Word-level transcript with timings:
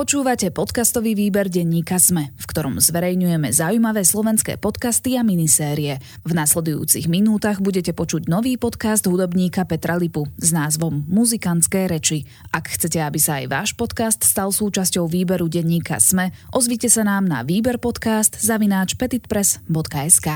Počúvate 0.00 0.48
podcastový 0.48 1.12
výber 1.12 1.52
denníka 1.52 2.00
Sme, 2.00 2.32
v 2.40 2.44
ktorom 2.48 2.80
zverejňujeme 2.80 3.52
zaujímavé 3.52 4.00
slovenské 4.00 4.56
podcasty 4.56 5.20
a 5.20 5.20
minisérie. 5.20 6.00
V 6.24 6.32
nasledujúcich 6.32 7.04
minútach 7.04 7.60
budete 7.60 7.92
počuť 7.92 8.24
nový 8.24 8.56
podcast 8.56 9.04
hudobníka 9.04 9.68
Petra 9.68 10.00
Lipu 10.00 10.24
s 10.40 10.56
názvom 10.56 11.04
Muzikantské 11.04 11.84
reči. 11.84 12.24
Ak 12.48 12.72
chcete, 12.72 12.96
aby 12.96 13.20
sa 13.20 13.44
aj 13.44 13.52
váš 13.52 13.70
podcast 13.76 14.24
stal 14.24 14.56
súčasťou 14.56 15.04
výberu 15.04 15.52
denníka 15.52 16.00
Sme, 16.00 16.32
ozvite 16.48 16.88
sa 16.88 17.04
nám 17.04 17.28
na 17.28 17.44
výberpodcast 17.44 18.40
zavináč 18.40 18.96
petitpress.sk 18.96 20.28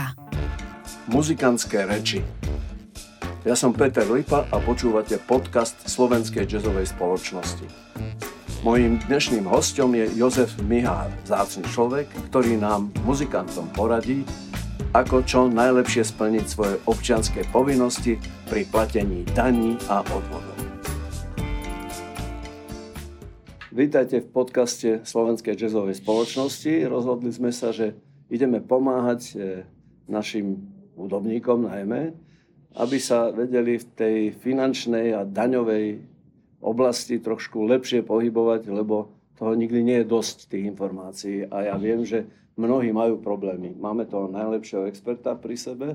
Muzikantské 1.09 1.89
reči 1.89 2.21
Ja 3.49 3.57
som 3.57 3.73
Peter 3.73 4.05
Lipa 4.05 4.45
a 4.45 4.61
počúvate 4.61 5.17
podcast 5.25 5.89
Slovenskej 5.89 6.53
jazzovej 6.53 6.85
spoločnosti. 6.93 7.65
Mojím 8.65 8.97
dnešným 8.97 9.45
hostom 9.45 9.93
je 9.93 10.09
Jozef 10.17 10.57
Mihár, 10.65 11.13
zácný 11.29 11.69
človek, 11.69 12.09
ktorý 12.33 12.57
nám, 12.57 12.89
muzikantom, 13.05 13.69
poradí, 13.77 14.25
ako 14.97 15.21
čo 15.21 15.53
najlepšie 15.53 16.01
splniť 16.01 16.45
svoje 16.49 16.81
občianské 16.89 17.45
povinnosti 17.53 18.17
pri 18.49 18.65
platení 18.65 19.29
daní 19.37 19.77
a 19.93 20.01
odvodov. 20.01 20.57
Vítajte 23.69 24.25
v 24.25 24.33
podcaste 24.33 25.05
Slovenskej 25.05 25.61
jazzovej 25.61 26.01
spoločnosti. 26.01 26.89
Rozhodli 26.89 27.37
sme 27.37 27.53
sa, 27.53 27.69
že 27.69 27.93
ideme 28.33 28.65
pomáhať 28.65 29.21
e, 29.37 29.69
našim 30.09 30.65
hudobníkom 30.97 31.69
najmä, 31.69 32.17
aby 32.81 32.97
sa 32.97 33.29
vedeli 33.29 33.77
v 33.77 33.87
tej 33.93 34.17
finančnej 34.41 35.13
a 35.13 35.29
daňovej 35.29 36.14
oblasti 36.65 37.21
trošku 37.21 37.69
lepšie 37.69 38.01
pohybovať, 38.01 38.73
lebo 38.73 39.13
toho 39.37 39.53
nikdy 39.53 39.85
nie 39.85 39.97
je 40.01 40.09
dosť 40.09 40.49
tých 40.49 40.65
informácií. 40.65 41.45
A 41.53 41.69
ja 41.69 41.77
viem, 41.77 42.01
že 42.07 42.25
mnohí 42.57 42.95
majú 42.95 43.21
problémy. 43.21 43.75
Máme 43.77 44.07
toho 44.07 44.31
najlepšieho 44.31 44.89
experta 44.89 45.35
pri 45.37 45.59
sebe, 45.59 45.89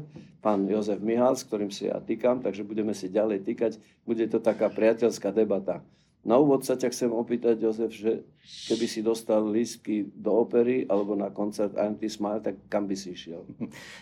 pán 0.44 0.68
Jozef 0.68 1.00
Mihál, 1.00 1.34
s 1.34 1.48
ktorým 1.48 1.72
si 1.72 1.88
ja 1.88 1.98
týkam, 2.04 2.44
takže 2.44 2.68
budeme 2.68 2.92
si 2.94 3.10
ďalej 3.10 3.48
týkať. 3.48 3.72
Bude 4.04 4.28
to 4.28 4.38
taká 4.38 4.70
priateľská 4.70 5.32
debata. 5.32 5.82
Na 6.20 6.36
úvod 6.36 6.68
sa 6.68 6.76
ťa 6.76 6.92
chcem 6.92 7.16
opýtať, 7.16 7.64
Jozef, 7.64 7.96
že 7.96 8.28
keby 8.68 8.86
si 8.92 9.00
dostal 9.00 9.40
lístky 9.40 10.04
do 10.12 10.36
opery 10.36 10.84
alebo 10.92 11.16
na 11.16 11.32
koncert 11.32 11.72
IMT 11.80 12.12
Smile, 12.12 12.44
tak 12.44 12.60
kam 12.68 12.92
by 12.92 12.96
si 13.00 13.16
išiel? 13.16 13.48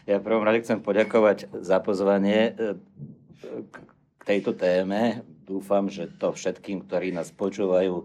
Ja 0.09 0.17
prvom 0.17 0.41
rade 0.41 0.65
chcem 0.65 0.81
poďakovať 0.81 1.61
za 1.61 1.77
pozvanie 1.77 2.57
e, 2.57 2.73
k 3.69 4.21
tejto 4.25 4.57
téme 4.57 5.21
dúfam, 5.47 5.87
že 5.87 6.11
to 6.19 6.35
všetkým, 6.35 6.83
ktorí 6.83 7.15
nás 7.15 7.31
počúvajú, 7.31 8.03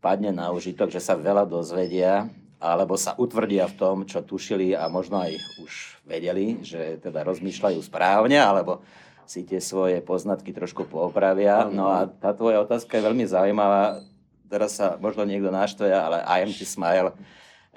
padne 0.00 0.32
na 0.32 0.48
užitok, 0.48 0.88
že 0.88 1.04
sa 1.04 1.12
veľa 1.14 1.44
dozvedia, 1.44 2.32
alebo 2.56 2.96
sa 2.96 3.12
utvrdia 3.20 3.68
v 3.68 3.76
tom, 3.76 3.96
čo 4.08 4.24
tušili 4.24 4.72
a 4.72 4.88
možno 4.88 5.20
aj 5.20 5.36
už 5.60 5.72
vedeli, 6.08 6.60
že 6.64 6.96
teda 7.04 7.20
rozmýšľajú 7.24 7.80
správne, 7.84 8.40
alebo 8.40 8.80
si 9.28 9.44
tie 9.44 9.60
svoje 9.60 10.00
poznatky 10.00 10.50
trošku 10.50 10.88
poopravia. 10.88 11.68
No 11.68 11.92
a 11.92 12.08
tá 12.08 12.32
tvoja 12.32 12.64
otázka 12.64 12.98
je 12.98 13.06
veľmi 13.06 13.24
zaujímavá. 13.28 14.02
Teraz 14.50 14.80
sa 14.80 14.98
možno 14.98 15.22
niekto 15.22 15.52
naštve, 15.52 15.86
ale 15.92 16.24
I 16.26 16.42
am 16.42 16.50
smile 16.50 17.14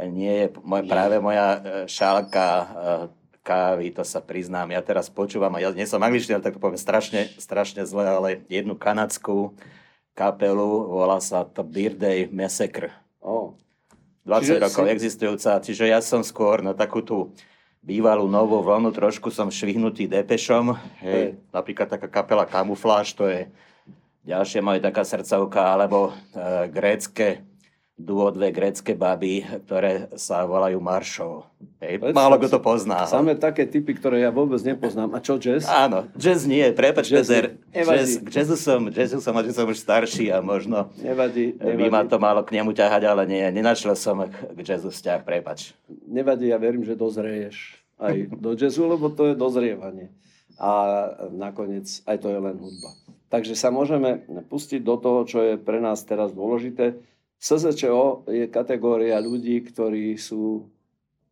nie 0.02 0.34
je 0.34 0.48
môj, 0.66 0.90
práve 0.90 1.22
moja 1.22 1.48
e, 1.54 1.60
šálka 1.86 2.48
e, 2.50 2.66
kávy, 3.44 3.92
to 3.92 4.08
sa 4.08 4.24
priznám. 4.24 4.72
Ja 4.72 4.80
teraz 4.80 5.12
počúvam, 5.12 5.54
a 5.54 5.62
ja 5.62 5.70
nie 5.76 5.84
som 5.84 6.00
angličtý, 6.00 6.34
ale 6.34 6.42
tak 6.42 6.56
to 6.58 6.64
poviem 6.64 6.80
strašne, 6.80 7.28
strašne 7.36 7.84
zle, 7.84 8.08
ale 8.08 8.30
jednu 8.48 8.80
kanadskú 8.80 9.54
kapelu, 10.16 10.88
volá 10.88 11.20
sa 11.20 11.44
to 11.44 11.62
Birthday 11.62 12.32
Massacre. 12.32 12.96
Oh. 13.20 13.60
20 14.24 14.40
čiže 14.40 14.64
rokov 14.64 14.86
si... 14.88 14.92
existujúca, 14.96 15.52
čiže 15.60 15.86
ja 15.92 16.00
som 16.00 16.24
skôr 16.24 16.64
na 16.64 16.72
takú 16.72 17.04
tú 17.04 17.36
bývalú 17.84 18.32
novú 18.32 18.64
vlnu, 18.64 18.96
trošku 18.96 19.28
som 19.28 19.52
švihnutý 19.52 20.08
depešom, 20.08 20.80
hej, 21.04 21.12
hey. 21.12 21.28
napríklad 21.52 21.92
taká 21.92 22.08
kapela 22.08 22.48
Camouflage, 22.48 23.12
to 23.12 23.28
je 23.28 23.52
ďalšia 24.24 24.64
moja 24.64 24.80
taká 24.80 25.04
srdcovka, 25.04 25.60
alebo 25.60 26.16
e, 26.32 26.72
grécke 26.72 27.44
duo 27.94 28.34
dve 28.34 28.50
grecké 28.50 28.98
baby, 28.98 29.46
ktoré 29.70 30.10
sa 30.18 30.50
volajú 30.50 30.82
Maršov. 30.82 31.46
Hej, 31.78 32.02
málo 32.10 32.42
kto 32.42 32.58
to 32.58 32.62
pozná. 32.64 33.06
Samé 33.06 33.38
také 33.38 33.70
typy, 33.70 33.94
ktoré 33.94 34.26
ja 34.26 34.34
vôbec 34.34 34.58
nepoznám. 34.66 35.14
A 35.14 35.22
čo 35.22 35.38
jazz? 35.38 35.70
Áno, 35.70 36.10
jazz 36.18 36.50
nie, 36.50 36.66
prepač, 36.74 37.14
jazz, 37.14 37.30
Peter. 37.30 37.54
Jazz, 37.70 38.18
jazzu 38.34 38.58
som, 38.58 38.90
jazzu 38.90 39.22
som, 39.22 39.38
že 39.46 39.54
som 39.54 39.70
už 39.70 39.78
starší 39.78 40.34
a 40.34 40.42
možno 40.42 40.90
nevadí, 40.98 41.54
nevadí. 41.54 41.78
by 41.78 41.86
ma 41.94 42.02
to 42.10 42.18
malo 42.18 42.42
k 42.42 42.58
nemu 42.58 42.74
ťahať, 42.74 43.04
ale 43.06 43.24
nie, 43.30 43.46
nenašiel 43.54 43.94
som 43.94 44.26
k 44.26 44.58
jazzu 44.66 44.90
vzťah, 44.90 45.22
prepač. 45.22 45.78
Nevadí, 46.10 46.50
ja 46.50 46.58
verím, 46.58 46.82
že 46.82 46.98
dozrieješ 46.98 47.78
aj 48.02 48.34
do 48.34 48.58
jazzu, 48.58 48.90
lebo 48.90 49.14
to 49.14 49.32
je 49.32 49.36
dozrievanie. 49.38 50.10
A 50.58 50.72
nakoniec 51.30 52.02
aj 52.10 52.18
to 52.26 52.28
je 52.34 52.40
len 52.42 52.58
hudba. 52.58 52.90
Takže 53.30 53.58
sa 53.58 53.74
môžeme 53.74 54.22
pustiť 54.50 54.82
do 54.82 54.98
toho, 54.98 55.26
čo 55.26 55.40
je 55.42 55.54
pre 55.58 55.82
nás 55.82 56.02
teraz 56.06 56.30
dôležité 56.34 57.02
SZČO 57.44 58.24
je 58.32 58.48
kategória 58.48 59.20
ľudí, 59.20 59.60
ktorí 59.68 60.16
sú 60.16 60.72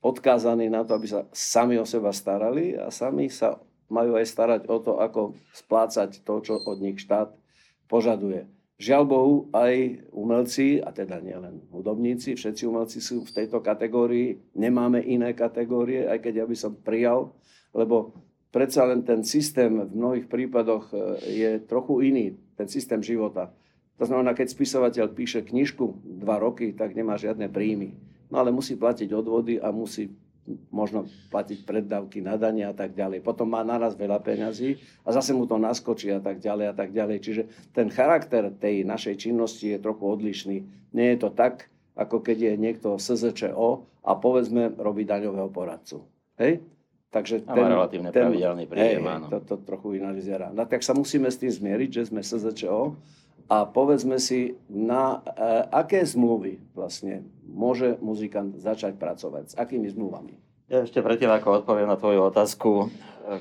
odkázaní 0.03 0.67
na 0.67 0.83
to, 0.83 0.99
aby 0.99 1.07
sa 1.07 1.23
sami 1.31 1.79
o 1.79 1.87
seba 1.87 2.11
starali 2.11 2.75
a 2.75 2.91
sami 2.91 3.31
sa 3.31 3.63
majú 3.87 4.19
aj 4.19 4.27
starať 4.27 4.61
o 4.67 4.83
to, 4.83 4.99
ako 4.99 5.39
splácať 5.55 6.19
to, 6.27 6.35
čo 6.43 6.59
od 6.67 6.83
nich 6.83 6.99
štát 6.99 7.31
požaduje. 7.87 8.43
Žiaľ 8.75 9.03
Bohu, 9.07 9.35
aj 9.55 10.03
umelci, 10.11 10.83
a 10.83 10.91
teda 10.91 11.23
nielen 11.23 11.63
hudobníci, 11.71 12.35
všetci 12.35 12.67
umelci 12.67 12.99
sú 12.99 13.23
v 13.23 13.31
tejto 13.31 13.63
kategórii. 13.63 14.35
Nemáme 14.57 14.99
iné 14.99 15.31
kategórie, 15.31 16.11
aj 16.11 16.27
keď 16.27 16.43
ja 16.43 16.45
by 16.49 16.55
som 16.59 16.73
prijal, 16.75 17.31
lebo 17.71 18.19
predsa 18.51 18.83
len 18.83 19.07
ten 19.07 19.23
systém 19.23 19.69
v 19.79 19.95
mnohých 19.95 20.27
prípadoch 20.27 20.91
e, 20.91 20.97
je 21.29 21.51
trochu 21.63 22.09
iný, 22.09 22.35
ten 22.57 22.67
systém 22.67 22.99
života. 23.05 23.53
To 24.01 24.09
znamená, 24.09 24.33
keď 24.33 24.49
spisovateľ 24.49 25.13
píše 25.13 25.45
knižku 25.45 26.17
dva 26.25 26.41
roky, 26.41 26.73
tak 26.73 26.97
nemá 26.97 27.21
žiadne 27.21 27.45
príjmy. 27.53 27.93
No 28.33 28.41
ale 28.41 28.49
musí 28.49 28.73
platiť 28.73 29.13
odvody 29.13 29.61
a 29.61 29.69
musí 29.69 30.09
možno 30.73 31.05
platiť 31.29 31.61
preddavky, 31.69 32.17
nadania 32.17 32.73
a 32.73 32.75
tak 32.75 32.97
ďalej. 32.97 33.21
Potom 33.21 33.53
má 33.53 33.61
naraz 33.61 33.93
veľa 33.93 34.17
peňazí 34.25 34.81
a 35.05 35.13
zase 35.13 35.37
mu 35.37 35.45
to 35.45 35.61
naskočí 35.61 36.09
a 36.09 36.17
tak 36.17 36.41
ďalej 36.41 36.65
a 36.65 36.73
tak 36.73 36.89
ďalej. 36.89 37.17
Čiže 37.21 37.43
ten 37.77 37.93
charakter 37.93 38.49
tej 38.49 38.81
našej 38.81 39.21
činnosti 39.21 39.69
je 39.69 39.77
trochu 39.77 40.01
odlišný. 40.01 40.57
Nie 40.97 41.13
je 41.13 41.17
to 41.21 41.29
tak, 41.29 41.69
ako 41.93 42.25
keď 42.25 42.37
je 42.41 42.53
niekto 42.57 42.97
SZČO 42.97 43.85
a 44.01 44.11
povedzme 44.17 44.73
robí 44.81 45.05
daňového 45.05 45.53
poradcu. 45.53 46.01
Hej? 46.41 46.65
Takže 47.13 47.45
ten, 47.45 47.53
má 47.53 47.69
relatívne 47.69 48.09
ten, 48.09 48.31
pravidelný 48.31 48.65
príjem, 48.65 49.03
áno. 49.03 49.27
To, 49.29 49.43
to 49.43 49.55
trochu 49.61 49.99
iná 49.99 50.15
vyzerá. 50.15 50.49
No 50.49 50.63
tak 50.65 50.81
sa 50.81 50.95
musíme 50.95 51.27
s 51.27 51.37
tým 51.37 51.51
zmieriť, 51.51 51.89
že 52.01 52.03
sme 52.09 52.23
SZČO 52.23 52.97
a 53.51 53.67
povedzme 53.67 54.15
si, 54.15 54.55
na 54.71 55.19
e, 55.19 55.67
aké 55.75 56.07
zmluvy 56.07 56.63
vlastne 56.71 57.27
môže 57.43 57.99
muzikant 57.99 58.55
začať 58.55 58.95
pracovať, 58.95 59.43
s 59.51 59.55
akými 59.59 59.91
zmluvami? 59.91 60.39
Ja 60.71 60.87
ešte 60.87 61.03
predtým, 61.03 61.27
ako 61.27 61.59
odpoviem 61.59 61.91
na 61.91 61.99
tvoju 61.99 62.31
otázku, 62.31 62.87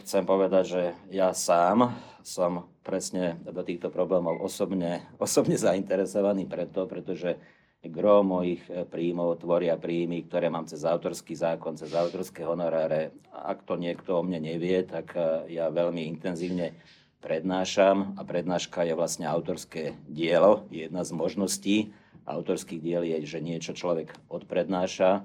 chcem 0.03 0.27
povedať, 0.27 0.65
že 0.67 0.83
ja 1.15 1.31
sám 1.31 1.95
som 2.27 2.67
presne 2.83 3.39
do 3.47 3.63
týchto 3.63 3.87
problémov 3.87 4.43
osobne, 4.43 5.07
osobne 5.23 5.55
zainteresovaný 5.55 6.51
preto, 6.51 6.91
pretože 6.91 7.39
gro 7.87 8.27
mojich 8.27 8.67
príjmov 8.91 9.39
tvoria 9.39 9.79
príjmy, 9.79 10.27
ktoré 10.27 10.51
mám 10.51 10.67
cez 10.67 10.83
autorský 10.83 11.39
zákon, 11.39 11.79
cez 11.79 11.95
autorské 11.95 12.43
honoráre. 12.43 13.15
Ak 13.31 13.63
to 13.63 13.79
niekto 13.79 14.21
o 14.21 14.27
mne 14.27 14.43
nevie, 14.43 14.85
tak 14.85 15.17
ja 15.49 15.73
veľmi 15.73 16.05
intenzívne 16.05 16.77
prednášam 17.21 18.17
a 18.17 18.25
prednáška 18.25 18.83
je 18.85 18.97
vlastne 18.97 19.29
autorské 19.29 19.97
dielo. 20.09 20.67
Jedna 20.73 21.05
z 21.05 21.11
možností 21.13 21.77
autorských 22.25 22.81
diel 22.81 23.03
je, 23.05 23.17
že 23.29 23.45
niečo 23.45 23.73
človek 23.77 24.13
odprednáša 24.33 25.25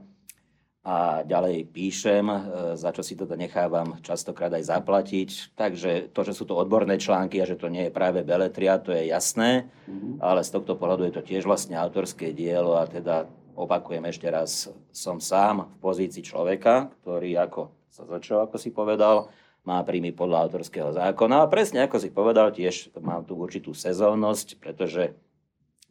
a 0.86 1.25
ďalej 1.25 1.65
píšem, 1.74 2.30
e, 2.30 2.38
za 2.77 2.94
čo 2.94 3.01
si 3.01 3.18
toto 3.18 3.33
nechávam 3.33 3.97
častokrát 4.06 4.53
aj 4.53 4.69
zaplatiť. 4.69 5.57
Takže 5.57 6.13
to, 6.13 6.21
že 6.21 6.38
sú 6.38 6.45
to 6.45 6.53
odborné 6.53 7.01
články 7.01 7.42
a 7.42 7.50
že 7.50 7.57
to 7.57 7.74
nie 7.74 7.89
je 7.89 7.95
práve 7.95 8.21
beletria, 8.21 8.77
to 8.77 8.94
je 8.94 9.09
jasné, 9.09 9.65
mm-hmm. 9.89 10.21
ale 10.21 10.45
z 10.45 10.53
tohto 10.53 10.77
pohľadu 10.77 11.09
je 11.09 11.13
to 11.18 11.25
tiež 11.25 11.50
vlastne 11.50 11.74
autorské 11.74 12.38
dielo 12.38 12.77
a 12.77 12.86
teda 12.86 13.25
opakujem 13.57 14.06
ešte 14.06 14.30
raz, 14.30 14.69
som 14.94 15.18
sám 15.18 15.65
v 15.65 15.75
pozícii 15.81 16.21
človeka, 16.21 16.94
ktorý 17.01 17.33
ako 17.50 17.74
sa 17.89 18.06
začal, 18.06 18.45
ako 18.45 18.59
si 18.62 18.69
povedal, 18.69 19.31
má 19.65 19.81
príjmy 19.81 20.13
podľa 20.13 20.47
autorského 20.47 20.94
zákona. 20.94 21.44
A 21.44 21.51
presne 21.51 21.83
ako 21.83 21.97
si 21.97 22.13
povedal, 22.13 22.53
tiež 22.53 22.94
mám 23.01 23.25
tu 23.25 23.33
určitú 23.35 23.73
sezónnosť, 23.73 24.62
pretože, 24.62 25.17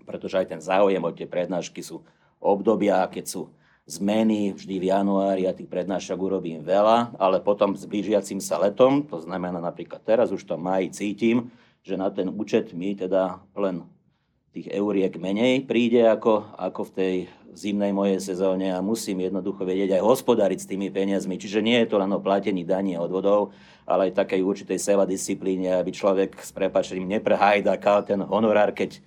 pretože 0.06 0.38
aj 0.38 0.46
ten 0.56 0.60
záujem 0.62 1.02
o 1.02 1.10
tie 1.10 1.26
prednášky 1.26 1.82
sú 1.82 2.06
obdobia, 2.38 3.02
keď 3.10 3.24
sú 3.26 3.42
zmeny 3.84 4.56
vždy 4.56 4.80
v 4.80 4.88
januári 4.88 5.44
a 5.44 5.52
tých 5.52 5.68
prednášok 5.68 6.16
urobím 6.16 6.64
veľa, 6.64 7.20
ale 7.20 7.44
potom 7.44 7.76
s 7.76 7.84
blížiacim 7.84 8.40
sa 8.40 8.56
letom, 8.56 9.04
to 9.04 9.20
znamená 9.20 9.60
napríklad 9.60 10.00
teraz 10.00 10.32
už 10.32 10.40
to 10.48 10.56
maji 10.56 10.88
cítim, 10.88 11.52
že 11.84 12.00
na 12.00 12.08
ten 12.08 12.32
účet 12.32 12.72
mi 12.72 12.96
teda 12.96 13.44
len 13.52 13.84
tých 14.54 14.70
euriek 14.70 15.18
menej 15.18 15.66
príde 15.66 16.06
ako, 16.06 16.54
ako 16.54 16.86
v 16.86 16.94
tej 16.94 17.14
zimnej 17.54 17.90
mojej 17.90 18.22
sezóne 18.22 18.70
a 18.70 18.78
musím 18.78 19.26
jednoducho 19.26 19.66
vedieť 19.66 19.98
aj 19.98 20.02
hospodariť 20.06 20.58
s 20.62 20.70
tými 20.70 20.94
peniazmi. 20.94 21.34
Čiže 21.38 21.58
nie 21.58 21.82
je 21.82 21.90
to 21.90 21.98
len 21.98 22.10
o 22.14 22.22
platení 22.22 22.62
daní 22.62 22.94
a 22.94 23.02
odvodov, 23.02 23.50
ale 23.82 24.10
aj 24.10 24.22
takej 24.22 24.46
určitej 24.46 24.78
seva 24.78 25.02
disciplíne, 25.06 25.74
aby 25.74 25.90
človek 25.90 26.38
s 26.38 26.54
prepačením 26.54 27.18
neprehajdakal 27.18 28.06
ten 28.06 28.22
honorár, 28.22 28.70
keď 28.70 29.02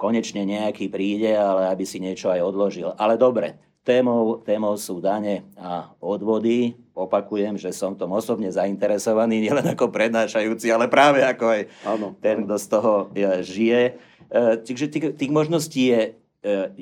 konečne 0.00 0.48
nejaký 0.48 0.88
príde, 0.88 1.36
ale 1.36 1.68
aby 1.68 1.84
si 1.84 2.00
niečo 2.00 2.32
aj 2.32 2.40
odložil. 2.44 2.92
Ale 2.96 3.20
dobre, 3.20 3.60
témou, 3.88 4.40
témou 4.44 4.76
sú 4.76 5.00
dane 5.00 5.48
a 5.56 5.88
odvody. 6.00 6.76
Opakujem, 6.92 7.56
že 7.56 7.72
som 7.72 7.96
tom 7.96 8.12
osobne 8.12 8.52
zainteresovaný, 8.52 9.48
nielen 9.48 9.64
ako 9.72 9.88
prednášajúci, 9.88 10.68
ale 10.68 10.92
práve 10.92 11.24
ako 11.24 11.44
aj 11.56 11.62
ano, 11.88 12.12
ten, 12.20 12.44
kto 12.44 12.54
z 12.56 12.66
toho 12.68 12.92
žije. 13.40 13.82
E, 14.28 14.60
takže 14.60 14.92
tých, 14.92 15.06
tých 15.16 15.32
možností 15.32 15.92
je 15.92 16.02
e, 16.04 16.10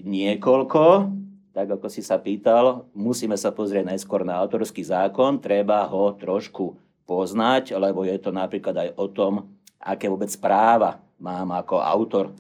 niekoľko, 0.03 1.11
tak 1.55 1.73
ako 1.73 1.87
si 1.89 2.05
sa 2.05 2.21
pýtal, 2.21 2.85
musíme 2.93 3.39
sa 3.39 3.55
pozrieť 3.55 3.89
najskôr 3.89 4.27
na 4.27 4.37
autorský 4.37 4.85
zákon, 4.85 5.41
treba 5.41 5.87
ho 5.89 6.13
trošku 6.13 6.77
poznať, 7.07 7.79
lebo 7.79 8.05
je 8.05 8.19
to 8.19 8.35
napríklad 8.35 8.77
aj 8.77 8.89
o 8.99 9.07
tom, 9.09 9.33
aké 9.81 10.11
vôbec 10.11 10.29
práva 10.37 11.01
mám 11.17 11.55
ako 11.55 11.81
autor 11.81 12.35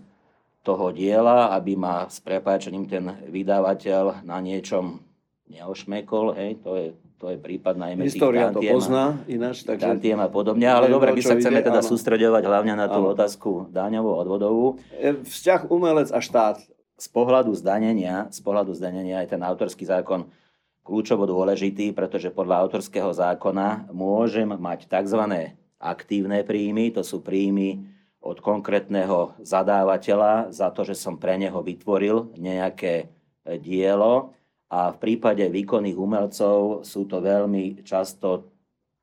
toho 0.66 0.90
diela, 0.90 1.54
aby 1.54 1.78
ma 1.78 2.10
s 2.10 2.18
prepáčením 2.18 2.90
ten 2.90 3.06
vydavateľ 3.30 4.26
na 4.26 4.42
niečom 4.42 4.98
neošmekol, 5.46 6.34
hej, 6.34 6.58
to 6.58 6.70
je, 6.74 6.86
to 7.16 7.32
je 7.32 7.36
prípad 7.40 7.80
najmä 7.80 8.04
História 8.04 8.52
to 8.52 8.60
pozná 8.60 9.24
ináč, 9.24 9.64
takže... 9.64 9.88
Tantiem 9.88 10.20
a 10.20 10.28
podobne, 10.28 10.68
ale 10.68 10.92
dobre, 10.92 11.16
my 11.16 11.22
sa 11.24 11.36
chceme 11.36 11.64
ide, 11.64 11.68
teda 11.72 11.80
áno. 11.80 11.88
sústredovať 11.88 12.42
hlavne 12.44 12.74
na 12.76 12.86
tú 12.92 13.00
áno. 13.00 13.16
otázku 13.16 13.72
daňovú 13.72 14.10
odvodovú. 14.20 14.66
Vzťah 15.00 15.72
umelec 15.72 16.12
a 16.12 16.20
štát. 16.20 16.60
Z 16.96 17.12
pohľadu 17.12 17.52
zdanenia, 17.52 18.28
z 18.32 18.40
pohľadu 18.40 18.72
zdanenia 18.72 19.20
je 19.24 19.36
ten 19.36 19.42
autorský 19.44 19.84
zákon 19.84 20.32
kľúčovo 20.80 21.28
dôležitý, 21.28 21.92
pretože 21.92 22.32
podľa 22.32 22.64
autorského 22.64 23.10
zákona 23.12 23.90
môžem 23.92 24.48
mať 24.48 24.88
tzv. 24.88 25.52
aktívne 25.76 26.40
príjmy, 26.46 26.94
to 26.94 27.04
sú 27.04 27.20
príjmy 27.20 27.84
od 28.22 28.40
konkrétneho 28.40 29.36
zadávateľa 29.44 30.54
za 30.54 30.72
to, 30.72 30.88
že 30.88 30.96
som 30.96 31.20
pre 31.20 31.36
neho 31.36 31.60
vytvoril 31.60 32.32
nejaké 32.38 33.12
dielo 33.60 34.34
a 34.66 34.90
v 34.90 34.96
prípade 34.98 35.46
výkonných 35.46 35.94
umelcov 35.94 36.82
sú 36.82 37.06
to 37.06 37.22
veľmi 37.22 37.86
často, 37.86 38.50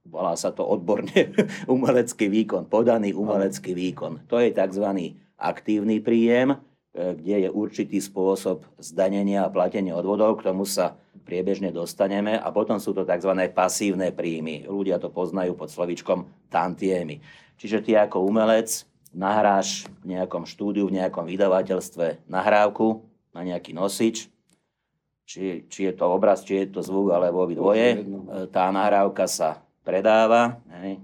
volá 0.04 0.36
sa 0.36 0.52
to 0.52 0.68
odborne, 0.68 1.12
umelecký 1.72 2.28
výkon, 2.28 2.68
podaný 2.68 3.16
umelecký 3.16 3.72
výkon. 3.72 4.28
To 4.28 4.44
je 4.44 4.52
tzv. 4.52 5.16
aktívny 5.40 6.04
príjem, 6.04 6.52
e, 6.52 6.58
kde 7.16 7.48
je 7.48 7.50
určitý 7.50 8.04
spôsob 8.04 8.68
zdanenia 8.76 9.48
a 9.48 9.54
platenia 9.54 9.96
odvodov, 9.96 10.44
k 10.44 10.52
tomu 10.52 10.68
sa 10.68 11.00
priebežne 11.24 11.72
dostaneme 11.72 12.36
a 12.36 12.52
potom 12.52 12.76
sú 12.76 12.92
to 12.92 13.08
tzv. 13.08 13.32
pasívne 13.56 14.12
príjmy. 14.12 14.68
Ľudia 14.68 15.00
to 15.00 15.08
poznajú 15.08 15.56
pod 15.56 15.72
slovičkom 15.72 16.28
tantiemy. 16.52 17.24
Čiže 17.56 17.80
ty 17.80 17.92
ako 17.96 18.28
umelec 18.28 18.84
nahráš 19.16 19.88
v 20.04 20.18
nejakom 20.18 20.44
štúdiu, 20.44 20.92
v 20.92 21.00
nejakom 21.00 21.24
vydavateľstve 21.24 22.28
nahrávku 22.28 23.06
na 23.32 23.48
nejaký 23.48 23.72
nosič, 23.72 24.33
či, 25.24 25.66
či 25.72 25.90
je 25.90 25.94
to 25.96 26.06
obraz, 26.12 26.44
či 26.44 26.64
je 26.64 26.80
to 26.80 26.82
zvuk, 26.84 27.16
alebo 27.16 27.48
dvoje. 27.48 27.98
E, 27.98 27.98
tá 28.52 28.70
nahrávka 28.70 29.28
sa 29.28 29.64
predáva 29.84 30.60
hej, 30.80 31.00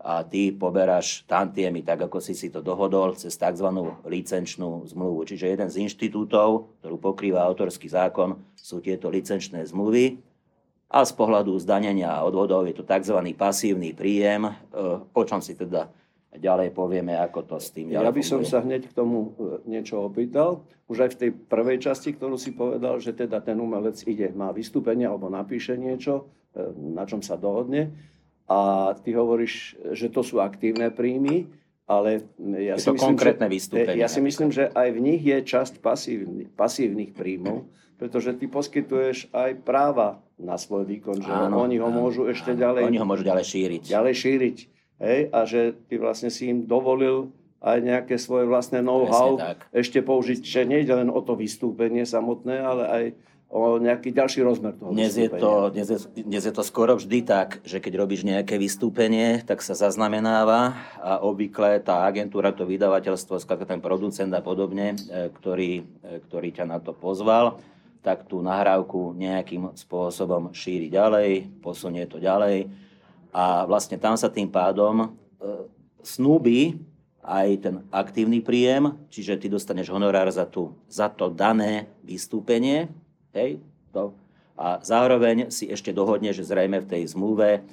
a 0.00 0.24
ty 0.24 0.48
poberáš 0.48 1.28
tantiemy, 1.28 1.84
tak 1.84 2.08
ako 2.08 2.24
si 2.24 2.32
si 2.32 2.48
to 2.48 2.64
dohodol, 2.64 3.12
cez 3.12 3.36
tzv. 3.36 3.68
licenčnú 4.08 4.88
zmluvu. 4.88 5.28
Čiže 5.28 5.52
jeden 5.52 5.68
z 5.68 5.84
inštitútov, 5.84 6.72
ktorú 6.80 6.96
pokrýva 6.96 7.44
autorský 7.44 7.92
zákon, 7.92 8.40
sú 8.56 8.80
tieto 8.80 9.12
licenčné 9.12 9.60
zmluvy. 9.68 10.16
A 10.90 11.06
z 11.06 11.12
pohľadu 11.14 11.54
zdanenia 11.60 12.10
a 12.10 12.26
odvodov 12.26 12.66
je 12.66 12.74
to 12.74 12.82
tzv. 12.82 13.14
pasívny 13.36 13.92
príjem, 13.92 14.48
e, 14.48 14.52
o 15.12 15.22
čom 15.22 15.44
si 15.44 15.52
teda 15.52 15.92
ďalej 16.30 16.70
povieme, 16.70 17.18
ako 17.18 17.42
to 17.42 17.56
s 17.58 17.74
tým 17.74 17.90
Ja 17.90 18.06
by 18.06 18.22
som 18.22 18.46
sa 18.46 18.62
hneď 18.62 18.86
k 18.86 18.94
tomu 18.94 19.34
e, 19.34 19.66
niečo 19.66 20.06
opýtal. 20.06 20.62
Už 20.86 21.02
aj 21.02 21.10
v 21.14 21.18
tej 21.26 21.30
prvej 21.34 21.82
časti, 21.82 22.14
ktorú 22.14 22.38
si 22.38 22.54
povedal, 22.54 23.02
že 23.02 23.10
teda 23.10 23.42
ten 23.42 23.58
umelec 23.58 23.98
ide, 24.06 24.30
má 24.30 24.54
vystúpenie 24.54 25.10
alebo 25.10 25.26
napíše 25.26 25.74
niečo, 25.74 26.30
e, 26.54 26.70
na 26.94 27.02
čom 27.02 27.18
sa 27.18 27.34
dohodne. 27.34 27.90
A 28.46 28.92
ty 29.02 29.14
hovoríš, 29.14 29.78
že 29.94 30.10
to 30.10 30.22
sú 30.22 30.38
aktívne 30.38 30.90
príjmy, 30.90 31.50
ale 31.90 32.22
ja 32.38 32.78
je 32.78 32.86
si, 32.86 32.90
myslím, 32.94 33.18
konkrétne 33.18 33.46
že, 33.50 33.54
vystúpenie. 33.54 33.98
ja 33.98 34.06
si 34.06 34.20
myslím, 34.22 34.50
že 34.54 34.70
aj 34.70 34.88
v 34.94 34.98
nich 35.02 35.22
je 35.26 35.38
časť 35.42 35.82
pasívnych, 35.82 36.50
pasívnych 36.54 37.10
príjmov, 37.14 37.66
pretože 37.98 38.38
ty 38.38 38.46
poskytuješ 38.46 39.34
aj 39.34 39.66
práva 39.66 40.22
na 40.38 40.54
svoj 40.54 40.86
výkon, 40.86 41.18
že 41.18 41.30
áno, 41.30 41.58
oni 41.58 41.82
ho 41.82 41.90
áno, 41.90 42.06
môžu 42.06 42.30
ešte 42.30 42.54
áno, 42.54 42.62
ďalej... 42.62 42.82
Oni 42.86 42.98
ho 43.02 43.06
môžu 43.06 43.26
ďalej 43.26 43.44
šíriť. 43.44 43.82
Ďalej 43.90 44.14
šíriť. 44.14 44.56
Hej, 45.00 45.32
a 45.32 45.48
že 45.48 45.72
ty 45.88 45.96
vlastne 45.96 46.28
si 46.28 46.52
im 46.52 46.68
dovolil 46.68 47.32
aj 47.64 47.78
nejaké 47.80 48.20
svoje 48.20 48.44
vlastné 48.44 48.84
know-how 48.84 49.40
ešte 49.72 50.04
použiť, 50.04 50.44
že 50.44 50.68
nejde 50.68 50.92
len 50.92 51.08
o 51.08 51.20
to 51.24 51.36
vystúpenie 51.36 52.04
samotné, 52.04 52.56
ale 52.60 52.84
aj 52.84 53.04
o 53.50 53.80
nejaký 53.82 54.14
ďalší 54.14 54.46
rozmer 54.46 54.78
toho 54.78 54.94
dnes 54.94 55.16
je, 55.16 55.26
to, 55.26 55.74
dnes, 55.74 55.88
je, 55.90 55.98
dnes 56.22 56.44
je 56.46 56.54
to 56.54 56.62
skoro 56.62 56.94
vždy 56.94 57.26
tak, 57.26 57.58
že 57.66 57.82
keď 57.82 57.92
robíš 57.98 58.22
nejaké 58.22 58.54
vystúpenie, 58.60 59.42
tak 59.42 59.64
sa 59.64 59.74
zaznamenáva 59.74 60.78
a 61.02 61.18
obvykle 61.18 61.82
tá 61.82 62.06
agentúra, 62.06 62.54
to 62.54 62.62
vydavateľstvo, 62.62 63.42
skladka 63.42 63.66
ten 63.66 63.82
producent 63.82 64.30
a 64.30 64.44
podobne, 64.44 64.94
e, 64.94 65.32
ktorý, 65.34 65.82
e, 65.82 66.22
ktorý 66.30 66.48
ťa 66.54 66.64
na 66.68 66.78
to 66.78 66.94
pozval, 66.94 67.58
tak 68.06 68.30
tú 68.30 68.38
nahrávku 68.38 69.18
nejakým 69.18 69.74
spôsobom 69.74 70.54
šíri 70.54 70.86
ďalej, 70.86 71.50
posunie 71.58 72.06
to 72.06 72.22
ďalej 72.22 72.70
a 73.30 73.64
vlastne 73.66 73.98
tam 73.98 74.18
sa 74.18 74.26
tým 74.26 74.50
pádom 74.50 75.06
e, 75.06 75.08
snúbi 76.02 76.78
aj 77.20 77.48
ten 77.62 77.74
aktívny 77.92 78.40
príjem, 78.40 78.96
čiže 79.12 79.38
ty 79.38 79.46
dostaneš 79.46 79.92
honorár 79.92 80.26
za, 80.32 80.48
tú, 80.48 80.74
za 80.90 81.06
to 81.12 81.30
dané 81.30 81.86
vystúpenie, 82.02 82.90
hej, 83.36 83.60
to, 83.94 84.10
a 84.60 84.80
zároveň 84.84 85.48
si 85.48 85.72
ešte 85.72 85.94
dohodne, 85.94 86.36
že 86.36 86.44
zrejme 86.44 86.84
v 86.84 86.90
tej 86.90 87.02
zmluve 87.16 87.64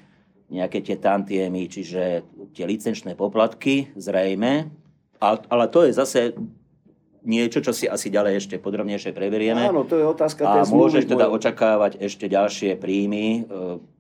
nejaké 0.47 0.79
tie 0.79 0.95
tantiemy, 0.95 1.67
čiže 1.67 2.23
tie 2.55 2.63
licenčné 2.63 3.15
poplatky, 3.19 3.91
zrejme, 3.99 4.71
ale, 5.19 5.37
ale 5.51 5.65
to 5.67 5.83
je 5.83 5.91
zase 5.91 6.19
niečo, 7.23 7.63
čo 7.63 7.71
si 7.73 7.89
asi 7.89 8.11
ďalej 8.13 8.43
ešte 8.43 8.55
podrobnejšie 8.61 9.15
preberieme. 9.15 9.65
Áno, 9.65 9.87
to 9.87 9.97
je 9.97 10.05
otázka 10.05 10.45
A 10.45 10.67
môžeš 10.67 11.09
teda 11.09 11.31
očakávať 11.31 11.97
ešte 12.01 12.29
ďalšie 12.29 12.77
príjmy 12.77 13.25
e, 13.25 13.39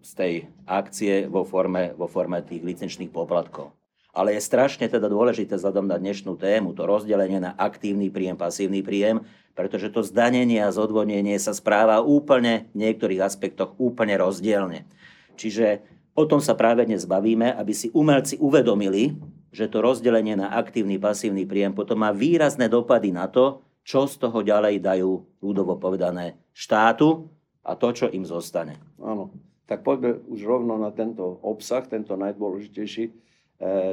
z 0.03 0.11
tej 0.13 0.33
akcie 0.67 1.25
vo 1.25 1.47
forme, 1.47 1.95
vo 1.95 2.05
forme 2.05 2.43
tých 2.43 2.61
licenčných 2.61 3.09
poplatkov. 3.09 3.73
Ale 4.17 4.33
je 4.33 4.41
strašne 4.41 4.89
teda 4.89 5.05
dôležité 5.05 5.61
vzhľadom 5.61 5.85
na 5.85 6.01
dnešnú 6.01 6.41
tému, 6.41 6.73
to 6.73 6.89
rozdelenie 6.89 7.37
na 7.37 7.53
aktívny 7.53 8.09
príjem, 8.09 8.33
pasívny 8.33 8.81
príjem, 8.81 9.21
pretože 9.53 9.93
to 9.93 10.01
zdanenie 10.01 10.57
a 10.61 10.73
zodvodnenie 10.73 11.37
sa 11.37 11.53
správa 11.53 12.01
úplne 12.01 12.65
v 12.73 12.85
niektorých 12.89 13.21
aspektoch 13.21 13.77
úplne 13.77 14.17
rozdielne. 14.17 14.89
Čiže 15.37 15.85
o 16.17 16.25
tom 16.25 16.41
sa 16.41 16.57
práve 16.57 16.89
dnes 16.89 17.05
bavíme, 17.05 17.53
aby 17.53 17.73
si 17.77 17.93
umelci 17.93 18.41
uvedomili, 18.41 19.13
že 19.51 19.71
to 19.71 19.79
rozdelenie 19.79 20.35
na 20.35 20.53
aktívny, 20.53 20.99
pasívny 20.99 21.47
príjem 21.47 21.73
potom 21.73 22.03
má 22.03 22.11
výrazné 22.11 22.67
dopady 22.67 23.15
na 23.15 23.31
to, 23.31 23.63
čo 23.87 24.03
z 24.03 24.19
toho 24.19 24.43
ďalej 24.43 24.83
dajú 24.83 25.11
ľudovo 25.39 25.79
povedané 25.79 26.35
štátu 26.51 27.31
a 27.63 27.75
to, 27.79 27.87
čo 27.95 28.05
im 28.11 28.27
zostane. 28.27 28.75
Áno. 28.99 29.31
Tak 29.67 29.83
poďme 29.83 30.23
už 30.31 30.47
rovno 30.47 30.79
na 30.79 30.95
tento 30.95 31.43
obsah, 31.43 31.83
tento 31.83 32.15
najdôležitejší. 32.15 33.03
E, 33.07 33.11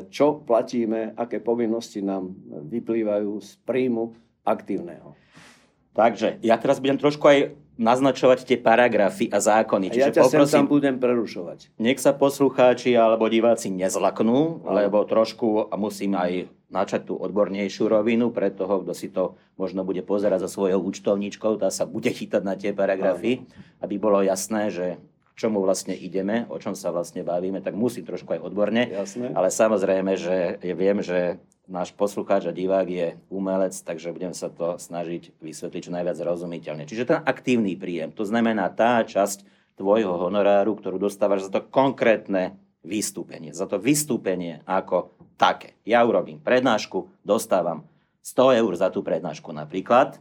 čo 0.07 0.39
platíme, 0.39 1.19
aké 1.19 1.43
povinnosti 1.43 1.99
nám 1.99 2.31
vyplývajú 2.47 3.43
z 3.43 3.51
príjmu 3.67 4.15
aktívneho. 4.47 5.19
Takže 5.95 6.39
ja 6.47 6.59
teraz 6.63 6.79
budem 6.79 6.99
trošku 6.99 7.27
aj 7.27 7.39
naznačovať 7.75 8.47
tie 8.47 8.59
paragrafy 8.59 9.27
a 9.35 9.43
zákony. 9.43 9.91
Čiže 9.91 10.11
ja 10.11 10.15
ťa 10.15 10.25
poprosím, 10.31 10.57
tam 10.63 10.67
budem 10.71 10.97
prerušovať. 11.03 11.75
Nech 11.83 11.99
sa 11.99 12.15
poslucháči 12.15 12.95
alebo 12.95 13.27
diváci 13.27 13.71
nezlaknú, 13.75 14.63
no. 14.63 14.71
lebo 14.71 15.03
trošku 15.03 15.75
musím 15.75 16.15
aj 16.15 16.47
načať 16.71 17.11
tú 17.11 17.15
odbornejšiu 17.19 17.87
rovinu 17.87 18.31
pre 18.31 18.51
toho, 18.51 18.83
kto 18.83 18.93
si 18.95 19.11
to 19.11 19.39
možno 19.59 19.87
bude 19.87 20.03
pozerať 20.03 20.47
za 20.47 20.51
svojou 20.51 20.83
účtovníčkou, 20.91 21.59
tá 21.59 21.71
sa 21.71 21.87
bude 21.87 22.11
chytať 22.11 22.43
na 22.43 22.55
tie 22.59 22.75
paragrafy, 22.75 23.43
no. 23.43 23.47
aby 23.83 23.95
bolo 23.99 24.23
jasné, 24.23 24.71
že 24.71 24.87
k 25.35 25.51
čomu 25.51 25.59
vlastne 25.67 25.99
ideme, 25.99 26.47
o 26.47 26.63
čom 26.63 26.79
sa 26.79 26.95
vlastne 26.95 27.27
bavíme, 27.27 27.59
tak 27.59 27.75
musím 27.75 28.07
trošku 28.07 28.39
aj 28.39 28.41
odborne. 28.43 28.87
Jasné. 28.87 29.35
Ale 29.35 29.51
samozrejme, 29.51 30.15
že 30.15 30.63
viem, 30.63 31.03
že 31.03 31.43
náš 31.65 31.97
poslucháč 31.97 32.49
a 32.49 32.53
divák 32.53 32.89
je 32.89 33.07
umelec, 33.33 33.73
takže 33.73 34.13
budem 34.13 34.37
sa 34.37 34.53
to 34.53 34.77
snažiť 34.77 35.33
vysvetliť 35.41 35.83
čo 35.89 35.95
najviac 35.95 36.19
rozumiteľne. 36.21 36.85
Čiže 36.85 37.09
ten 37.09 37.19
aktívny 37.25 37.75
príjem, 37.75 38.13
to 38.13 38.29
znamená 38.29 38.69
tá 38.69 39.01
časť 39.01 39.45
tvojho 39.75 40.15
honoráru, 40.17 40.77
ktorú 40.77 41.01
dostávaš 41.01 41.49
za 41.49 41.59
to 41.59 41.61
konkrétne 41.67 42.55
vystúpenie. 42.85 43.57
Za 43.57 43.65
to 43.67 43.81
vystúpenie 43.81 44.61
ako 44.69 45.17
také. 45.41 45.75
Ja 45.83 46.05
urobím 46.05 46.39
prednášku, 46.39 47.11
dostávam 47.27 47.89
100 48.23 48.61
eur 48.61 48.73
za 48.77 48.89
tú 48.93 49.05
prednášku 49.05 49.51
napríklad, 49.51 50.21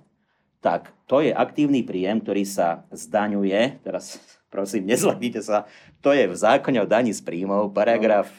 tak 0.64 0.96
to 1.12 1.20
je 1.20 1.36
aktívny 1.36 1.84
príjem, 1.84 2.24
ktorý 2.24 2.48
sa 2.48 2.88
zdaňuje, 2.90 3.84
teraz 3.84 4.20
prosím, 4.48 4.88
nezladíte 4.88 5.44
sa, 5.44 5.68
to 6.00 6.16
je 6.16 6.28
v 6.28 6.36
zákone 6.36 6.80
o 6.84 6.88
daní 6.88 7.12
z 7.12 7.20
príjmov, 7.20 7.76
paragraf, 7.76 8.32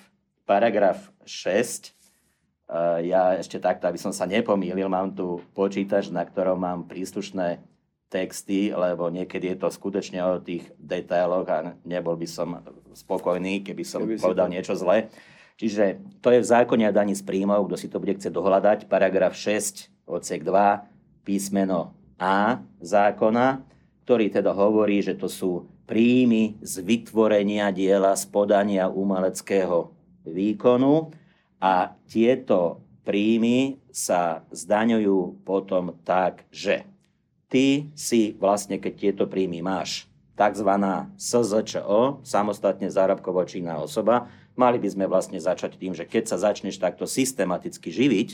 paragraf 0.48 1.12
6. 1.28 1.93
Ja 3.04 3.36
ešte 3.36 3.60
takto, 3.60 3.84
aby 3.92 4.00
som 4.00 4.10
sa 4.10 4.24
nepomýlil, 4.24 4.88
mám 4.88 5.12
tu 5.12 5.44
počítač, 5.52 6.08
na 6.08 6.24
ktorom 6.24 6.56
mám 6.56 6.88
príslušné 6.88 7.60
texty, 8.08 8.72
lebo 8.72 9.10
niekedy 9.12 9.52
je 9.52 9.58
to 9.60 9.68
skutočne 9.68 10.22
o 10.24 10.40
tých 10.40 10.70
detailoch 10.80 11.48
a 11.50 11.76
nebol 11.84 12.16
by 12.16 12.28
som 12.30 12.62
spokojný, 12.94 13.60
keby 13.66 13.84
som 13.84 14.06
keby 14.06 14.16
povedal 14.16 14.48
to... 14.48 14.54
niečo 14.54 14.74
zle. 14.78 15.12
Čiže 15.54 16.00
to 16.18 16.34
je 16.34 16.42
v 16.42 16.50
zákone 16.50 16.88
o 16.88 16.94
daní 16.94 17.14
z 17.14 17.22
príjmov, 17.22 17.68
kto 17.68 17.76
si 17.78 17.86
to 17.90 18.00
bude 18.02 18.16
chcieť 18.16 18.32
dohľadať, 18.32 18.78
paragraf 18.90 19.36
6, 19.36 20.08
odsek 20.08 20.42
2, 20.42 21.26
písmeno 21.26 21.94
a 22.18 22.62
zákona, 22.80 23.62
ktorý 24.06 24.30
teda 24.30 24.50
hovorí, 24.54 25.02
že 25.02 25.14
to 25.18 25.26
sú 25.26 25.66
príjmy 25.84 26.58
z 26.64 26.80
vytvorenia 26.80 27.70
diela, 27.74 28.16
z 28.16 28.24
podania 28.30 28.88
umeleckého 28.88 29.92
výkonu 30.24 31.12
a 31.64 31.96
tieto 32.04 32.84
príjmy 33.08 33.80
sa 33.88 34.44
zdaňujú 34.52 35.40
potom 35.48 35.96
tak, 36.04 36.44
že 36.52 36.84
ty 37.48 37.88
si 37.96 38.36
vlastne, 38.36 38.76
keď 38.76 38.92
tieto 38.92 39.24
príjmy 39.24 39.64
máš, 39.64 40.04
tzv. 40.36 40.68
SZČO, 41.16 42.20
samostatne 42.20 42.92
zárobkovo 42.92 43.40
činná 43.48 43.80
osoba, 43.80 44.28
mali 44.52 44.76
by 44.76 44.88
sme 44.92 45.08
vlastne 45.08 45.40
začať 45.40 45.80
tým, 45.80 45.96
že 45.96 46.04
keď 46.04 46.28
sa 46.28 46.36
začneš 46.36 46.76
takto 46.76 47.08
systematicky 47.08 47.88
živiť, 47.88 48.28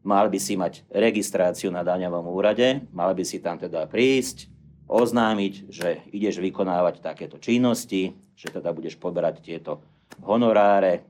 mal 0.00 0.32
by 0.32 0.40
si 0.40 0.56
mať 0.56 0.88
registráciu 0.88 1.68
na 1.68 1.84
daňovom 1.84 2.24
úrade, 2.32 2.80
mal 2.96 3.12
by 3.12 3.24
si 3.28 3.44
tam 3.44 3.60
teda 3.60 3.84
prísť, 3.92 4.48
oznámiť, 4.88 5.54
že 5.68 5.88
ideš 6.10 6.40
vykonávať 6.40 7.04
takéto 7.04 7.36
činnosti, 7.36 8.16
že 8.34 8.48
teda 8.50 8.72
budeš 8.72 8.96
poberať 8.98 9.38
tieto 9.44 9.84
honoráre 10.24 11.09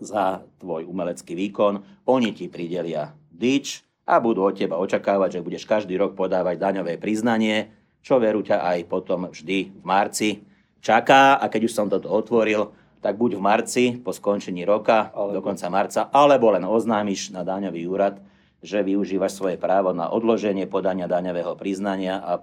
za 0.00 0.44
tvoj 0.62 0.88
umelecký 0.88 1.36
výkon, 1.36 2.04
oni 2.08 2.32
ti 2.32 2.48
pridelia 2.48 3.12
dič 3.28 3.84
a 4.06 4.18
budú 4.18 4.46
od 4.46 4.56
teba 4.56 4.78
očakávať, 4.78 5.38
že 5.38 5.44
budeš 5.44 5.64
každý 5.68 5.94
rok 5.98 6.18
podávať 6.18 6.58
daňové 6.58 6.98
priznanie, 6.98 7.70
čo 8.02 8.18
veru 8.18 8.42
ťa 8.42 8.62
aj 8.62 8.78
potom 8.90 9.30
vždy 9.30 9.78
v 9.78 9.84
marci 9.86 10.42
čaká 10.82 11.38
a 11.38 11.46
keď 11.46 11.70
už 11.70 11.72
som 11.72 11.86
toto 11.86 12.10
otvoril, 12.10 12.74
tak 13.02 13.18
buď 13.18 13.38
v 13.38 13.42
marci 13.42 13.84
po 13.98 14.14
skončení 14.14 14.62
roka, 14.62 15.10
alebo. 15.14 15.38
do 15.38 15.40
konca 15.42 15.66
marca, 15.70 16.00
alebo 16.10 16.54
len 16.54 16.62
oznámiš 16.62 17.34
na 17.34 17.42
daňový 17.42 17.82
úrad, 17.86 18.18
že 18.62 18.82
využívaš 18.82 19.38
svoje 19.38 19.58
právo 19.58 19.90
na 19.90 20.10
odloženie 20.10 20.70
podania 20.70 21.10
daňového 21.10 21.58
priznania 21.58 22.22
a 22.22 22.38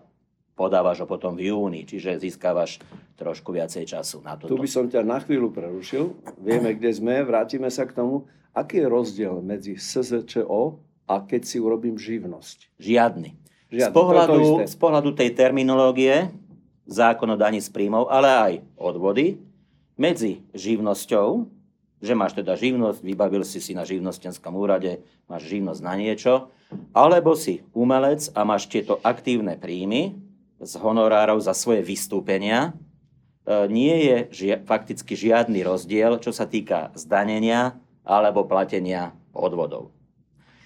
podávaš 0.59 1.03
ho 1.03 1.07
potom 1.07 1.39
v 1.39 1.55
júni, 1.55 1.87
čiže 1.87 2.19
získavaš 2.19 2.83
trošku 3.19 3.51
viacej 3.51 3.83
času 3.83 4.23
na 4.23 4.39
to. 4.39 4.47
Tu 4.47 4.55
by 4.55 4.69
som 4.71 4.87
ťa 4.87 5.03
na 5.03 5.19
chvíľu 5.19 5.51
prerušil. 5.51 6.15
Vieme, 6.39 6.71
kde 6.71 6.95
sme, 6.95 7.19
vrátime 7.27 7.67
sa 7.67 7.83
k 7.83 7.99
tomu. 7.99 8.31
Aký 8.55 8.79
je 8.79 8.87
rozdiel 8.87 9.43
medzi 9.43 9.75
SZČO 9.75 10.79
a 11.05 11.15
keď 11.19 11.41
si 11.43 11.59
urobím 11.59 11.99
živnosť? 11.99 12.79
Žiadny. 12.79 13.29
Žiadny. 13.69 13.91
Z, 13.91 13.93
pohľadu, 13.93 14.39
z 14.65 14.75
pohľadu 14.79 15.09
tej 15.13 15.35
terminológie, 15.35 16.31
zákon 16.87 17.29
o 17.29 17.37
daní 17.37 17.61
z 17.61 17.69
príjmov, 17.69 18.09
ale 18.09 18.29
aj 18.31 18.53
odvody, 18.79 19.37
medzi 19.99 20.41
živnosťou, 20.55 21.45
že 21.99 22.15
máš 22.15 22.33
teda 22.39 22.55
živnosť, 22.55 23.03
vybavil 23.03 23.43
si 23.43 23.59
si 23.59 23.75
na 23.75 23.83
živnostenskom 23.83 24.55
úrade, 24.55 25.03
máš 25.27 25.51
živnosť 25.51 25.81
na 25.83 25.93
niečo, 25.99 26.47
alebo 26.95 27.35
si 27.35 27.61
umelec 27.75 28.31
a 28.31 28.47
máš 28.47 28.71
tieto 28.71 28.97
aktívne 29.03 29.59
príjmy 29.59 30.15
z 30.63 30.73
honorárov 30.79 31.37
za 31.43 31.51
svoje 31.51 31.83
vystúpenia, 31.83 32.71
nie 33.47 33.95
je 34.05 34.17
ži- 34.31 34.61
fakticky 34.65 35.13
žiadny 35.15 35.63
rozdiel, 35.63 36.17
čo 36.19 36.33
sa 36.33 36.49
týka 36.49 36.91
zdanenia 36.97 37.77
alebo 38.03 38.45
platenia 38.45 39.13
odvodov. 39.31 39.93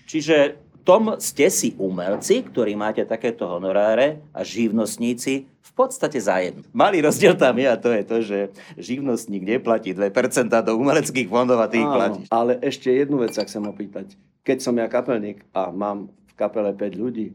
Čiže 0.07 0.63
tom 0.83 1.15
ste 1.17 1.47
si 1.47 1.71
umelci, 1.79 2.43
ktorí 2.43 2.75
máte 2.75 3.07
takéto 3.07 3.47
honoráre 3.47 4.19
a 4.35 4.43
živnostníci 4.43 5.47
v 5.47 5.71
podstate 5.71 6.19
zajedno. 6.19 6.67
Malý 6.75 6.99
rozdiel 6.99 7.39
tam 7.39 7.55
je 7.55 7.67
a 7.71 7.79
to 7.79 7.89
je 7.95 8.03
to, 8.03 8.17
že 8.19 8.37
živnostník 8.75 9.47
neplatí 9.47 9.95
2% 9.95 10.11
do 10.51 10.75
umeleckých 10.75 11.31
fondov 11.31 11.63
a 11.63 11.71
ty 11.71 11.79
ich 11.79 11.87
platíš. 11.87 12.27
Ale 12.27 12.59
ešte 12.59 12.91
jednu 12.91 13.23
vec 13.23 13.31
sa 13.31 13.47
chcem 13.47 13.63
opýtať. 13.63 14.19
Keď 14.43 14.57
som 14.59 14.75
ja 14.75 14.91
kapelník 14.91 15.47
a 15.55 15.71
mám 15.71 16.11
v 16.27 16.33
kapele 16.35 16.75
5 16.75 16.99
ľudí 16.99 17.31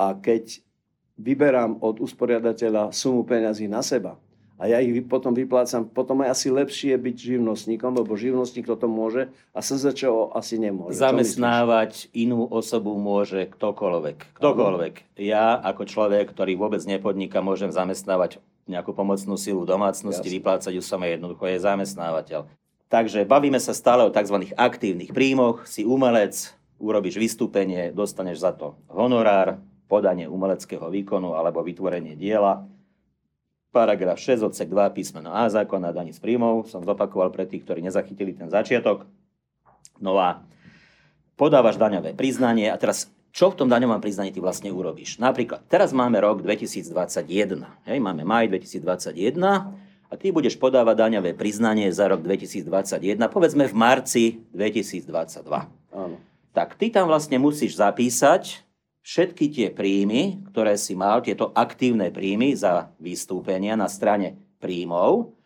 a 0.00 0.16
keď 0.16 0.64
vyberám 1.20 1.84
od 1.84 2.00
usporiadateľa 2.00 2.96
sumu 2.96 3.28
peňazí 3.28 3.68
na 3.68 3.84
seba, 3.84 4.16
a 4.56 4.72
ja 4.72 4.80
ich 4.80 5.04
potom 5.04 5.36
vyplácam. 5.36 5.84
Potom 5.84 6.24
je 6.24 6.32
asi 6.32 6.48
lepšie 6.48 6.96
byť 6.96 7.16
živnostníkom, 7.16 7.92
lebo 7.92 8.16
živnostník 8.16 8.64
toto 8.64 8.88
môže 8.88 9.28
a 9.52 9.60
SZČO 9.60 10.32
asi 10.32 10.56
nemôže. 10.56 10.96
Zamestnávať 10.96 12.08
inú 12.16 12.48
osobu 12.48 12.96
môže 12.96 13.44
ktokoľvek. 13.52 14.40
Ktokoľvek. 14.40 14.94
Ja 15.20 15.60
ako 15.60 15.84
človek, 15.84 16.32
ktorý 16.32 16.56
vôbec 16.56 16.80
nepodniká, 16.88 17.44
môžem 17.44 17.68
zamestnávať 17.68 18.40
nejakú 18.64 18.96
pomocnú 18.96 19.36
silu 19.36 19.68
domácnosti, 19.68 20.24
Jasne. 20.24 20.36
vyplácať 20.40 20.72
ju 20.74 20.82
som 20.82 21.04
jednoducho, 21.04 21.44
je 21.46 21.62
zamestnávateľ. 21.62 22.48
Takže 22.88 23.28
bavíme 23.28 23.60
sa 23.60 23.76
stále 23.76 24.08
o 24.08 24.10
tzv. 24.10 24.50
aktívnych 24.56 25.12
príjmoch, 25.12 25.68
si 25.68 25.84
umelec, 25.84 26.54
urobíš 26.80 27.20
vystúpenie, 27.20 27.92
dostaneš 27.92 28.40
za 28.40 28.52
to 28.56 28.78
honorár, 28.90 29.60
podanie 29.86 30.26
umeleckého 30.26 30.90
výkonu 30.90 31.38
alebo 31.38 31.62
vytvorenie 31.62 32.18
diela 32.18 32.66
paragraf 33.76 34.16
6 34.16 34.48
odsek 34.48 34.72
2 34.72 34.96
písmeno 34.96 35.28
A 35.28 35.52
zákona 35.52 35.92
daní 35.92 36.16
z 36.16 36.20
príjmov. 36.24 36.64
Som 36.72 36.80
zopakoval 36.88 37.28
pre 37.28 37.44
tých, 37.44 37.68
ktorí 37.68 37.84
nezachytili 37.84 38.32
ten 38.32 38.48
začiatok. 38.48 39.04
No 40.00 40.16
a 40.16 40.40
podávaš 41.36 41.76
daňové 41.76 42.16
priznanie 42.16 42.72
a 42.72 42.80
teraz 42.80 43.12
čo 43.36 43.52
v 43.52 43.60
tom 43.60 43.68
daňovom 43.68 44.00
priznaní 44.00 44.32
ty 44.32 44.40
vlastne 44.40 44.72
urobíš? 44.72 45.20
Napríklad, 45.20 45.60
teraz 45.68 45.92
máme 45.92 46.16
rok 46.24 46.40
2021, 46.40 46.88
hej, 47.84 47.98
máme 48.00 48.24
maj 48.24 48.48
2021 48.48 49.12
a 50.08 50.14
ty 50.16 50.32
budeš 50.32 50.56
podávať 50.56 50.96
daňové 50.96 51.36
priznanie 51.36 51.92
za 51.92 52.08
rok 52.08 52.24
2021, 52.24 53.20
povedzme 53.28 53.68
v 53.68 53.74
marci 53.76 54.40
2022. 54.56 55.44
Áno. 55.92 56.16
Tak 56.56 56.80
ty 56.80 56.88
tam 56.88 57.12
vlastne 57.12 57.36
musíš 57.36 57.76
zapísať 57.76 58.65
všetky 59.06 59.46
tie 59.54 59.68
príjmy, 59.70 60.42
ktoré 60.50 60.74
si 60.74 60.98
mal, 60.98 61.22
tieto 61.22 61.54
aktívne 61.54 62.10
príjmy 62.10 62.58
za 62.58 62.90
vystúpenia 62.98 63.78
na 63.78 63.86
strane 63.86 64.34
príjmov 64.58 65.38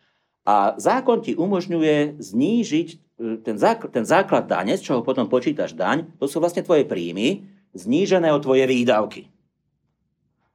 a 0.49 0.73
zákon 0.81 1.21
ti 1.21 1.37
umožňuje 1.37 2.17
znížiť 2.17 2.89
e, 2.89 2.97
ten, 3.45 3.61
základ, 3.61 3.93
ten 3.93 4.09
základ 4.09 4.49
dane, 4.49 4.81
z 4.81 4.89
čoho 4.89 5.05
potom 5.05 5.29
počítaš 5.29 5.77
daň, 5.77 6.09
to 6.17 6.25
sú 6.25 6.41
vlastne 6.41 6.65
tvoje 6.65 6.89
príjmy, 6.89 7.45
znížené 7.77 8.33
o 8.33 8.41
tvoje 8.41 8.65
výdavky. 8.65 9.29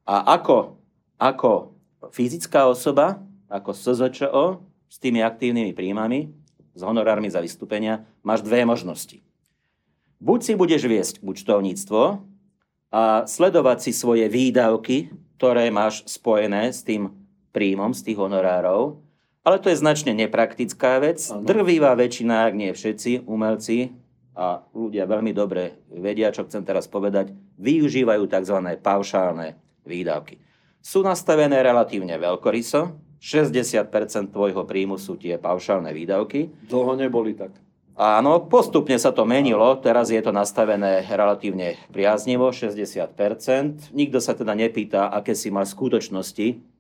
A 0.10 0.34
ako, 0.42 0.82
ako 1.22 1.78
fyzická 2.10 2.66
osoba, 2.66 3.22
ako 3.46 3.70
SZČO, 3.78 4.66
s 4.90 4.98
tými 4.98 5.22
aktívnymi 5.22 5.78
príjmami, 5.78 6.34
s 6.74 6.82
honorármi 6.82 7.30
za 7.30 7.38
vystúpenia, 7.38 8.02
máš 8.26 8.42
dve 8.42 8.66
možnosti. 8.66 9.22
Buď 10.18 10.40
si 10.42 10.54
budeš 10.58 10.84
viesť 10.90 11.16
účtovníctvo, 11.22 12.35
a 12.96 13.28
sledovať 13.28 13.84
si 13.84 13.92
svoje 13.92 14.32
výdavky, 14.32 15.12
ktoré 15.36 15.68
máš 15.68 16.08
spojené 16.08 16.72
s 16.72 16.80
tým 16.80 17.12
príjmom 17.52 17.92
z 17.92 18.08
tých 18.08 18.18
honorárov. 18.24 19.04
Ale 19.44 19.60
to 19.60 19.68
je 19.68 19.84
značne 19.84 20.16
nepraktická 20.16 21.04
vec. 21.04 21.20
Ano. 21.28 21.44
Drvivá 21.44 21.92
väčšina, 22.00 22.48
ak 22.48 22.54
nie 22.56 22.72
všetci, 22.72 23.28
umelci 23.28 23.92
a 24.32 24.64
ľudia 24.72 25.04
veľmi 25.12 25.36
dobre 25.36 25.84
vedia, 25.92 26.32
čo 26.32 26.48
chcem 26.48 26.64
teraz 26.64 26.88
povedať, 26.88 27.36
využívajú 27.60 28.32
tzv. 28.32 28.58
paušálne 28.80 29.60
výdavky. 29.84 30.40
Sú 30.80 31.04
nastavené 31.04 31.60
relatívne 31.60 32.16
veľkoryso, 32.16 32.96
60% 33.20 34.32
tvojho 34.32 34.64
príjmu 34.64 34.96
sú 34.96 35.20
tie 35.20 35.36
paušálne 35.36 35.92
výdavky. 35.92 36.48
Dlho 36.72 36.96
neboli 36.96 37.36
tak. 37.36 37.65
Áno, 37.96 38.44
postupne 38.52 39.00
sa 39.00 39.16
to 39.16 39.24
menilo, 39.24 39.80
teraz 39.80 40.12
je 40.12 40.20
to 40.20 40.36
nastavené 40.36 41.08
relatívne 41.08 41.80
priaznivo, 41.96 42.52
60%. 42.52 43.96
Nikto 43.96 44.20
sa 44.20 44.36
teda 44.36 44.52
nepýta, 44.52 45.08
aké 45.08 45.32
si 45.32 45.48
mal 45.48 45.64
skutočnosti 45.64 46.76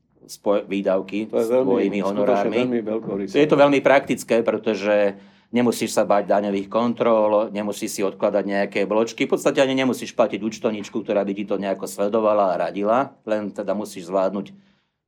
výdavky 0.65 1.29
to 1.29 1.37
je 1.37 1.45
s 1.45 1.49
tvojimi 1.53 1.99
honorármi. 2.01 2.81
Je 3.29 3.47
to 3.47 3.55
veľmi 3.55 3.79
praktické, 3.79 4.41
pretože 4.41 5.15
nemusíš 5.53 5.93
sa 5.93 6.03
bať 6.03 6.25
daňových 6.27 6.67
kontrol, 6.67 7.53
nemusíš 7.53 7.95
si 7.95 8.01
odkladať 8.01 8.43
nejaké 8.43 8.79
bločky, 8.89 9.29
v 9.29 9.37
podstate 9.37 9.61
ani 9.61 9.77
nemusíš 9.77 10.17
platiť 10.17 10.41
účtovničku, 10.41 10.99
ktorá 11.05 11.21
by 11.23 11.33
ti 11.37 11.45
to 11.45 11.61
nejako 11.61 11.85
sledovala 11.85 12.57
a 12.57 12.59
radila, 12.69 13.13
len 13.23 13.53
teda 13.53 13.77
musíš 13.77 14.09
zvládnuť 14.09 14.51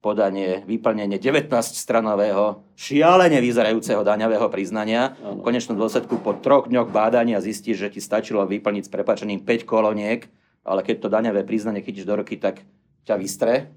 podanie, 0.08 0.64
vyplnenie 0.64 1.20
19-stranového, 1.20 2.64
šialene 2.80 3.44
vyzerajúceho 3.44 4.08
daňového 4.08 4.48
priznania. 4.48 5.20
V 5.20 5.44
konečnom 5.44 5.76
dôsledku 5.76 6.24
po 6.24 6.32
troch 6.40 6.72
dňoch 6.72 6.88
bádania 6.88 7.44
zistíš, 7.44 7.84
že 7.84 7.92
ti 7.92 8.00
stačilo 8.00 8.48
vyplniť 8.48 8.88
s 8.88 8.94
prepačením 8.94 9.44
5 9.44 9.68
koloniek, 9.68 10.32
ale 10.64 10.80
keď 10.88 10.96
to 11.04 11.12
daňové 11.12 11.44
priznanie 11.44 11.84
chytíš 11.84 12.08
do 12.08 12.16
ruky, 12.16 12.40
tak 12.40 12.64
ťa 13.04 13.20
vystre. 13.20 13.68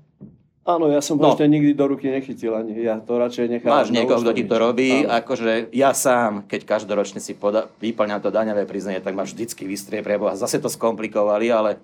Áno, 0.62 0.86
ja 0.86 1.02
som 1.02 1.18
no. 1.18 1.34
ešte 1.34 1.50
nikdy 1.50 1.74
do 1.74 1.90
ruky 1.90 2.14
nechytil 2.14 2.54
ani. 2.54 2.78
Ja 2.78 3.02
to 3.02 3.18
radšej 3.18 3.58
nechám. 3.58 3.74
Máš 3.74 3.90
niekoho, 3.90 4.22
kto 4.22 4.30
ti 4.30 4.46
to 4.46 4.54
robí. 4.54 5.02
Áno. 5.02 5.18
Akože 5.18 5.74
ja 5.74 5.90
sám, 5.90 6.46
keď 6.46 6.78
každoročne 6.78 7.18
si 7.18 7.34
poda- 7.34 7.66
vyplňam 7.82 8.22
to 8.22 8.30
daňové 8.30 8.70
priznanie, 8.70 9.02
tak 9.02 9.18
ma 9.18 9.26
vždycky 9.26 9.66
vystrie 9.66 10.04
preboha. 10.04 10.38
Zase 10.38 10.62
to 10.62 10.70
skomplikovali, 10.70 11.50
ale 11.50 11.82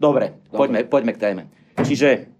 dobre, 0.00 0.34
dobre. 0.50 0.56
Poďme, 0.56 0.80
poďme 0.88 1.12
k 1.14 1.22
téme. 1.22 1.42
Čiže 1.78 2.37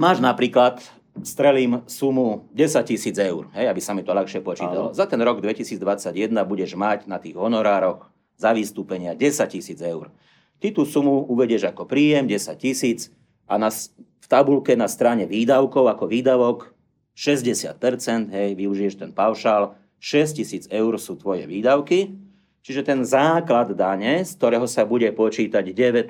máš 0.00 0.24
napríklad, 0.24 0.80
strelím 1.20 1.84
sumu 1.84 2.48
10 2.56 2.80
tisíc 2.88 3.16
eur, 3.20 3.52
hej, 3.52 3.68
aby 3.68 3.80
sa 3.84 3.92
mi 3.92 4.00
to 4.00 4.16
ľahšie 4.16 4.40
počítalo. 4.40 4.90
Áno. 4.90 4.96
Za 4.96 5.04
ten 5.04 5.20
rok 5.20 5.44
2021 5.44 6.32
budeš 6.48 6.72
mať 6.72 7.04
na 7.04 7.20
tých 7.20 7.36
honorároch 7.36 8.08
za 8.40 8.56
vystúpenia 8.56 9.12
10 9.12 9.52
tisíc 9.52 9.76
eur. 9.84 10.08
Ty 10.60 10.72
tú 10.72 10.88
sumu 10.88 11.28
uvedieš 11.28 11.68
ako 11.68 11.84
príjem 11.84 12.24
10 12.24 12.56
tisíc 12.56 13.12
a 13.44 13.60
na, 13.60 13.68
v 13.68 14.26
tabulke 14.28 14.72
na 14.72 14.88
strane 14.88 15.28
výdavkov 15.28 15.92
ako 15.92 16.08
výdavok 16.08 16.72
60%, 17.12 18.32
hej, 18.32 18.56
využiješ 18.56 18.94
ten 18.96 19.12
paušál, 19.12 19.76
6 20.00 20.40
tisíc 20.40 20.64
eur 20.72 20.96
sú 20.96 21.20
tvoje 21.20 21.44
výdavky, 21.44 22.16
čiže 22.64 22.88
ten 22.88 23.04
základ 23.04 23.76
dane, 23.76 24.24
z 24.24 24.32
ktorého 24.40 24.64
sa 24.64 24.88
bude 24.88 25.12
počítať 25.12 25.60
19% 25.60 26.08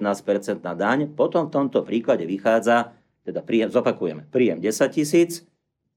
na 0.63 0.75
daň, 0.79 1.11
potom 1.11 1.51
v 1.51 1.55
tomto 1.59 1.83
príklade 1.83 2.23
vychádza 2.23 2.95
teda 3.25 3.45
príjem, 3.45 3.69
zopakujeme, 3.69 4.27
príjem 4.29 4.61
10 4.61 4.97
tisíc 4.97 5.45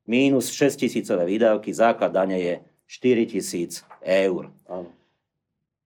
mínus 0.03 0.51
6 0.51 0.83
tisícové 0.83 1.23
výdavky, 1.23 1.71
základ 1.71 2.11
dane 2.11 2.37
je 2.39 2.55
4 2.87 3.33
tisíc 3.33 3.81
eur. 4.03 4.51
Áno. 4.67 4.91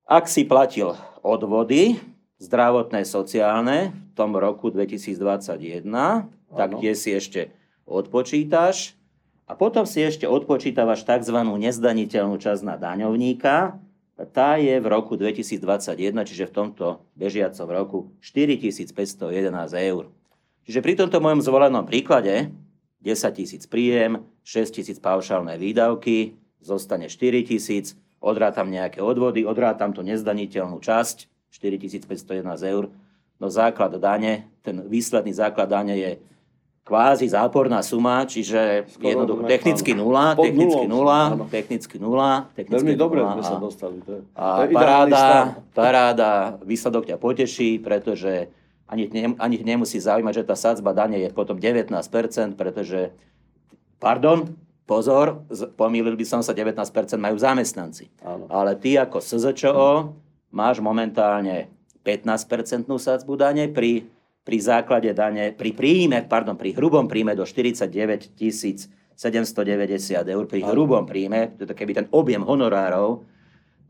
Ak 0.07 0.31
si 0.31 0.47
platil 0.47 0.95
odvody 1.21 1.99
zdravotné, 2.39 3.03
sociálne 3.03 3.91
v 3.91 4.13
tom 4.15 4.33
roku 4.33 4.71
2021, 4.71 5.83
Áno. 5.83 6.29
tak 6.55 6.69
kde 6.79 6.93
si 6.95 7.13
ešte 7.13 7.51
odpočítaš 7.85 8.97
a 9.47 9.55
potom 9.55 9.87
si 9.87 10.03
ešte 10.03 10.27
odpočítavaš 10.27 11.03
tzv. 11.07 11.37
nezdaniteľnú 11.39 12.35
časť 12.39 12.61
na 12.65 12.75
daňovníka, 12.75 13.79
tá 14.33 14.57
je 14.57 14.81
v 14.81 14.87
roku 14.89 15.13
2021, 15.13 16.25
čiže 16.25 16.49
v 16.49 16.53
tomto 16.53 17.05
bežiacom 17.13 17.67
roku 17.69 17.99
4511 18.25 19.29
eur. 19.77 20.09
Čiže 20.67 20.83
pri 20.83 20.99
tomto 20.99 21.23
mojom 21.23 21.39
zvolenom 21.39 21.87
príklade 21.87 22.51
10 22.99 23.39
tisíc 23.39 23.63
príjem, 23.71 24.27
6 24.43 24.83
tisíc 24.83 24.99
paušálne 24.99 25.55
výdavky, 25.55 26.35
zostane 26.59 27.07
4 27.07 27.47
tisíc, 27.47 27.95
odrátam 28.19 28.67
nejaké 28.67 28.99
odvody, 28.99 29.47
odrátam 29.47 29.95
tú 29.95 30.03
nezdaniteľnú 30.03 30.75
časť, 30.83 31.31
4511 31.55 32.43
eur, 32.67 32.91
no 33.39 33.47
základ 33.47 33.95
dane, 33.95 34.51
ten 34.59 34.83
výsledný 34.83 35.31
základ 35.31 35.71
dane 35.71 35.95
je 35.95 36.11
kvázi 36.83 37.31
záporná 37.31 37.79
suma, 37.79 38.27
čiže 38.27 38.87
Skoro 38.91 39.07
jednoducho 39.07 39.41
technicky 39.47 39.91
nula, 39.95 40.35
technicky 40.35 40.85
nula, 40.87 41.19
technicky 41.47 41.95
nula, 41.95 42.31
technicky 42.55 42.75
Veľmi 42.75 42.93
dobre 42.99 43.23
sme 43.23 43.43
sa 43.43 43.55
dostali. 43.59 43.99
To 44.03 44.11
je, 44.15 44.21
a 44.35 44.45
to 44.59 44.61
je 44.67 44.75
paráda, 44.75 45.23
paráda, 45.71 46.31
výsledok 46.63 47.07
ťa 47.07 47.17
poteší, 47.19 47.79
pretože 47.79 48.51
ani, 48.87 49.11
ani 49.35 49.57
nemusí 49.61 49.99
zaujímať, 49.99 50.43
že 50.43 50.47
tá 50.47 50.55
sadzba 50.55 50.95
dane 50.95 51.19
je 51.19 51.29
potom 51.35 51.59
19%, 51.59 51.91
pretože, 52.55 53.11
pardon, 53.99 54.55
pozor, 54.87 55.43
pomýlil 55.75 56.15
by 56.15 56.25
som 56.25 56.39
sa, 56.39 56.55
19% 56.55 56.79
majú 57.19 57.35
zamestnanci. 57.35 58.07
Áno. 58.23 58.47
Ale 58.47 58.79
ty 58.79 58.95
ako 58.95 59.19
SZČO 59.19 60.15
máš 60.55 60.79
momentálne 60.79 61.67
15% 62.07 62.87
sadzbu 62.87 63.33
dane 63.35 63.67
pri, 63.67 64.07
pri 64.47 64.57
základe 64.63 65.11
dane, 65.11 65.51
pri 65.51 65.75
príjme, 65.75 66.23
pardon, 66.23 66.55
pri 66.55 66.71
hrubom 66.71 67.11
príjme 67.11 67.35
do 67.35 67.43
49 67.43 68.31
790 69.17 70.23
eur, 70.23 70.43
pri 70.47 70.61
hrubom 70.63 71.03
príjme, 71.03 71.59
keby 71.59 71.91
ten 71.91 72.07
objem 72.15 72.45
honorárov 72.45 73.27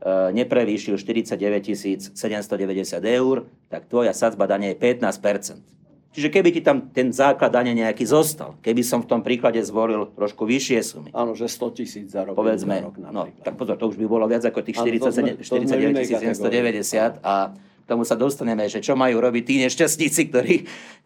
neprevýšil 0.06 0.94
49 0.94 2.14
790 2.14 3.02
eur, 3.02 3.50
tak 3.66 3.90
tvoja 3.90 4.14
sadzba 4.14 4.46
dane 4.46 4.70
je 4.70 4.76
15% 4.78 5.78
Čiže 6.08 6.34
keby 6.34 6.50
ti 6.50 6.60
tam 6.64 6.88
ten 6.90 7.12
základ 7.14 7.52
dane 7.52 7.76
nejaký 7.76 8.02
zostal, 8.08 8.56
keby 8.64 8.82
som 8.82 9.04
v 9.04 9.08
tom 9.12 9.20
príklade 9.20 9.62
zvolil 9.62 10.08
trošku 10.16 10.48
vyššie 10.48 10.80
sumy. 10.80 11.10
Áno, 11.12 11.36
že 11.36 11.46
100 11.46 11.78
tisíc 11.78 12.10
za 12.10 12.24
rok. 12.24 12.34
Povedzme, 12.34 12.80
rok 12.80 12.96
no, 12.98 13.28
tak 13.44 13.60
pozor, 13.60 13.76
to 13.76 13.92
už 13.92 14.00
by 14.00 14.06
bolo 14.08 14.24
viac 14.24 14.42
ako 14.42 14.64
tých 14.64 14.80
49 14.80 15.44
790 15.44 17.22
a 17.22 17.52
tomu 17.88 18.04
sa 18.04 18.12
dostaneme, 18.14 18.68
že 18.68 18.84
čo 18.84 18.92
majú 18.92 19.16
robiť 19.16 19.42
tí 19.48 19.54
nešťastníci, 19.64 20.22
ktorí, 20.28 20.54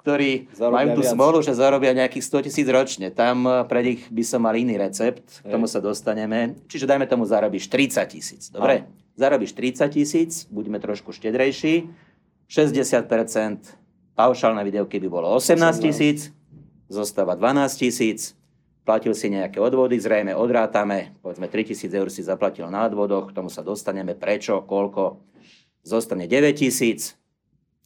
ktorí 0.02 0.50
majú 0.58 0.98
tú 0.98 1.02
smolu, 1.06 1.38
že 1.38 1.54
zarobia 1.54 1.94
nejakých 1.94 2.26
100 2.26 2.46
tisíc 2.50 2.66
ročne. 2.66 3.14
Tam 3.14 3.46
eh, 3.46 3.62
pre 3.70 3.86
nich 3.86 4.02
by 4.10 4.22
som 4.26 4.42
mal 4.42 4.58
iný 4.58 4.74
recept, 4.74 5.46
k 5.46 5.48
tomu 5.48 5.70
sa 5.70 5.78
dostaneme. 5.78 6.58
Čiže 6.66 6.90
dajme 6.90 7.06
tomu 7.06 7.22
zarobíš 7.22 7.70
30 7.70 8.02
tisíc, 8.10 8.50
dobre? 8.50 8.82
Aj. 8.82 9.00
Zarobíš 9.14 9.54
30 9.54 9.86
tisíc, 9.94 10.50
buďme 10.50 10.82
trošku 10.82 11.14
štedrejší, 11.14 11.86
60% 12.50 13.78
paušálne 14.18 14.60
videoky 14.66 14.98
by 14.98 15.08
bolo 15.08 15.28
18 15.36 15.60
tisíc, 15.84 16.32
zostáva 16.88 17.36
12 17.36 17.76
tisíc, 17.76 18.36
platil 18.82 19.14
si 19.14 19.30
nejaké 19.30 19.60
odvody, 19.62 20.00
zrejme 20.00 20.34
odrátame, 20.34 21.14
povedzme 21.22 21.46
3 21.46 21.70
tisíc 21.70 21.92
eur 21.92 22.08
si 22.10 22.24
zaplatil 22.24 22.66
na 22.68 22.88
odvodoch, 22.88 23.30
k 23.30 23.36
tomu 23.36 23.48
sa 23.48 23.62
dostaneme, 23.62 24.16
prečo, 24.18 24.64
koľko, 24.64 25.31
zostane 25.82 26.30
9 26.30 26.58
tisíc, 26.58 27.18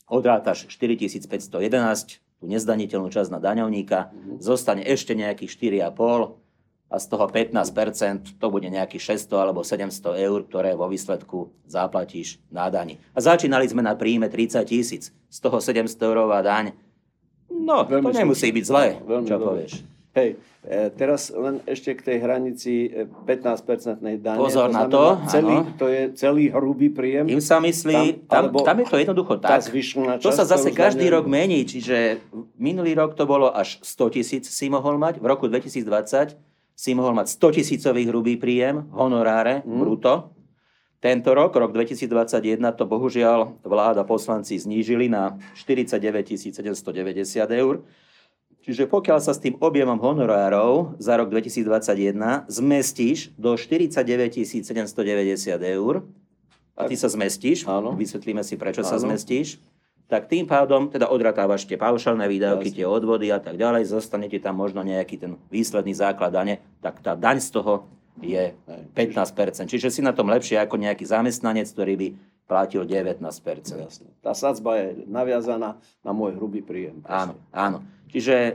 odrátaš 0.07 0.69
4511, 0.71 2.21
tú 2.37 2.45
nezdaniteľnú 2.45 3.09
časť 3.09 3.33
na 3.33 3.41
daňovníka, 3.41 4.13
mm-hmm. 4.13 4.39
zostane 4.45 4.85
ešte 4.85 5.17
nejakých 5.17 5.83
4,5 5.89 6.47
a 6.87 6.97
z 7.03 7.07
toho 7.11 7.27
15% 7.27 8.39
to 8.39 8.47
bude 8.47 8.69
nejakých 8.71 9.19
600 9.19 9.43
alebo 9.43 9.67
700 9.67 10.23
eur, 10.23 10.41
ktoré 10.47 10.79
vo 10.79 10.87
výsledku 10.87 11.51
zaplatíš 11.67 12.39
na 12.53 12.71
dani. 12.71 13.03
A 13.11 13.19
začínali 13.19 13.67
sme 13.67 13.83
na 13.83 13.99
príjme 13.99 14.31
30 14.31 14.63
tisíc, 14.69 15.11
z 15.11 15.39
toho 15.43 15.59
700 15.59 15.99
eurová 16.07 16.45
daň. 16.47 16.77
No, 17.51 17.83
veľmi 17.83 18.15
to 18.15 18.21
nemusí 18.23 18.53
byť 18.55 18.65
zlé, 18.69 18.87
čo 19.03 19.35
dobre. 19.35 19.47
povieš. 19.67 19.96
Hej, 20.17 20.41
e, 20.65 20.89
teraz 20.97 21.29
len 21.29 21.61
ešte 21.69 21.93
k 21.93 22.01
tej 22.01 22.17
hranici 22.25 22.89
15-percentnej 23.29 24.17
e, 24.17 24.21
dane. 24.25 24.41
Pozor 24.41 24.73
to 24.73 24.77
na 24.77 24.89
to. 24.89 25.05
Celý, 25.29 25.57
to 25.77 25.87
je 25.93 26.03
celý 26.17 26.49
hrubý 26.49 26.89
príjem. 26.89 27.29
Im 27.29 27.45
sa 27.45 27.61
myslí, 27.61 28.25
tam, 28.25 28.49
tam, 28.49 28.65
tam 28.65 28.77
je 28.81 28.87
to 28.89 28.97
jednoducho 28.97 29.37
tak. 29.37 29.61
To 30.25 30.33
sa 30.33 30.49
zase 30.49 30.73
každý 30.73 31.13
rok 31.13 31.29
mení, 31.29 31.69
čiže 31.69 32.25
minulý 32.57 32.97
rok 32.97 33.13
to 33.13 33.29
bolo 33.29 33.53
až 33.53 33.77
100 33.85 34.17
tisíc 34.17 34.45
si 34.49 34.73
mohol 34.73 34.97
mať, 34.97 35.21
v 35.21 35.27
roku 35.29 35.53
2020 35.53 35.85
si 36.73 36.91
mohol 36.97 37.13
mať 37.13 37.37
100 37.37 37.57
tisícový 37.61 38.09
hrubý 38.09 38.41
príjem, 38.41 38.89
honoráre, 38.97 39.65
mm. 39.69 39.77
bruto. 39.77 40.33
Tento 40.97 41.37
rok, 41.37 41.53
rok 41.53 41.77
2021, 41.77 42.57
to 42.73 42.89
bohužiaľ 42.89 43.61
vláda 43.61 44.01
poslanci 44.09 44.57
znížili 44.57 45.13
na 45.13 45.37
49 45.53 46.01
790 46.41 46.81
eur. 47.53 47.85
Čiže 48.67 48.91
pokiaľ 48.91 49.23
sa 49.23 49.31
s 49.31 49.39
tým 49.39 49.55
objemom 49.63 49.95
honorárov 49.95 50.99
za 50.99 51.15
rok 51.15 51.31
2021 51.31 52.51
zmestíš 52.51 53.31
do 53.39 53.55
49 53.55 54.43
790 54.43 55.55
eur, 55.63 56.03
a 56.75 56.91
ty 56.91 56.99
sa 56.99 57.07
zmestíš, 57.07 57.63
Áno. 57.71 57.95
vysvetlíme 57.95 58.43
si, 58.43 58.59
prečo 58.59 58.83
Áno. 58.83 58.91
sa 58.91 58.99
zmestíš, 58.99 59.63
tak 60.11 60.27
tým 60.27 60.51
pádom 60.51 60.91
teda 60.91 61.07
odratávaš 61.11 61.63
tie 61.63 61.79
paušálne 61.79 62.27
výdavky, 62.27 62.75
Jasne. 62.75 62.79
tie 62.83 62.87
odvody 62.87 63.27
a 63.31 63.39
tak 63.39 63.55
ďalej, 63.55 63.87
zostane 63.87 64.27
ti 64.27 64.43
tam 64.43 64.59
možno 64.59 64.83
nejaký 64.83 65.15
ten 65.15 65.39
výsledný 65.47 65.95
základ 65.95 66.35
dane, 66.35 66.59
tak 66.83 66.99
tá 67.03 67.15
daň 67.15 67.39
z 67.39 67.55
toho 67.55 67.87
je 68.19 68.51
15%. 68.99 69.71
Čiže 69.71 69.95
si 69.95 70.01
na 70.03 70.11
tom 70.11 70.27
lepšie 70.27 70.59
ako 70.59 70.75
nejaký 70.75 71.07
zamestnanec, 71.07 71.71
ktorý 71.71 71.95
by 71.95 72.09
platil 72.47 72.87
19%. 72.87 73.19
Jasne. 73.75 74.09
Tá 74.23 74.33
sadzba 74.33 74.79
je 74.79 74.87
naviazaná 75.11 75.83
na 76.07 76.13
môj 76.15 76.39
hrubý 76.39 76.63
príjem. 76.63 77.03
Áno, 77.07 77.35
áno. 77.51 77.83
Čiže 78.11 78.35
e, 78.39 78.53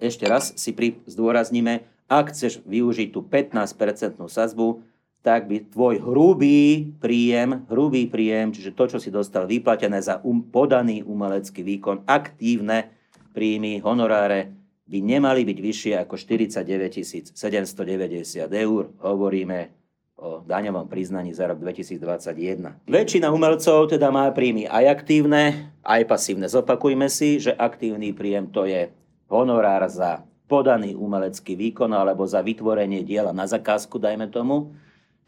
ešte 0.00 0.24
raz 0.24 0.56
si 0.56 0.72
pri, 0.72 0.96
zdôrazníme, 1.04 1.84
ak 2.08 2.32
chceš 2.32 2.64
využiť 2.64 3.12
tú 3.12 3.20
15% 3.20 4.16
sadzbu, 4.16 4.80
tak 5.20 5.44
by 5.44 5.68
tvoj 5.68 6.00
hrubý 6.00 6.88
príjem, 6.96 7.68
hrubý 7.68 8.08
príjem, 8.08 8.48
čiže 8.48 8.72
to, 8.72 8.96
čo 8.96 8.98
si 9.02 9.12
dostal 9.12 9.44
vyplatené 9.44 10.00
za 10.00 10.24
um, 10.24 10.40
podaný 10.40 11.04
umelecký 11.04 11.60
výkon, 11.60 12.08
aktívne 12.08 12.96
príjmy, 13.36 13.84
honoráre, 13.84 14.56
by 14.88 14.98
nemali 15.04 15.44
byť 15.44 15.58
vyššie 15.60 15.92
ako 16.00 16.16
49 16.16 17.36
790 17.36 18.48
eur. 18.48 18.88
Hovoríme 19.04 19.77
o 20.18 20.42
daňovom 20.42 20.90
priznaní 20.90 21.30
za 21.30 21.46
rok 21.46 21.62
2021. 21.62 22.90
Väčšina 22.90 23.30
umelcov 23.30 23.86
teda 23.86 24.10
má 24.10 24.26
príjmy 24.34 24.66
aj 24.66 24.98
aktívne, 24.98 25.70
aj 25.86 26.02
pasívne. 26.10 26.50
Zopakujme 26.50 27.06
si, 27.06 27.38
že 27.38 27.54
aktívny 27.54 28.10
príjem 28.10 28.50
to 28.50 28.66
je 28.66 28.90
honorár 29.30 29.86
za 29.86 30.26
podaný 30.50 30.98
umelecký 30.98 31.54
výkon 31.54 31.94
alebo 31.94 32.26
za 32.26 32.42
vytvorenie 32.42 33.06
diela 33.06 33.30
na 33.30 33.46
zakázku, 33.46 34.00
dajme 34.02 34.26
tomu. 34.32 34.74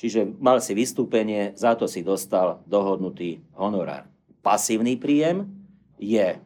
Čiže 0.01 0.27
mal 0.41 0.59
si 0.65 0.73
vystúpenie, 0.73 1.53
za 1.55 1.77
to 1.77 1.85
si 1.85 2.01
dostal 2.01 2.65
dohodnutý 2.65 3.45
honorár. 3.53 4.09
Pasívny 4.41 4.97
príjem 4.97 5.45
je 6.01 6.35
e, 6.35 6.39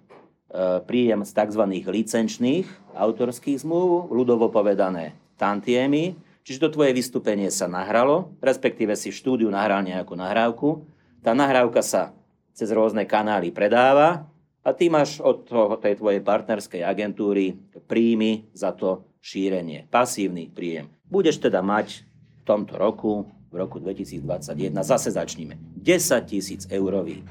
príjem 0.82 1.22
z 1.22 1.30
tzv. 1.30 1.62
licenčných 1.86 2.66
autorských 2.98 3.62
zmluv, 3.62 4.10
ľudovo 4.10 4.50
povedané 4.50 5.14
tantiemy, 5.38 6.18
čiže 6.44 6.62
to 6.62 6.68
tvoje 6.76 6.92
vystúpenie 6.92 7.50
sa 7.50 7.66
nahralo, 7.66 8.36
respektíve 8.38 8.94
si 8.94 9.10
v 9.10 9.18
štúdiu 9.18 9.48
nahral 9.50 9.82
nejakú 9.82 10.14
nahrávku. 10.14 10.86
Tá 11.24 11.32
nahrávka 11.32 11.80
sa 11.80 12.12
cez 12.54 12.70
rôzne 12.70 13.08
kanály 13.08 13.50
predáva 13.50 14.28
a 14.62 14.70
ty 14.70 14.92
máš 14.92 15.18
od 15.18 15.48
toho, 15.48 15.74
tej 15.80 15.98
tvojej 15.98 16.22
partnerskej 16.22 16.84
agentúry 16.84 17.58
príjmy 17.88 18.46
za 18.54 18.70
to 18.70 19.08
šírenie. 19.24 19.88
Pasívny 19.88 20.52
príjem. 20.52 20.92
Budeš 21.08 21.42
teda 21.42 21.64
mať 21.64 22.04
v 22.04 22.42
tomto 22.44 22.76
roku, 22.76 23.26
v 23.48 23.54
roku 23.58 23.80
2021, 23.80 24.84
zase 24.84 25.10
začníme, 25.10 25.56
10 25.80 26.28
tisíc 26.28 26.68
eurový 26.68 27.24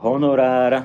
honorár, 0.00 0.72
e, 0.74 0.82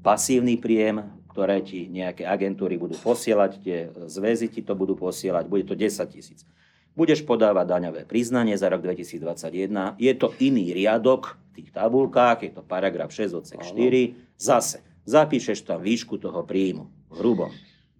pasívny 0.00 0.56
príjem, 0.56 1.04
ktoré 1.32 1.64
ti 1.64 1.88
nejaké 1.88 2.28
agentúry 2.28 2.76
budú 2.76 3.00
posielať, 3.00 3.50
tie 3.64 3.88
zväzy 4.04 4.52
ti 4.52 4.60
to 4.60 4.76
budú 4.76 4.92
posielať, 4.92 5.48
bude 5.48 5.64
to 5.64 5.72
10 5.72 5.88
tisíc. 6.12 6.44
Budeš 6.92 7.24
podávať 7.24 7.72
daňové 7.72 8.04
priznanie 8.04 8.52
za 8.52 8.68
rok 8.68 8.84
2021. 8.84 9.96
Je 9.96 10.12
to 10.12 10.36
iný 10.44 10.76
riadok 10.76 11.40
v 11.56 11.64
tých 11.64 11.68
tabulkách, 11.72 12.44
je 12.44 12.52
to 12.52 12.60
paragraf 12.60 13.08
6 13.08 13.32
odsek 13.32 13.64
4. 13.64 14.36
Zase 14.36 14.84
zapíšeš 15.08 15.64
tam 15.64 15.80
výšku 15.80 16.20
toho 16.20 16.44
príjmu, 16.44 16.92
hrubom, 17.16 17.48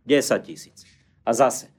10 0.04 0.20
tisíc. 0.44 0.84
A 1.24 1.32
zase, 1.32 1.72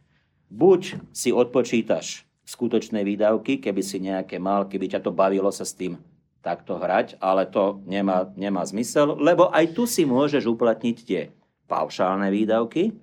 buď 0.50 0.98
si 1.14 1.30
odpočítaš 1.30 2.26
skutočné 2.50 3.06
výdavky, 3.06 3.62
keby 3.62 3.82
si 3.86 4.02
nejaké 4.02 4.42
mal, 4.42 4.66
keby 4.66 4.98
ťa 4.98 5.06
to 5.06 5.14
bavilo 5.14 5.54
sa 5.54 5.70
s 5.70 5.78
tým 5.78 6.02
takto 6.44 6.76
hrať, 6.76 7.16
ale 7.24 7.48
to 7.48 7.80
nemá, 7.88 8.28
nemá 8.36 8.68
zmysel, 8.68 9.16
lebo 9.16 9.48
aj 9.54 9.72
tu 9.72 9.88
si 9.88 10.04
môžeš 10.04 10.44
uplatniť 10.44 10.98
tie 11.08 11.32
paušálne 11.68 12.30
výdavky, 12.30 12.96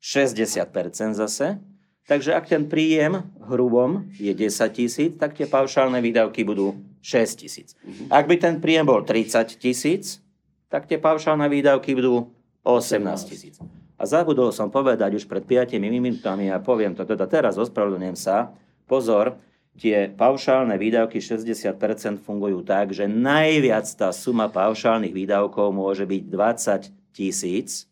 60% 0.00 1.16
zase, 1.16 1.60
Takže 2.04 2.36
ak 2.36 2.52
ten 2.52 2.68
príjem 2.68 3.24
hrubom 3.48 4.12
je 4.20 4.28
10 4.28 4.76
tisíc, 4.76 5.16
tak 5.16 5.32
tie 5.32 5.48
paušálne 5.48 6.04
výdavky 6.04 6.44
budú 6.44 6.76
6 7.00 7.40
tisíc. 7.40 7.72
Mhm. 7.80 8.12
Ak 8.12 8.28
by 8.28 8.36
ten 8.36 8.60
príjem 8.60 8.84
bol 8.84 9.00
30 9.00 9.56
tisíc, 9.56 10.20
tak 10.68 10.84
tie 10.84 11.00
paušálne 11.00 11.48
výdavky 11.48 11.96
budú 11.96 12.28
18 12.60 13.00
tisíc. 13.24 13.56
A 13.96 14.04
zabudol 14.04 14.52
som 14.52 14.68
povedať 14.68 15.16
už 15.16 15.24
pred 15.24 15.44
5 15.48 15.80
minútami 15.80 16.52
a 16.52 16.60
poviem 16.60 16.92
to 16.92 17.08
teda 17.08 17.24
teraz, 17.24 17.56
ospravedlňujem 17.56 18.18
sa. 18.20 18.52
Pozor, 18.84 19.40
tie 19.80 20.12
paušálne 20.12 20.76
výdavky 20.76 21.24
60% 21.24 22.20
fungujú 22.20 22.60
tak, 22.68 22.92
že 22.92 23.08
najviac 23.08 23.88
tá 23.96 24.12
suma 24.12 24.52
paušálnych 24.52 25.14
výdavkov 25.14 25.72
môže 25.72 26.04
byť 26.04 26.22
20 26.28 27.03
tisíc. 27.14 27.86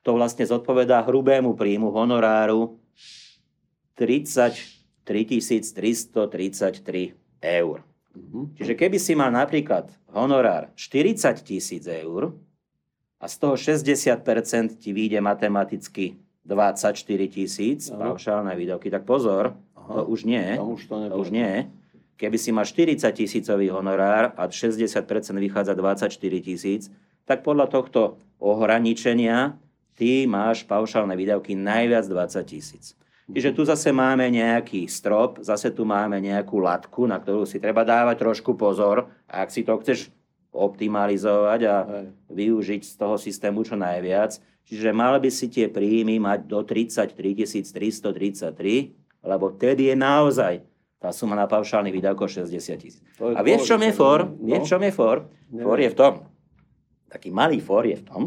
To 0.00 0.16
vlastne 0.16 0.48
zodpovedá 0.48 1.04
hrubému 1.04 1.52
príjmu 1.52 1.92
honoráru 1.92 2.80
33 4.00 4.88
333 5.04 7.14
eur. 7.42 7.78
Mm-hmm. 8.16 8.44
Čiže 8.56 8.74
keby 8.74 8.98
si 8.98 9.12
mal 9.12 9.30
napríklad 9.30 9.92
honorár 10.10 10.72
40 10.74 11.44
tisíc 11.44 11.84
eur 11.84 12.32
a 13.20 13.28
z 13.28 13.34
toho 13.36 13.54
60% 13.54 14.80
ti 14.80 14.90
vyjde 14.96 15.20
matematicky 15.20 16.16
24 16.46 16.94
tisíc 17.28 17.90
paušálne 17.90 18.54
výdavky, 18.54 18.88
tak 18.88 19.02
pozor, 19.02 19.58
Aha. 19.74 20.00
to 20.00 20.02
už 20.06 20.24
nie. 20.24 20.56
Tam 20.56 20.74
už 20.74 20.82
to, 20.86 20.94
to 21.10 21.16
už 21.18 21.30
nie. 21.34 21.66
Keby 22.16 22.40
si 22.40 22.48
mal 22.48 22.64
40 22.64 23.12
tisícový 23.12 23.68
honorár 23.68 24.32
a 24.40 24.48
60% 24.48 25.04
vychádza 25.36 25.76
24 25.76 26.16
tisíc, 26.40 26.88
tak 27.26 27.42
podľa 27.42 27.66
tohto 27.68 28.22
ohraničenia 28.38 29.58
ty 29.98 30.24
máš 30.30 30.62
paušálne 30.64 31.12
výdavky 31.18 31.58
najviac 31.58 32.06
20 32.06 32.46
tisíc. 32.46 32.94
Čiže 33.26 33.58
tu 33.58 33.66
zase 33.66 33.90
máme 33.90 34.30
nejaký 34.30 34.86
strop, 34.86 35.42
zase 35.42 35.74
tu 35.74 35.82
máme 35.82 36.22
nejakú 36.22 36.62
latku, 36.62 37.10
na 37.10 37.18
ktorú 37.18 37.42
si 37.42 37.58
treba 37.58 37.82
dávať 37.82 38.22
trošku 38.22 38.54
pozor. 38.54 39.10
Ak 39.26 39.50
si 39.50 39.66
to 39.66 39.74
chceš 39.82 40.14
optimalizovať 40.54 41.60
a 41.66 42.06
využiť 42.30 42.86
z 42.86 42.94
toho 42.94 43.18
systému 43.18 43.66
čo 43.66 43.74
najviac, 43.74 44.38
čiže 44.62 44.94
mal 44.94 45.18
by 45.18 45.26
si 45.34 45.50
tie 45.50 45.66
príjmy 45.66 46.22
mať 46.22 46.46
do 46.46 46.62
33 46.62 47.18
333, 47.74 49.26
lebo 49.26 49.50
vtedy 49.58 49.90
je 49.90 49.96
naozaj 49.98 50.62
tá 51.02 51.10
suma 51.10 51.34
na 51.34 51.50
paušálny 51.50 51.90
výdavko 51.90 52.30
60 52.30 52.46
tisíc. 52.78 53.02
A 53.18 53.42
vieš, 53.42 53.66
čom 53.66 53.82
je 53.82 53.90
for? 53.90 54.22
No? 54.38 54.54
Vieš, 54.54 54.70
čom 54.70 54.82
je 54.86 54.92
for? 54.94 55.26
For 55.50 55.78
je 55.82 55.90
v 55.90 55.96
tom, 55.98 56.24
taký 57.16 57.32
malý 57.32 57.64
for 57.64 57.88
je 57.88 57.96
v 57.96 58.04
tom, 58.04 58.22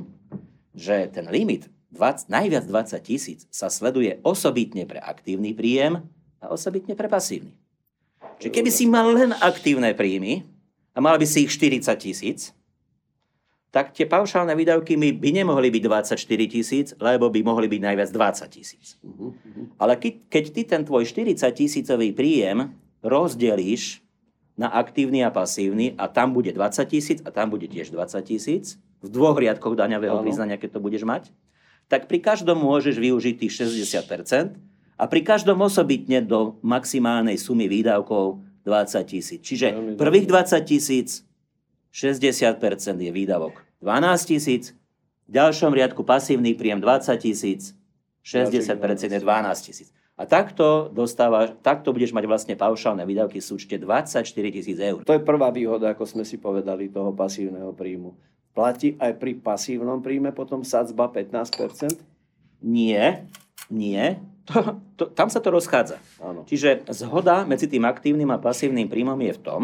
že 0.74 1.14
ten 1.14 1.30
limit 1.30 1.70
20, 1.94 2.26
najviac 2.34 2.66
20 2.66 2.98
tisíc 3.06 3.40
sa 3.54 3.70
sleduje 3.70 4.18
osobitne 4.26 4.90
pre 4.90 4.98
aktívny 4.98 5.54
príjem 5.54 6.02
a 6.42 6.50
osobitne 6.50 6.98
pre 6.98 7.06
pasívny. 7.06 7.54
Čiže 8.42 8.50
keby 8.50 8.70
si 8.74 8.90
mal 8.90 9.14
len 9.14 9.38
aktívne 9.38 9.94
príjmy 9.94 10.42
a 10.94 10.98
mal 10.98 11.22
by 11.22 11.26
si 11.30 11.46
ich 11.46 11.54
40 11.54 11.86
tisíc, 12.02 12.50
tak 13.70 13.94
tie 13.94 14.10
paušálne 14.10 14.50
výdavky 14.58 14.98
by 14.98 15.30
nemohli 15.30 15.70
byť 15.70 15.84
24 15.86 16.18
tisíc, 16.50 16.88
lebo 16.98 17.30
by 17.30 17.46
mohli 17.46 17.70
byť 17.70 17.82
najviac 17.86 18.10
20 18.10 18.50
tisíc. 18.50 18.98
Ale 19.78 19.94
keď, 20.02 20.14
keď 20.26 20.44
ty 20.50 20.62
ten 20.66 20.82
tvoj 20.82 21.06
40 21.06 21.38
tisícový 21.54 22.10
príjem 22.10 22.74
rozdelíš 23.06 24.02
na 24.60 24.68
aktívny 24.68 25.24
a 25.24 25.32
pasívny 25.32 25.96
a 25.96 26.12
tam 26.12 26.36
bude 26.36 26.52
20 26.52 26.84
tisíc 26.92 27.24
a 27.24 27.32
tam 27.32 27.48
bude 27.56 27.72
tiež 27.72 27.96
20 27.96 28.20
tisíc, 28.28 28.76
v 29.00 29.08
dvoch 29.08 29.40
riadkoch 29.40 29.80
daňového 29.80 30.20
priznania, 30.20 30.60
keď 30.60 30.76
to 30.76 30.84
budeš 30.84 31.08
mať, 31.08 31.32
tak 31.88 32.12
pri 32.12 32.20
každom 32.20 32.60
môžeš 32.60 33.00
využiť 33.00 33.36
tých 33.40 33.54
60% 33.64 34.60
a 35.00 35.04
pri 35.08 35.22
každom 35.24 35.64
osobitne 35.64 36.20
do 36.20 36.60
maximálnej 36.60 37.40
sumy 37.40 37.72
výdavkov 37.72 38.44
20 38.68 39.00
tisíc. 39.08 39.40
Čiže 39.40 39.96
prvých 39.96 40.28
20 40.28 40.60
tisíc 40.68 41.24
60% 41.96 42.60
je 43.00 43.12
výdavok 43.16 43.64
12 43.80 44.28
tisíc, 44.28 44.76
v 45.30 45.32
ďalšom 45.40 45.72
riadku 45.72 46.04
pasívny 46.04 46.52
príjem 46.58 46.84
20 46.84 47.16
tisíc, 47.22 47.72
60% 48.28 48.76
je 49.08 49.20
12 49.24 49.66
tisíc. 49.66 49.88
A 50.20 50.28
takto, 50.28 50.92
dostávaš, 50.92 51.56
takto 51.64 51.96
budeš 51.96 52.12
mať 52.12 52.28
vlastne 52.28 52.56
paušálne 52.60 53.08
výdavky 53.08 53.40
v 53.40 53.46
súčte 53.56 53.80
24 53.80 54.28
tisíc 54.28 54.76
eur. 54.76 55.08
To 55.08 55.16
je 55.16 55.24
prvá 55.24 55.48
výhoda, 55.48 55.96
ako 55.96 56.04
sme 56.04 56.28
si 56.28 56.36
povedali, 56.36 56.92
toho 56.92 57.16
pasívneho 57.16 57.72
príjmu. 57.72 58.12
Platí 58.52 59.00
aj 59.00 59.16
pri 59.16 59.40
pasívnom 59.40 60.04
príjme 60.04 60.36
potom 60.36 60.68
sadzba 60.68 61.08
15%? 61.08 62.04
Nie, 62.60 63.32
nie. 63.72 64.20
To, 64.52 64.82
to, 65.00 65.04
tam 65.16 65.32
sa 65.32 65.40
to 65.40 65.56
rozchádza. 65.56 66.04
Áno. 66.20 66.44
Čiže 66.44 66.84
zhoda 66.92 67.48
medzi 67.48 67.72
tým 67.72 67.88
aktívnym 67.88 68.28
a 68.36 68.44
pasívnym 68.44 68.92
príjmom 68.92 69.16
je 69.24 69.34
v 69.40 69.42
tom, 69.46 69.62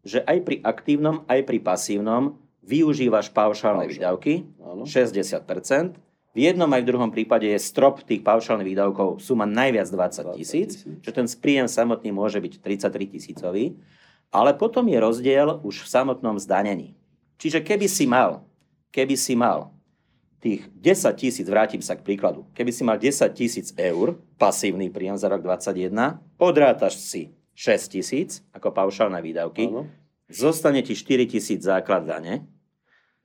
že 0.00 0.24
aj 0.24 0.38
pri 0.48 0.56
aktívnom, 0.64 1.28
aj 1.28 1.44
pri 1.44 1.60
pasívnom 1.60 2.40
využívaš 2.64 3.36
paušálne 3.36 3.84
výdavky, 3.84 4.48
Áno. 4.64 4.88
60%. 4.88 5.44
V 6.40 6.48
jednom 6.48 6.72
aj 6.72 6.80
v 6.80 6.88
druhom 6.88 7.12
prípade 7.12 7.44
je 7.44 7.60
strop 7.60 8.00
tých 8.00 8.24
paušálnych 8.24 8.72
výdavkov 8.72 9.20
suma 9.20 9.44
najviac 9.44 9.92
20 9.92 10.40
tisíc, 10.40 10.88
že 11.04 11.12
ten 11.12 11.28
príjem 11.28 11.68
samotný 11.68 12.16
môže 12.16 12.40
byť 12.40 12.64
33 12.64 13.12
tisícový, 13.12 13.76
ale 14.32 14.56
potom 14.56 14.88
je 14.88 14.96
rozdiel 14.96 15.60
už 15.60 15.84
v 15.84 15.92
samotnom 15.92 16.40
zdanení. 16.40 16.96
Čiže 17.36 17.60
keby 17.60 17.84
si 17.92 18.08
mal, 18.08 18.40
keby 18.88 19.20
si 19.20 19.36
mal 19.36 19.68
tých 20.40 20.64
10 20.80 21.12
tisíc, 21.20 21.44
vrátim 21.44 21.84
sa 21.84 21.92
k 21.92 22.08
príkladu, 22.08 22.48
keby 22.56 22.72
si 22.72 22.88
mal 22.88 22.96
10 22.96 23.20
tisíc 23.36 23.76
eur, 23.76 24.16
pasívny 24.40 24.88
príjem 24.88 25.20
za 25.20 25.28
rok 25.28 25.44
2021, 25.44 26.24
odrátaš 26.40 27.04
si 27.04 27.36
6 27.52 28.00
tisíc 28.00 28.40
ako 28.56 28.72
paušálne 28.72 29.20
výdavky, 29.20 29.68
ano. 29.68 29.92
zostane 30.32 30.80
ti 30.80 30.96
4 30.96 31.36
tisíc 31.36 31.60
základ 31.60 32.08
dane, 32.08 32.48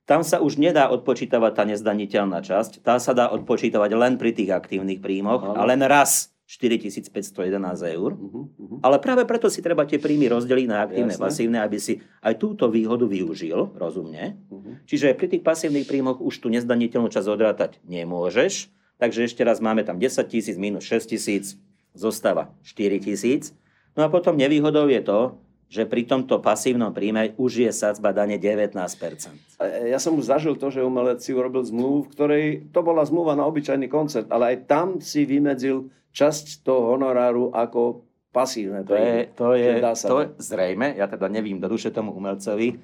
tam 0.06 0.22
sa 0.22 0.38
už 0.38 0.62
nedá 0.62 0.88
odpočítavať 0.94 1.52
tá 1.58 1.63
nezdaniteľná 1.65 2.46
časť, 2.46 2.86
tá 2.86 3.02
sa 3.02 3.12
dá 3.18 3.30
odpočítavať 3.34 3.91
len 3.98 4.13
pri 4.22 4.38
tých 4.38 4.54
aktívnych 4.54 5.02
príjmoch 5.02 5.58
a 5.58 5.62
len 5.65 5.82
raz 5.82 6.30
4511 6.46 7.10
eur. 7.98 8.13
Uh-huh, 8.13 8.46
uh-huh. 8.54 8.78
Ale 8.86 9.02
práve 9.02 9.26
preto 9.26 9.50
si 9.50 9.65
treba 9.65 9.82
tie 9.89 9.98
príjmy 9.98 10.30
rozdeliť 10.30 10.68
na 10.70 10.86
aktívne, 10.86 11.18
a 11.18 11.18
pasívne, 11.18 11.58
aby 11.58 11.82
si 11.82 12.06
aj 12.22 12.38
túto 12.38 12.70
výhodu 12.70 13.10
využil 13.10 13.74
rozumne. 13.74 14.38
Uh-huh. 14.54 14.78
Čiže 14.86 15.18
pri 15.18 15.26
tých 15.34 15.41
pasívnych 15.41 15.89
príjmoch 15.89 16.22
už 16.22 16.38
tu 16.38 16.54
nezdaniteľnú 16.54 17.10
časť 17.10 17.28
odrátať 17.28 17.82
nemôžeš. 17.89 18.70
Takže 19.02 19.26
ešte 19.28 19.41
raz 19.41 19.58
máme 19.58 19.84
tam 19.84 19.98
10 19.98 20.22
tisíc 20.30 20.56
minus 20.56 20.86
6 20.88 21.18
tisíc, 21.18 21.58
zostáva 21.98 22.54
4 22.62 23.02
tisíc. 23.02 23.52
No 23.98 24.06
a 24.06 24.13
potom 24.13 24.38
nevýhodou 24.38 24.86
je 24.86 25.02
to, 25.02 25.41
že 25.65 25.84
pri 25.89 26.06
tomto 26.06 26.39
pasívnom 26.39 26.93
príjme 26.93 27.34
už 27.36 27.65
je 27.67 27.71
sadzba 27.73 28.13
dane 28.13 28.38
19%. 28.38 28.71
Ja 29.89 29.97
som 29.97 30.15
už 30.15 30.30
zažil 30.30 30.56
to, 30.56 30.69
že 30.69 30.86
umelec 30.86 31.19
si 31.19 31.34
urobil 31.34 31.65
zmluvu, 31.65 32.06
v 32.06 32.12
ktorej 32.13 32.45
to 32.69 32.86
bola 32.86 33.01
zmluva 33.04 33.34
na 33.34 33.43
obyčajný 33.49 33.89
koncert, 33.89 34.30
ale 34.30 34.56
aj 34.56 34.58
tam 34.69 34.88
si 35.01 35.25
vymedzil 35.25 35.89
časť 36.15 36.63
toho 36.63 36.95
honoráru 36.95 37.51
ako 37.51 38.06
pasívne. 38.30 38.84
To 38.88 38.93
je, 38.95 39.32
to 39.32 39.47
je 39.56 39.71
to 39.82 40.17
zrejme, 40.39 40.95
ja 40.95 41.08
teda 41.08 41.32
nevím 41.32 41.60
do 41.60 41.71
duše 41.71 41.91
tomu 41.91 42.12
umelcovi, 42.12 42.80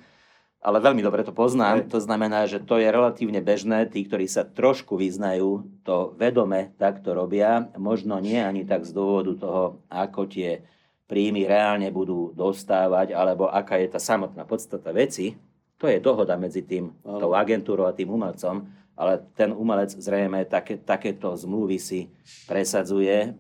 ale 0.62 0.78
veľmi 0.78 1.02
dobre 1.02 1.26
to 1.26 1.34
poznám. 1.34 1.90
To 1.90 1.98
znamená, 1.98 2.46
že 2.46 2.62
to 2.62 2.78
je 2.78 2.86
relatívne 2.86 3.42
bežné. 3.42 3.90
Tí, 3.90 4.06
ktorí 4.06 4.30
sa 4.30 4.46
trošku 4.46 4.94
vyznajú, 4.94 5.66
to 5.82 6.14
vedome 6.22 6.78
takto 6.78 7.18
robia. 7.18 7.66
Možno 7.82 8.22
nie 8.22 8.38
ani 8.38 8.62
tak 8.62 8.86
z 8.86 8.94
dôvodu 8.94 9.34
toho, 9.42 9.64
ako 9.90 10.30
tie 10.30 10.62
príjmy 11.12 11.44
reálne 11.44 11.92
budú 11.92 12.32
dostávať, 12.32 13.12
alebo 13.12 13.52
aká 13.52 13.76
je 13.84 13.92
tá 13.92 14.00
samotná 14.00 14.48
podstata 14.48 14.96
veci, 14.96 15.36
to 15.76 15.92
je 15.92 16.00
dohoda 16.00 16.40
medzi 16.40 16.64
tým, 16.64 16.88
tou 17.04 17.36
agentúrou 17.36 17.84
a 17.84 17.92
tým 17.92 18.16
umelcom, 18.16 18.64
ale 18.96 19.20
ten 19.36 19.52
umelec 19.52 19.92
zrejme 19.92 20.48
také, 20.48 20.80
takéto 20.80 21.36
zmluvy 21.36 21.76
si 21.82 22.08
presadzuje 22.48 23.36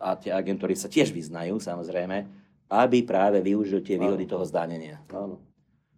a 0.00 0.08
tie 0.16 0.32
agentúry 0.32 0.72
sa 0.72 0.88
tiež 0.88 1.12
vyznajú, 1.12 1.60
samozrejme, 1.60 2.24
aby 2.72 2.98
práve 3.04 3.44
využil 3.44 3.84
tie 3.84 4.00
výhody 4.00 4.24
toho 4.24 4.46
zdanenia. 4.48 5.04
Áno. 5.12 5.42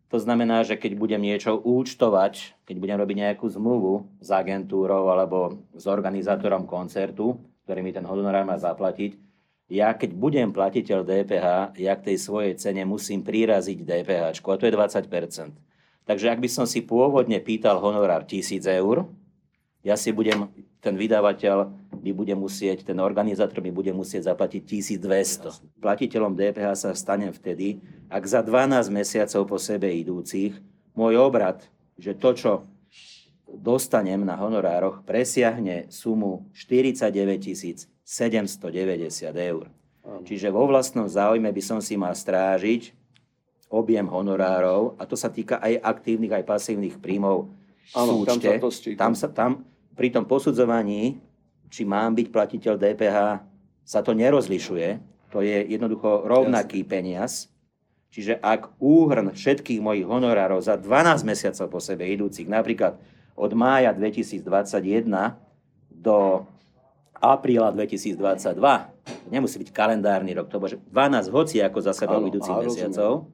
To 0.08 0.20
znamená, 0.20 0.60
že 0.60 0.76
keď 0.76 0.92
budem 0.98 1.24
niečo 1.24 1.56
účtovať, 1.56 2.64
keď 2.68 2.76
budem 2.76 3.00
robiť 3.00 3.16
nejakú 3.16 3.48
zmluvu 3.48 4.08
s 4.20 4.28
agentúrou 4.28 5.08
alebo 5.08 5.64
s 5.72 5.88
organizátorom 5.88 6.68
koncertu, 6.68 7.40
ktorý 7.64 7.80
mi 7.80 7.96
ten 7.96 8.04
honorár 8.04 8.44
má 8.44 8.60
zaplatiť, 8.60 9.16
ja 9.70 9.94
keď 9.94 10.10
budem 10.14 10.48
platiteľ 10.50 11.06
DPH, 11.06 11.78
ja 11.78 11.92
k 11.98 12.12
tej 12.12 12.16
svojej 12.18 12.54
cene 12.58 12.82
musím 12.86 13.22
priraziť 13.22 13.78
DPH, 13.82 14.24
a 14.38 14.56
to 14.58 14.66
je 14.66 14.74
20%. 14.74 15.52
Takže 16.02 16.26
ak 16.34 16.42
by 16.42 16.48
som 16.50 16.66
si 16.66 16.82
pôvodne 16.82 17.38
pýtal 17.38 17.78
honorár 17.78 18.26
1000 18.26 18.66
eur, 18.82 19.06
ja 19.82 19.98
si 19.98 20.14
budem, 20.14 20.50
ten 20.78 20.94
vydavateľ 20.94 21.70
by 21.94 22.10
bude 22.14 22.34
musieť, 22.38 22.86
ten 22.86 22.98
organizátor 23.02 23.62
by 23.62 23.70
bude 23.74 23.90
musieť 23.94 24.30
zaplatiť 24.30 24.62
1200. 24.98 25.82
Platiteľom 25.82 26.34
DPH 26.34 26.68
sa 26.74 26.90
stane 26.94 27.30
vtedy, 27.34 27.82
ak 28.10 28.22
za 28.26 28.42
12 28.42 28.90
mesiacov 28.94 29.42
po 29.46 29.58
sebe 29.58 29.90
idúcich 29.90 30.54
môj 30.94 31.18
obrad, 31.18 31.62
že 31.98 32.14
to, 32.14 32.30
čo 32.34 32.52
dostanem 33.46 34.22
na 34.22 34.38
honorároch, 34.38 35.02
presiahne 35.06 35.90
sumu 35.92 36.46
49 36.54 37.91
790 38.12 39.32
eur. 39.32 39.72
Čiže 40.28 40.52
vo 40.52 40.68
vlastnom 40.68 41.08
záujme 41.08 41.48
by 41.48 41.62
som 41.64 41.80
si 41.80 41.96
mal 41.96 42.12
strážiť 42.12 42.92
objem 43.72 44.04
honorárov, 44.04 45.00
a 45.00 45.08
to 45.08 45.16
sa 45.16 45.32
týka 45.32 45.56
aj 45.56 45.80
aktívnych, 45.80 46.36
aj 46.36 46.44
pasívnych 46.44 47.00
príjmov 47.00 47.48
Áno, 47.96 48.20
tam 48.28 48.36
sa 48.36 48.52
to 48.60 48.68
tam, 48.94 49.12
sa, 49.16 49.26
tam 49.32 49.50
pri 49.96 50.12
tom 50.12 50.28
posudzovaní, 50.28 51.16
či 51.72 51.88
mám 51.88 52.12
byť 52.12 52.28
platiteľ 52.28 52.76
DPH, 52.76 53.18
sa 53.82 54.04
to 54.04 54.12
nerozlišuje. 54.12 55.00
To 55.32 55.40
je 55.40 55.64
jednoducho 55.72 56.28
rovnaký 56.28 56.84
Jasne. 56.84 56.92
peniaz. 56.92 57.32
Čiže 58.12 58.36
ak 58.44 58.76
úhrn 58.76 59.32
všetkých 59.32 59.80
mojich 59.80 60.04
honorárov 60.04 60.60
za 60.60 60.76
12 60.76 61.24
mesiacov 61.24 61.66
po 61.72 61.80
sebe 61.80 62.04
idúcich, 62.04 62.44
napríklad 62.44 63.00
od 63.32 63.52
mája 63.56 63.96
2021 63.96 64.44
do 65.88 66.44
apríla 67.22 67.70
2022, 67.70 68.18
nemusí 69.30 69.56
byť 69.62 69.70
kalendárny 69.70 70.34
rok, 70.34 70.50
to 70.50 70.58
môže 70.58 70.76
12 70.90 71.30
hoci 71.30 71.62
ako 71.62 71.78
za 71.78 71.94
sebou 71.94 72.18
idúcich 72.26 72.58
mesiacov, 72.58 73.30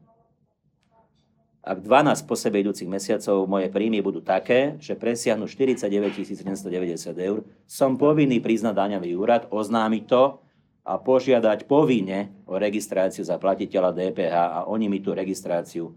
ak 1.68 1.84
12 1.84 2.24
po 2.24 2.32
sebe 2.32 2.64
idúcich 2.64 2.88
mesiacov 2.88 3.44
moje 3.44 3.68
príjmy 3.68 4.00
budú 4.00 4.24
také, 4.24 4.80
že 4.80 4.96
presiahnu 4.96 5.44
49 5.44 5.84
790 6.24 7.12
eur, 7.12 7.44
som 7.68 8.00
povinný 8.00 8.40
priznať 8.40 8.72
daňový 8.72 9.12
úrad, 9.12 9.44
oznámiť 9.52 10.04
to 10.08 10.40
a 10.88 10.96
požiadať 10.96 11.68
povinne 11.68 12.32
o 12.48 12.56
registráciu 12.56 13.20
za 13.20 13.36
platiteľa 13.36 13.92
DPH 13.92 14.32
a 14.32 14.60
oni 14.64 14.88
mi 14.88 15.04
tú 15.04 15.12
registráciu 15.12 15.92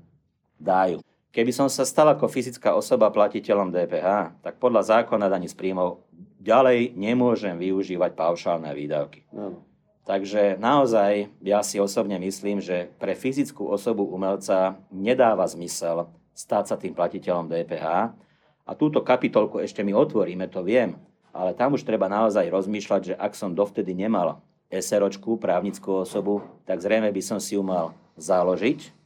dajú. 0.60 1.00
Keby 1.32 1.56
som 1.56 1.72
sa 1.72 1.88
stal 1.88 2.12
ako 2.12 2.28
fyzická 2.28 2.76
osoba 2.76 3.08
platiteľom 3.08 3.72
DPH, 3.72 4.44
tak 4.44 4.60
podľa 4.60 5.00
zákona 5.00 5.32
daní 5.32 5.48
z 5.48 5.56
príjmov 5.56 6.04
ďalej 6.42 6.98
nemôžem 6.98 7.56
využívať 7.56 8.18
paušálne 8.18 8.68
výdavky. 8.74 9.30
No. 9.30 9.62
Takže 10.02 10.58
naozaj 10.58 11.30
ja 11.46 11.62
si 11.62 11.78
osobne 11.78 12.18
myslím, 12.18 12.58
že 12.58 12.90
pre 12.98 13.14
fyzickú 13.14 13.70
osobu 13.70 14.10
umelca 14.10 14.82
nedáva 14.90 15.46
zmysel 15.46 16.10
stať 16.34 16.64
sa 16.66 16.76
tým 16.76 16.98
platiteľom 16.98 17.46
DPH. 17.46 18.18
A 18.66 18.72
túto 18.74 19.06
kapitolku 19.06 19.62
ešte 19.62 19.86
my 19.86 19.94
otvoríme, 19.94 20.50
to 20.50 20.66
viem, 20.66 20.98
ale 21.30 21.54
tam 21.54 21.78
už 21.78 21.86
treba 21.86 22.10
naozaj 22.10 22.50
rozmýšľať, 22.50 23.02
že 23.14 23.16
ak 23.16 23.38
som 23.38 23.54
dovtedy 23.54 23.94
nemal 23.94 24.42
SROčku, 24.74 25.38
právnickú 25.38 26.02
osobu, 26.02 26.42
tak 26.66 26.82
zrejme 26.82 27.14
by 27.14 27.22
som 27.22 27.38
si 27.38 27.54
ju 27.54 27.62
mal 27.62 27.94
založiť 28.18 29.02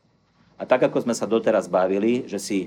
a 0.55 0.63
tak, 0.63 0.87
ako 0.87 1.03
sme 1.03 1.15
sa 1.15 1.27
doteraz 1.27 1.67
bavili, 1.67 2.23
že 2.31 2.39
si 2.39 2.59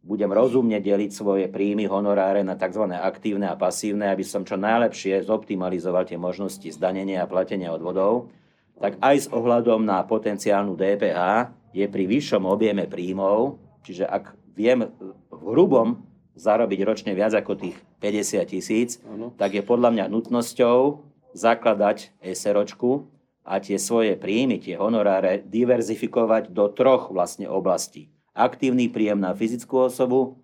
budem 0.00 0.32
rozumne 0.32 0.80
deliť 0.80 1.10
svoje 1.12 1.46
príjmy, 1.46 1.84
honoráre 1.84 2.40
na 2.40 2.56
tzv. 2.56 2.88
aktívne 2.90 3.52
a 3.52 3.58
pasívne, 3.58 4.08
aby 4.08 4.24
som 4.24 4.44
čo 4.44 4.56
najlepšie 4.56 5.24
zoptimalizoval 5.28 6.08
tie 6.08 6.16
možnosti 6.16 6.66
zdanenia 6.72 7.24
a 7.24 7.30
platenia 7.30 7.70
odvodov, 7.70 8.32
tak 8.80 8.96
aj 9.04 9.16
s 9.16 9.28
ohľadom 9.28 9.84
na 9.84 10.00
potenciálnu 10.04 10.72
DPH 10.72 11.52
je 11.76 11.84
pri 11.84 12.04
vyššom 12.08 12.48
objeme 12.48 12.88
príjmov, 12.88 13.60
čiže 13.84 14.08
ak 14.08 14.32
viem 14.56 14.88
v 15.28 15.42
hrubom 15.52 16.00
zarobiť 16.34 16.80
ročne 16.88 17.12
viac 17.12 17.36
ako 17.36 17.60
tých 17.60 17.76
50 18.00 18.40
tisíc, 18.48 18.96
tak 19.36 19.52
je 19.52 19.60
podľa 19.60 19.92
mňa 19.92 20.04
nutnosťou 20.08 21.04
zakladať 21.36 22.16
SROčku, 22.24 23.04
a 23.50 23.58
tie 23.58 23.80
svoje 23.80 24.14
príjmy, 24.14 24.60
tie 24.60 24.76
honoráre 24.76 25.42
diverzifikovať 25.42 26.54
do 26.54 26.70
troch 26.70 27.10
vlastne 27.10 27.48
oblastí. 27.48 28.12
Aktívny 28.40 28.88
príjem 28.88 29.20
na 29.20 29.36
fyzickú 29.36 29.84
osobu, 29.84 30.40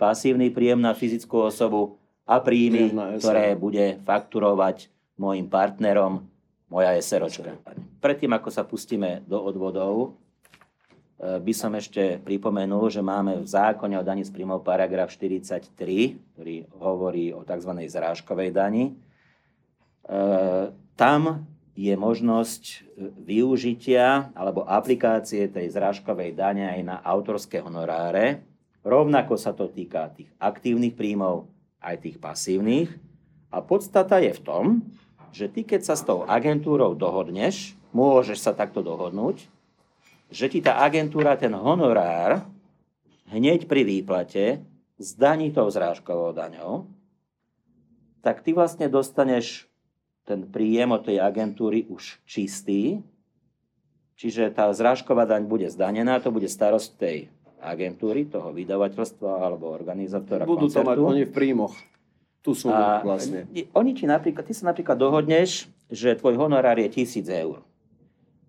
pasívny 0.00 0.48
príjem 0.48 0.80
na 0.80 0.96
fyzickú 0.96 1.44
osobu 1.44 2.00
a 2.24 2.40
príjmy, 2.40 2.88
ktoré 3.20 3.52
bude 3.52 4.00
fakturovať 4.00 4.88
môjim 5.20 5.44
partnerom 5.44 6.24
moja 6.72 6.96
SROčka. 6.96 7.54
Predtým, 8.00 8.32
ako 8.32 8.48
sa 8.48 8.64
pustíme 8.64 9.20
do 9.28 9.38
odvodov, 9.44 10.16
e, 11.20 11.36
by 11.38 11.52
som 11.52 11.76
ešte 11.76 12.18
pripomenul, 12.24 12.88
že 12.88 13.04
máme 13.04 13.44
v 13.44 13.46
zákone 13.46 14.00
o 14.00 14.02
daní 14.02 14.24
z 14.24 14.32
príjmov 14.32 14.64
paragraf 14.64 15.12
43, 15.12 16.16
ktorý 16.34 16.56
hovorí 16.80 17.30
o 17.30 17.44
tzv. 17.44 17.70
zrážkovej 17.76 18.50
dani. 18.56 18.84
E, 18.88 18.92
tam 20.96 21.44
je 21.74 21.94
možnosť 21.98 22.62
e, 22.64 22.76
využitia 23.26 24.30
alebo 24.32 24.62
aplikácie 24.66 25.50
tej 25.50 25.74
zrážkovej 25.74 26.38
dane 26.38 26.70
aj 26.70 26.80
na 26.86 26.96
autorské 27.02 27.58
honoráre. 27.58 28.46
Rovnako 28.86 29.34
sa 29.34 29.50
to 29.50 29.66
týka 29.66 30.14
tých 30.14 30.30
aktívnych 30.38 30.94
príjmov 30.94 31.50
aj 31.82 32.06
tých 32.06 32.16
pasívnych. 32.22 32.90
A 33.50 33.62
podstata 33.62 34.22
je 34.22 34.34
v 34.34 34.40
tom, 34.42 34.64
že 35.34 35.50
ty 35.50 35.66
keď 35.66 35.82
sa 35.82 35.94
s 35.98 36.06
tou 36.06 36.22
agentúrou 36.22 36.94
dohodneš, 36.94 37.74
môžeš 37.90 38.38
sa 38.38 38.52
takto 38.54 38.82
dohodnúť, 38.82 39.46
že 40.30 40.46
ti 40.50 40.62
tá 40.62 40.82
agentúra 40.82 41.34
ten 41.34 41.54
honorár 41.54 42.46
hneď 43.30 43.66
pri 43.66 43.82
výplate 43.82 44.62
zdaní 44.98 45.50
tou 45.50 45.66
zrážkovou 45.66 46.30
daňou, 46.30 46.86
tak 48.22 48.40
ty 48.46 48.54
vlastne 48.54 48.86
dostaneš 48.86 49.66
ten 50.24 50.48
príjem 50.48 50.96
od 50.96 51.04
tej 51.04 51.20
agentúry 51.20 51.84
už 51.88 52.20
čistý, 52.24 53.04
čiže 54.16 54.48
tá 54.56 54.72
zrážková 54.72 55.28
daň 55.28 55.44
bude 55.44 55.68
zdanená, 55.68 56.16
to 56.20 56.32
bude 56.32 56.48
starosť 56.48 56.90
tej 56.96 57.18
agentúry, 57.60 58.28
toho 58.28 58.52
vydavateľstva 58.52 59.40
alebo 59.40 59.72
organizátora 59.72 60.44
Budú 60.44 60.68
koncertu. 60.68 60.84
to 60.84 60.90
mať 60.90 60.98
oni 61.00 61.22
v 61.24 61.32
príjmoch. 61.32 61.74
Tu 62.44 62.52
sú 62.52 62.68
vlastne. 62.68 63.48
Oni 63.72 63.96
ti 63.96 64.04
napríklad, 64.04 64.44
ty 64.44 64.52
sa 64.52 64.68
napríklad 64.68 65.00
dohodneš, 65.00 65.64
že 65.88 66.12
tvoj 66.12 66.36
honorár 66.36 66.76
je 66.76 66.92
tisíc 66.92 67.24
eur. 67.24 67.64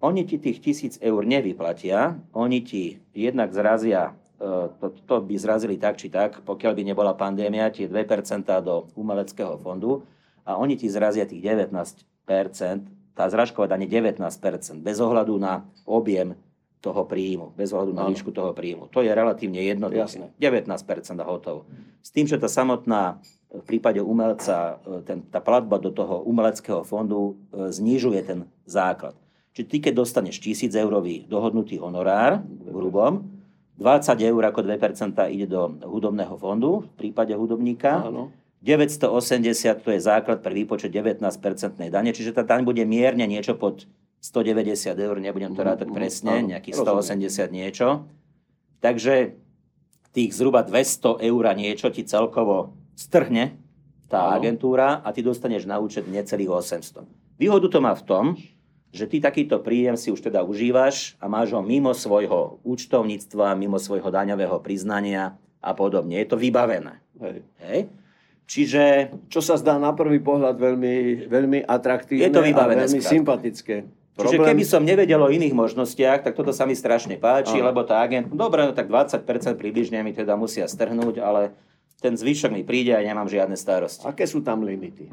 Oni 0.03 0.27
ti 0.27 0.35
tých 0.35 0.59
tisíc 0.59 0.99
eur 0.99 1.23
nevyplatia, 1.23 2.19
oni 2.35 2.59
ti 2.59 2.99
jednak 3.15 3.55
zrazia, 3.55 4.11
e, 4.35 4.67
to, 4.83 4.91
to 5.07 5.15
by 5.23 5.35
zrazili 5.39 5.79
tak 5.79 5.95
či 5.95 6.11
tak, 6.11 6.43
pokiaľ 6.43 6.71
by 6.75 6.83
nebola 6.83 7.15
pandémia, 7.15 7.71
tie 7.71 7.87
2% 7.87 8.43
do 8.59 8.91
umeleckého 8.99 9.55
fondu, 9.55 10.03
a 10.45 10.55
oni 10.61 10.77
ti 10.77 10.87
zrazia 10.87 11.25
tých 11.25 11.41
19%, 11.41 12.05
tá 13.15 13.25
zražková 13.27 13.65
daň 13.65 13.89
je 13.89 13.99
19%, 14.13 14.85
bez 14.85 14.97
ohľadu 15.01 15.35
na 15.41 15.65
objem 15.89 16.37
toho 16.85 17.01
príjmu, 17.09 17.57
bez 17.57 17.73
ohľadu 17.73 17.97
na 17.97 18.05
výšku 18.05 18.29
toho 18.29 18.53
príjmu. 18.53 18.93
To 18.93 19.01
je 19.01 19.09
relatívne 19.09 19.57
jednoduché. 19.57 20.29
19% 20.37 20.69
a 21.17 21.25
hotovo. 21.25 21.65
S 22.05 22.13
tým, 22.13 22.29
že 22.29 22.37
tá 22.37 22.45
samotná 22.45 23.17
v 23.49 23.63
prípade 23.65 23.97
umelca, 24.03 24.77
ten, 25.07 25.25
tá 25.31 25.41
platba 25.41 25.81
do 25.81 25.89
toho 25.89 26.21
umeleckého 26.27 26.83
fondu 26.85 27.39
e, 27.49 27.71
znižuje 27.71 28.19
ten 28.21 28.39
základ. 28.67 29.15
Čiže 29.55 29.67
ty, 29.71 29.77
keď 29.79 29.93
dostaneš 30.03 30.43
1000 30.43 30.75
eurový 30.75 31.23
dohodnutý 31.25 31.79
honorár 31.79 32.43
v 32.43 32.67
hrubom, 32.75 33.23
20 33.79 34.29
eur 34.31 34.41
ako 34.51 34.59
2% 34.63 35.15
ide 35.31 35.47
do 35.47 35.79
hudobného 35.83 36.35
fondu 36.35 36.83
v 36.83 36.91
prípade 36.95 37.31
hudobníka. 37.35 38.03
Áno. 38.07 38.31
980 38.65 39.85
to 39.85 39.93
je 39.93 40.01
základ 40.01 40.41
pre 40.41 40.49
výpočet 40.57 40.89
19% 40.89 41.21
dane, 41.93 42.09
čiže 42.09 42.33
tá 42.33 42.41
daň 42.41 42.65
bude 42.65 42.81
mierne 42.81 43.29
niečo 43.29 43.53
pod 43.53 43.85
190 44.25 44.97
eur, 44.97 45.21
nebudem 45.21 45.53
to 45.53 45.61
rátať 45.61 45.85
Mhm, 45.85 45.93
presne, 45.93 46.33
nejakých 46.49 46.81
rozumiem. 46.81 47.29
180 47.29 47.53
niečo. 47.53 47.87
Takže 48.81 49.37
tých 50.09 50.33
zhruba 50.33 50.65
200 50.65 51.21
eur 51.21 51.43
niečo 51.53 51.93
ti 51.93 52.01
celkovo 52.01 52.73
strhne 52.97 53.53
tá 54.09 54.33
agentúra 54.33 55.01
a 55.05 55.13
ty 55.13 55.21
dostaneš 55.21 55.69
na 55.69 55.77
účet 55.77 56.09
necelých 56.09 56.49
800. 56.49 57.05
Výhodu 57.37 57.67
to 57.69 57.79
má 57.83 57.93
v 57.93 58.03
tom, 58.05 58.25
že 58.95 59.11
ty 59.11 59.19
takýto 59.19 59.59
príjem 59.59 59.99
si 59.99 60.07
už 60.07 60.23
teda 60.23 60.41
užívaš 60.47 61.19
a 61.19 61.27
máš 61.27 61.51
ho 61.51 61.59
mimo 61.59 61.91
svojho 61.91 62.63
účtovníctva, 62.63 63.59
mimo 63.59 63.75
svojho 63.75 64.07
daňového 64.07 64.55
priznania 64.63 65.35
a 65.59 65.75
podobne. 65.75 66.15
Je 66.23 66.27
to 66.31 66.39
vybavené. 66.39 67.03
Hej. 67.19 67.43
Hej? 67.59 67.79
Čiže 68.45 69.09
Čo 69.27 69.41
sa 69.41 69.57
zdá 69.57 69.75
na 69.75 69.89
prvý 69.91 70.21
pohľad 70.21 70.55
veľmi, 70.55 71.25
veľmi 71.25 71.59
atraktívne 71.65 72.21
Je 72.21 72.29
to 72.29 72.41
a 72.41 72.65
veľmi 72.67 73.01
sympatické. 73.01 73.75
Čiže 74.15 74.37
keby 74.39 74.63
som 74.63 74.79
nevedel 74.79 75.19
o 75.19 75.27
iných 75.27 75.51
možnostiach, 75.51 76.23
tak 76.23 76.39
toto 76.39 76.55
sa 76.55 76.63
mi 76.63 76.71
strašne 76.71 77.19
páči, 77.19 77.59
Áno. 77.59 77.67
lebo 77.67 77.83
tá 77.83 77.99
agent, 77.99 78.31
dobre, 78.31 78.63
no 78.63 78.71
tak 78.71 78.87
20% 78.87 79.27
približne 79.53 79.99
mi 79.99 80.15
teda 80.15 80.39
musia 80.39 80.63
strhnúť, 80.65 81.19
ale 81.19 81.51
ten 81.99 82.15
zvyšok 82.15 82.47
mi 82.49 82.63
príde 82.63 82.95
a 82.95 83.03
nemám 83.03 83.27
žiadne 83.27 83.59
starosti. 83.59 84.07
Aké 84.07 84.23
sú 84.23 84.39
tam 84.39 84.63
limity? 84.63 85.11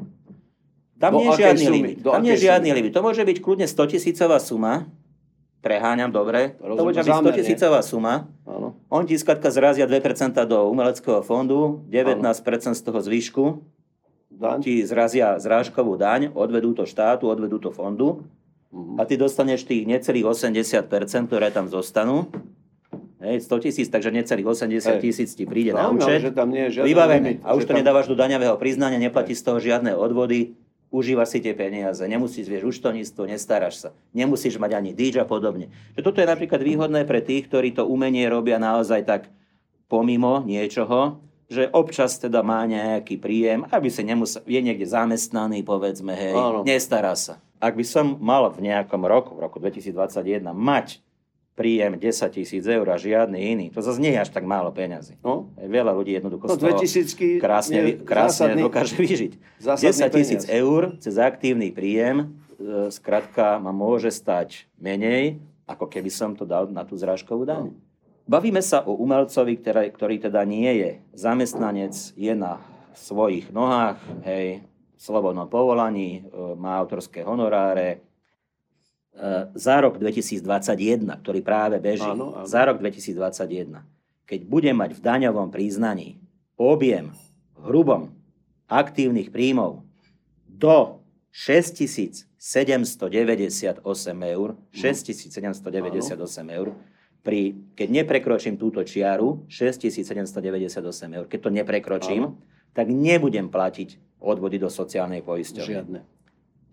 Tam 0.95 1.11
Do 1.11 1.19
nie 1.19 1.27
je 1.27 1.35
žiadny 1.35 1.65
sumy? 1.67 1.75
limit. 1.75 1.97
Do 1.99 2.09
Tam 2.15 2.23
nie 2.23 2.31
je 2.31 2.47
žiadny 2.47 2.69
sumy? 2.69 2.77
limit. 2.79 2.91
To 2.95 3.01
môže 3.03 3.23
byť 3.27 3.37
kľudne 3.43 3.67
100 3.67 3.91
tisícová 3.91 4.37
suma. 4.39 4.87
Preháňam, 5.59 6.07
dobre. 6.07 6.55
To 6.55 6.71
Rozumiem, 6.71 6.87
môže 6.87 6.99
byť 7.01 7.03
100 7.03 7.11
zámerne. 7.11 7.35
tisícová 7.35 7.79
suma. 7.83 8.13
Áno. 8.47 8.62
On 8.93 9.01
ti 9.01 9.17
skladka 9.17 9.49
zrazia 9.49 9.83
2% 9.83 9.97
do 10.45 10.69
umeleckého 10.69 11.19
fondu, 11.19 11.81
19% 11.89 12.29
z 12.71 12.81
toho 12.83 12.99
zvyšku 12.99 13.43
Daň? 14.29 14.61
ti 14.61 14.81
zrazia 14.81 15.33
zrážkovú 15.35 15.93
daň, 15.95 16.29
odvedú 16.29 16.73
to 16.73 16.85
štátu, 16.85 17.25
odvedú 17.25 17.57
to 17.57 17.69
fondu 17.69 18.21
Mhm. 18.69 18.97
a 18.97 19.05
ty 19.05 19.13
dostaneš 19.15 19.65
tých 19.65 19.85
necelých 19.85 20.25
80%, 20.27 21.25
ktoré 21.25 21.49
tam 21.49 21.65
zostanú. 21.67 22.29
Hej, 23.19 23.45
100 23.45 23.57
tisíc, 23.59 23.87
takže 23.87 24.11
necelých 24.11 24.45
80 24.47 24.97
Hej. 24.97 25.01
tisíc 25.01 25.29
ti 25.31 25.45
príde 25.45 25.71
na 25.71 25.87
Áno, 25.87 25.95
účet. 25.95 26.19
že 26.19 26.29
tam 26.29 26.49
nie 26.49 26.67
je 26.67 26.81
žiadny 26.81 26.87
Vybavené. 26.87 27.29
limit. 27.33 27.37
A 27.41 27.55
už 27.55 27.63
to 27.63 27.71
tam- 27.71 27.79
nedávaš 27.79 28.05
do 28.05 28.13
daňového 28.13 28.57
priznania, 28.57 28.99
neplatí 28.99 29.31
z 29.31 29.41
toho 29.41 29.57
žiadne 29.57 29.95
odvody, 29.95 30.53
užívaš 30.93 31.33
si 31.33 31.39
tie 31.41 31.57
peniaze, 31.57 32.05
nemusíš 32.05 32.45
vieš 32.45 32.77
účtovníctvo, 32.77 33.25
nestaráš 33.25 33.75
sa, 33.81 33.89
nemusíš 34.13 34.61
mať 34.61 34.77
ani 34.77 34.91
DIČ 34.93 35.25
a 35.25 35.27
podobne. 35.27 35.73
Že 35.97 36.05
toto 36.05 36.21
je 36.21 36.29
napríklad 36.29 36.61
výhodné 36.61 37.01
pre 37.09 37.25
tých, 37.25 37.49
ktorí 37.49 37.73
to 37.73 37.89
umenie 37.89 38.29
robia 38.29 38.61
naozaj 38.61 39.01
tak 39.01 39.21
pomimo 39.89 40.45
niečoho, 40.45 41.17
že 41.49 41.69
občas 41.73 42.21
teda 42.21 42.45
má 42.45 42.63
nejaký 42.69 43.17
príjem, 43.17 43.65
aby 43.73 43.89
sa 43.89 44.05
nemusel, 44.05 44.45
je 44.45 44.61
niekde 44.61 44.85
zamestnaný, 44.85 45.65
povedzme, 45.65 46.13
hej, 46.13 46.33
Áno. 46.37 46.61
nestará 46.61 47.17
sa. 47.17 47.41
Ak 47.57 47.73
by 47.73 47.85
som 47.85 48.17
mal 48.21 48.47
v 48.53 48.69
nejakom 48.69 49.01
roku, 49.05 49.33
v 49.33 49.49
roku 49.49 49.57
2021, 49.57 50.45
mať 50.53 51.01
príjem 51.53 52.01
10 52.01 52.33
tisíc 52.33 52.65
eur 52.65 52.85
a 52.89 52.97
žiadny 52.97 53.37
iný, 53.53 53.65
to 53.69 53.85
zase 53.85 54.01
nie 54.01 54.13
je 54.17 54.19
až 54.25 54.33
tak 54.33 54.41
málo 54.41 54.73
peňazí. 54.73 55.21
No, 55.21 55.53
Veľa 55.57 55.93
ľudí 55.93 56.17
jednoducho 56.17 56.49
no 56.49 56.57
z 56.57 56.59
toho 56.59 56.73
2000 56.81 57.37
krásne, 57.37 57.79
krásne 58.01 58.57
zásadný- 58.57 58.63
dokáže 58.65 58.95
vyžiť. 58.97 59.33
zásadný 59.61 60.09
10 60.09 60.17
tisíc 60.17 60.43
eur 60.49 60.97
cez 60.97 61.15
aktívny 61.21 61.69
príjem, 61.69 62.33
e, 62.57 62.89
skrátka 62.89 63.61
ma 63.61 63.69
môže 63.69 64.09
stať 64.09 64.65
menej, 64.81 65.37
ako 65.69 65.85
keby 65.87 66.09
som 66.09 66.33
to 66.33 66.43
dal 66.43 66.65
na 66.67 66.81
tú 66.83 66.97
zrážkovú 66.97 67.45
daň. 67.45 67.69
No. 67.69 67.77
Bavíme 68.23 68.63
sa 68.63 68.81
o 68.87 68.95
umelcovi, 68.95 69.59
ktorý, 69.59 69.91
ktorý 69.91 70.15
teda 70.31 70.47
nie 70.47 70.71
je 70.79 70.89
zamestnanec, 71.11 71.93
je 72.15 72.33
na 72.33 72.63
svojich 72.95 73.51
nohách, 73.51 73.99
hej, 74.23 74.63
slobodnom 74.95 75.45
povolaní, 75.51 76.23
e, 76.23 76.55
má 76.55 76.79
autorské 76.79 77.21
honoráre. 77.27 77.99
E, 79.13 79.45
Za 79.53 79.79
rok 79.79 79.97
2021, 79.97 81.21
ktorý 81.21 81.41
práve 81.41 81.77
beží, 81.77 82.03
Áno, 82.03 82.33
áno. 82.33 82.45
za 82.45 82.65
rok 82.65 82.81
2021, 82.81 83.85
keď 84.25 84.39
bude 84.43 84.73
mať 84.73 84.97
v 84.97 85.01
daňovom 85.01 85.51
priznaní 85.53 86.17
objem 86.57 87.13
hrubom 87.61 88.09
aktívnych 88.65 89.29
príjmov 89.29 89.85
do 90.49 90.97
6798 91.31 93.85
eur, 94.27 94.55
6798 94.71 96.49
eur, 96.49 96.73
pri, 97.23 97.55
keď 97.79 97.87
neprekročím 98.03 98.59
túto 98.59 98.83
čiaru, 98.83 99.47
6798 99.47 100.59
eur, 101.13 101.25
keď 101.29 101.39
to 101.39 101.49
neprekročím, 101.49 102.23
Áno. 102.27 102.35
tak 102.75 102.91
nebudem 102.91 103.47
platiť 103.47 104.19
odvody 104.19 104.59
do 104.59 104.67
sociálnej 104.67 105.23
poisťovne. 105.23 105.71
Žiadne. 105.71 105.99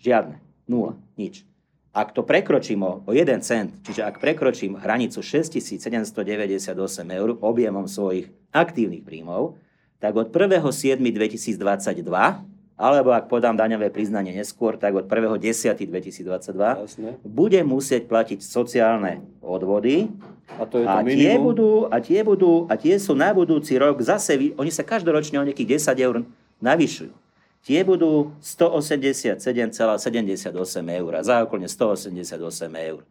Žiadne. 0.03 0.37
Nula. 0.67 0.99
Nič. 1.15 1.47
Ak 1.91 2.15
to 2.15 2.23
prekročím 2.23 2.87
o, 2.87 3.03
o 3.03 3.11
1 3.11 3.43
cent, 3.43 3.75
čiže 3.83 4.07
ak 4.07 4.23
prekročím 4.23 4.79
hranicu 4.79 5.19
6798 5.27 6.71
eur 7.11 7.35
objemom 7.43 7.91
svojich 7.91 8.31
aktívnych 8.55 9.03
príjmov, 9.03 9.59
tak 9.99 10.15
od 10.15 10.31
1.7.2022, 10.31 12.07
alebo 12.81 13.13
ak 13.13 13.29
podám 13.29 13.59
daňové 13.59 13.93
priznanie 13.93 14.33
neskôr, 14.33 14.79
tak 14.81 14.97
od 14.97 15.05
1.10.2022 15.05 16.25
Jasné. 16.25 17.11
budem 17.27 17.67
musieť 17.69 18.09
platiť 18.09 18.41
sociálne 18.41 19.21
odvody 19.45 20.09
A 20.59 20.65
to 20.67 20.83
je 20.83 20.87
to 20.87 20.91
a 20.91 21.05
tie, 21.05 21.33
budú, 21.39 21.73
a 21.87 21.97
tie 22.01 22.21
budú, 22.25 22.53
a 22.67 22.75
tie 22.75 22.95
sú 22.99 23.13
na 23.15 23.31
budúci 23.31 23.79
rok 23.79 24.01
zase, 24.03 24.57
oni 24.59 24.73
sa 24.73 24.83
každoročne 24.83 25.39
o 25.39 25.47
nejakých 25.47 25.79
10 25.79 26.07
eur 26.07 26.17
navyšujú. 26.59 27.13
Tie 27.61 27.85
budú 27.85 28.33
187,78 28.41 30.49
eur 30.97 31.13
a 31.13 31.23
zákonne 31.23 31.69
188 31.69 32.41
eur. 32.89 33.05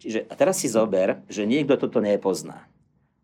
Čiže 0.00 0.28
a 0.28 0.34
teraz 0.36 0.60
si 0.60 0.68
zober, 0.68 1.20
že 1.28 1.48
niekto 1.48 1.76
toto 1.80 2.00
nepozná. 2.00 2.68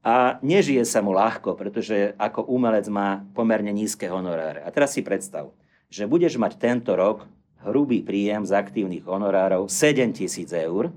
A 0.00 0.40
nežije 0.40 0.84
sa 0.88 1.04
mu 1.04 1.12
ľahko, 1.12 1.52
pretože 1.58 2.14
ako 2.16 2.48
umelec 2.48 2.88
má 2.88 3.20
pomerne 3.36 3.72
nízke 3.74 4.08
honoráre. 4.08 4.64
A 4.64 4.72
teraz 4.72 4.96
si 4.96 5.04
predstav, 5.04 5.52
že 5.92 6.08
budeš 6.08 6.40
mať 6.40 6.56
tento 6.56 6.96
rok 6.96 7.28
hrubý 7.64 8.00
príjem 8.00 8.46
z 8.46 8.52
aktívnych 8.54 9.04
honorárov 9.04 9.68
7 9.68 10.12
tisíc 10.14 10.48
eur, 10.54 10.94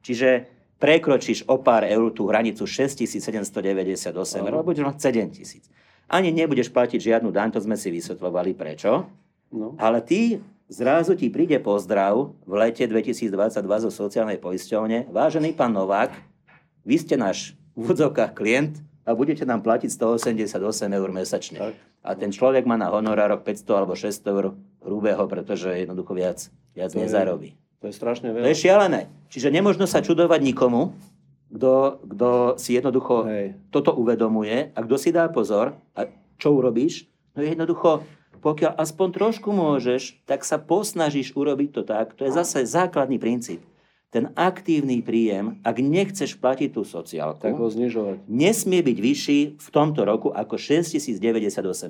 čiže 0.00 0.46
prekročíš 0.78 1.44
o 1.50 1.58
pár 1.60 1.84
eur 1.84 2.14
tú 2.14 2.30
hranicu 2.30 2.64
6798 2.64 4.14
eur, 4.40 4.54
Áno. 4.54 4.62
a 4.62 4.64
budeš 4.64 4.84
mať 4.86 4.96
7 5.00 5.30
tisíc. 5.34 5.64
Ani 6.06 6.30
nebudeš 6.30 6.68
platiť 6.68 7.00
žiadnu 7.00 7.30
daň, 7.30 7.50
to 7.50 7.60
sme 7.60 7.74
si 7.74 7.88
vysvetľovali 7.88 8.52
prečo. 8.52 9.08
No. 9.50 9.74
Ale 9.76 10.00
ty, 10.00 10.38
zrazu 10.66 11.14
ti 11.14 11.28
príde 11.28 11.56
pozdrav 11.58 12.34
v 12.42 12.52
lete 12.54 12.84
2022 12.84 13.30
zo 13.80 13.90
sociálnej 13.90 14.36
poisťovne. 14.36 15.08
Vážený 15.08 15.52
pán 15.52 15.70
Novák, 15.70 16.12
vy 16.82 16.96
ste 16.96 17.14
náš 17.14 17.56
v 17.72 17.84
úvodzovkách 17.84 18.32
klient 18.32 18.76
a 19.02 19.12
budete 19.12 19.42
nám 19.42 19.60
platiť 19.60 19.90
188 19.90 20.60
eur 20.90 21.08
mesačne. 21.10 21.58
Tak. 21.60 21.74
A 22.04 22.12
ten 22.12 22.28
človek 22.28 22.64
má 22.64 22.76
na 22.76 22.92
honorárok 22.92 23.40
500 23.42 23.64
alebo 23.74 23.96
600 23.96 24.20
eur 24.28 24.44
hrubého, 24.80 25.24
pretože 25.24 25.72
jednoducho 25.72 26.12
viac, 26.12 26.38
viac 26.72 26.92
To 26.92 26.98
je- 26.98 27.02
nezarobí. 27.02 27.50
To 27.80 27.88
je 27.88 27.94
strašne 27.94 28.28
To 28.28 28.34
veľa. 28.34 28.48
je 28.48 28.56
šialené. 28.58 29.00
Čiže 29.28 29.48
nemožno 29.48 29.84
sa 29.84 30.00
čudovať 30.00 30.40
nikomu, 30.42 30.92
kto, 31.52 32.00
kto 32.04 32.30
si 32.56 32.76
jednoducho 32.76 33.24
Hej. 33.28 33.46
toto 33.68 33.92
uvedomuje 33.94 34.72
a 34.72 34.78
kto 34.80 34.96
si 34.96 35.10
dá 35.12 35.28
pozor, 35.28 35.76
a 35.94 36.08
čo 36.40 36.56
urobíš? 36.56 37.06
No 37.34 37.42
jednoducho, 37.42 38.02
pokiaľ 38.40 38.76
aspoň 38.76 39.08
trošku 39.12 39.50
môžeš, 39.50 40.24
tak 40.28 40.44
sa 40.44 40.60
posnažíš 40.60 41.32
urobiť 41.32 41.70
to 41.72 41.82
tak. 41.82 42.12
To 42.20 42.28
je 42.28 42.32
zase 42.32 42.68
základný 42.68 43.16
princíp. 43.16 43.64
Ten 44.14 44.30
aktívny 44.38 45.02
príjem, 45.02 45.58
ak 45.66 45.82
nechceš 45.82 46.38
platiť 46.38 46.70
tú 46.70 46.86
sociálku, 46.86 47.42
Tak 47.42 47.58
ho 47.58 47.66
znižovať. 47.66 48.30
nesmie 48.30 48.78
byť 48.78 48.98
vyšší 49.02 49.40
v 49.58 49.68
tomto 49.74 50.06
roku 50.06 50.30
ako 50.30 50.54
6098 50.54 51.18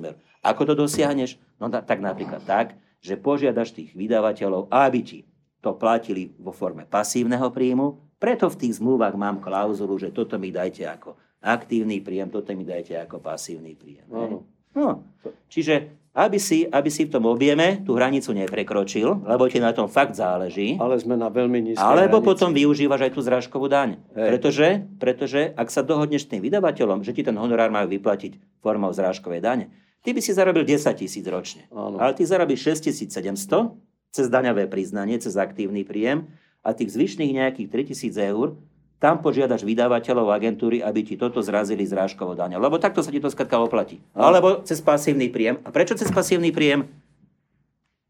eur. 0.01 0.17
Ako 0.41 0.65
to 0.65 0.73
dosiahneš? 0.73 1.37
No 1.61 1.69
tak 1.69 2.01
napríklad 2.01 2.41
tak, 2.41 2.73
že 2.97 3.13
požiadaš 3.13 3.77
tých 3.77 3.93
vydavateľov, 3.93 4.73
aby 4.73 4.99
ti 5.05 5.19
to 5.61 5.77
platili 5.77 6.33
vo 6.41 6.49
forme 6.49 6.89
pasívneho 6.89 7.53
príjmu, 7.53 8.04
preto 8.25 8.49
v 8.49 8.57
tých 8.57 8.81
zmluvách 8.81 9.13
mám 9.13 9.37
klauzulu, 9.37 10.01
že 10.01 10.09
toto 10.09 10.41
mi 10.41 10.49
dajte 10.49 10.81
ako 10.89 11.13
aktívny 11.45 12.01
príjem, 12.01 12.33
toto 12.33 12.49
mi 12.57 12.65
dajte 12.65 12.97
ako 13.05 13.21
pasívny 13.21 13.77
príjem. 13.77 14.09
Áno. 14.09 14.49
No, 14.73 15.05
čiže 15.45 15.93
aby 16.17 16.41
si, 16.41 16.65
aby 16.65 16.89
si 16.89 17.05
v 17.05 17.13
tom 17.13 17.29
objeme 17.29 17.85
tú 17.85 17.93
hranicu 17.93 18.33
neprekročil, 18.33 19.23
lebo 19.29 19.45
ti 19.45 19.61
na 19.61 19.71
tom 19.77 19.85
fakt 19.85 20.17
záleží, 20.17 20.73
Ale 20.81 20.97
sme 20.97 21.13
na 21.13 21.29
veľmi 21.29 21.71
nízkej 21.71 21.85
alebo 21.85 22.17
hranici. 22.17 22.29
potom 22.33 22.49
využívaš 22.49 23.01
aj 23.07 23.11
tú 23.13 23.21
zrážkovú 23.21 23.67
daň. 23.69 24.01
Pretože, 24.09 24.89
pretože 24.97 25.53
ak 25.53 25.69
sa 25.69 25.85
dohodneš 25.85 26.25
s 26.25 26.31
tým 26.33 26.41
vydavateľom, 26.41 27.05
že 27.05 27.13
ti 27.13 27.21
ten 27.21 27.37
honorár 27.37 27.69
majú 27.69 27.93
vyplatiť 27.93 28.41
formou 28.59 28.89
zrážkovej 28.89 29.39
dane, 29.39 29.65
ty 30.01 30.17
by 30.17 30.19
si 30.23 30.33
zarobil 30.33 30.65
10 30.65 30.81
tisíc 30.97 31.23
ročne. 31.29 31.69
Áno. 31.69 32.01
Ale 32.01 32.17
ty 32.17 32.25
zarobíš 32.25 32.73
6700 32.81 33.75
cez 34.15 34.31
daňové 34.31 34.71
priznanie, 34.71 35.19
cez 35.19 35.35
aktívny 35.35 35.83
príjem 35.83 36.31
a 36.65 36.73
tých 36.73 36.97
zvyšných 36.97 37.37
nejakých 37.37 37.69
3000 37.93 38.31
eur 38.33 38.57
tam 38.97 39.21
požiadaš 39.21 39.61
vydavateľov 39.61 40.33
agentúry, 40.33 40.81
aby 40.81 41.05
ti 41.05 41.13
toto 41.13 41.37
zrazili 41.43 41.85
zrážkovo 41.85 42.33
daňou. 42.33 42.57
Lebo 42.57 42.81
takto 42.81 43.05
sa 43.05 43.13
ti 43.13 43.21
to 43.21 43.29
skratka 43.29 43.61
oplatí. 43.61 44.01
Alebo 44.17 44.65
cez 44.65 44.81
pasívny 44.81 45.29
príjem. 45.29 45.61
A 45.61 45.69
prečo 45.69 45.93
cez 45.93 46.09
pasívny 46.09 46.49
príjem? 46.49 46.89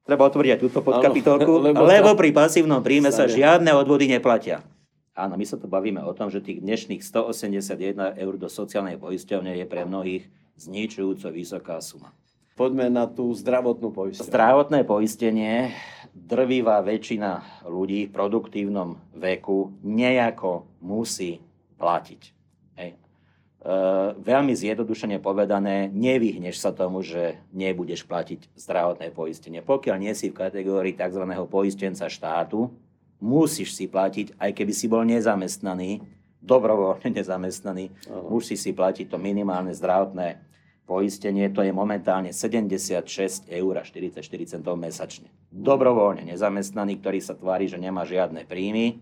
Treba 0.05 0.29
otvoriť 0.29 0.55
aj 0.55 0.59
túto 0.61 0.79
podkapitolku, 0.85 1.51
lebo, 1.73 1.83
lebo 1.83 2.09
pri 2.13 2.29
pasívnom 2.31 2.79
príjme 2.79 3.09
sa 3.09 3.25
žiadne 3.25 3.73
odvody 3.73 4.07
neplatia. 4.07 4.61
Áno, 5.17 5.33
my 5.39 5.45
sa 5.47 5.57
tu 5.57 5.65
bavíme 5.65 6.03
o 6.05 6.13
tom, 6.13 6.29
že 6.29 6.43
tých 6.43 6.61
dnešných 6.61 7.01
181 7.01 8.19
eur 8.19 8.33
do 8.37 8.47
sociálnej 8.51 9.01
poisťovne 9.01 9.57
je 9.57 9.65
pre 9.65 9.87
mnohých 9.87 10.29
zničujúco 10.59 11.31
vysoká 11.33 11.81
suma. 11.81 12.13
Poďme 12.55 12.87
na 12.87 13.03
tú 13.03 13.35
zdravotnú 13.35 13.91
poistenie. 13.91 14.31
Zdravotné 14.31 14.87
poistenie, 14.87 15.75
drvivá 16.15 16.79
väčšina 16.79 17.63
ľudí 17.67 18.07
v 18.07 18.15
produktívnom 18.15 18.95
veku 19.11 19.75
nejako 19.83 20.63
musí 20.79 21.43
platiť. 21.75 22.21
Hej. 22.79 22.89
E, 22.95 22.97
veľmi 24.15 24.55
zjednodušene 24.55 25.19
povedané, 25.19 25.91
nevyhneš 25.91 26.63
sa 26.63 26.71
tomu, 26.71 27.03
že 27.03 27.35
nebudeš 27.51 28.07
platiť 28.07 28.55
zdravotné 28.55 29.11
poistenie. 29.11 29.59
Pokiaľ 29.59 29.97
nie 29.99 30.15
si 30.15 30.31
v 30.31 30.39
kategórii 30.39 30.95
tzv. 30.95 31.27
poistenca 31.51 32.07
štátu, 32.07 32.71
musíš 33.19 33.75
si 33.75 33.91
platiť, 33.91 34.39
aj 34.39 34.51
keby 34.55 34.71
si 34.71 34.87
bol 34.87 35.03
nezamestnaný, 35.03 35.99
dobrovoľne 36.39 37.11
nezamestnaný, 37.11 37.91
Aha. 38.07 38.31
musíš 38.31 38.63
si 38.63 38.71
platiť 38.71 39.11
to 39.11 39.17
minimálne 39.19 39.73
zdravotné 39.75 40.44
poistenie, 40.85 41.49
to 41.49 41.65
je 41.65 41.73
momentálne 41.73 42.29
76 42.29 43.49
eur 43.49 43.73
a 43.77 43.83
44 43.83 44.21
centov 44.45 44.77
mesačne. 44.77 45.27
Dobrovoľne 45.49 46.29
nezamestnaný, 46.29 47.01
ktorý 47.01 47.19
sa 47.19 47.33
tvári, 47.33 47.65
že 47.65 47.81
nemá 47.81 48.05
žiadne 48.05 48.45
príjmy, 48.45 49.01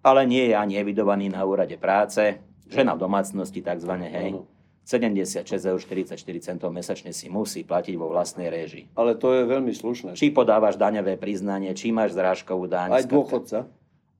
ale 0.00 0.24
nie 0.24 0.48
je 0.50 0.54
ani 0.56 0.80
evidovaný 0.80 1.28
na 1.28 1.44
úrade 1.44 1.76
práce, 1.76 2.40
žena 2.68 2.96
v 2.96 3.04
domácnosti 3.04 3.60
tzv. 3.60 3.92
hej, 4.08 4.40
76 4.88 5.44
eur 5.68 5.76
44 5.76 6.16
centov 6.40 6.72
mesačne 6.72 7.12
si 7.12 7.28
musí 7.28 7.60
platiť 7.60 7.94
vo 8.00 8.08
vlastnej 8.08 8.48
réžii. 8.48 8.96
Ale 8.96 9.20
to 9.20 9.36
je 9.36 9.44
veľmi 9.44 9.72
slušné. 9.76 10.16
Či 10.16 10.32
podávaš 10.32 10.80
daňové 10.80 11.20
priznanie, 11.20 11.76
či 11.76 11.92
máš 11.92 12.16
zrážkovú 12.16 12.64
daň. 12.64 12.96
Aj 12.96 13.04
dôchodca. 13.04 13.68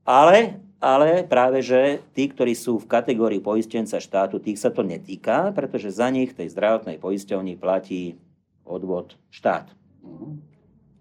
Ale, 0.05 0.61
ale 0.79 1.27
práve, 1.27 1.59
že 1.59 1.99
tí, 2.15 2.31
ktorí 2.31 2.55
sú 2.55 2.79
v 2.79 2.89
kategórii 2.89 3.43
poistenca 3.43 3.99
štátu, 3.99 4.39
tých 4.39 4.59
sa 4.59 4.71
to 4.71 4.81
netýka, 4.81 5.51
pretože 5.51 5.91
za 5.91 6.07
nich 6.07 6.31
tej 6.31 6.51
zdravotnej 6.55 6.97
poisťovni 6.97 7.59
platí 7.59 8.15
odvod 8.63 9.19
štát. 9.29 9.67
Uh-huh. 10.01 10.39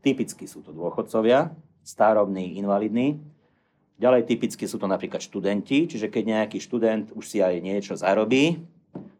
Typicky 0.03 0.51
sú 0.51 0.63
to 0.67 0.75
dôchodcovia, 0.75 1.55
starobní, 1.87 2.59
invalidní, 2.59 3.23
Ďalej 3.99 4.31
typicky 4.31 4.63
sú 4.71 4.79
to 4.79 4.87
napríklad 4.87 5.19
študenti, 5.19 5.91
čiže 5.91 6.07
keď 6.07 6.23
nejaký 6.47 6.63
študent 6.63 7.11
už 7.19 7.25
si 7.27 7.43
aj 7.43 7.59
niečo 7.59 7.99
zarobí, 7.99 8.63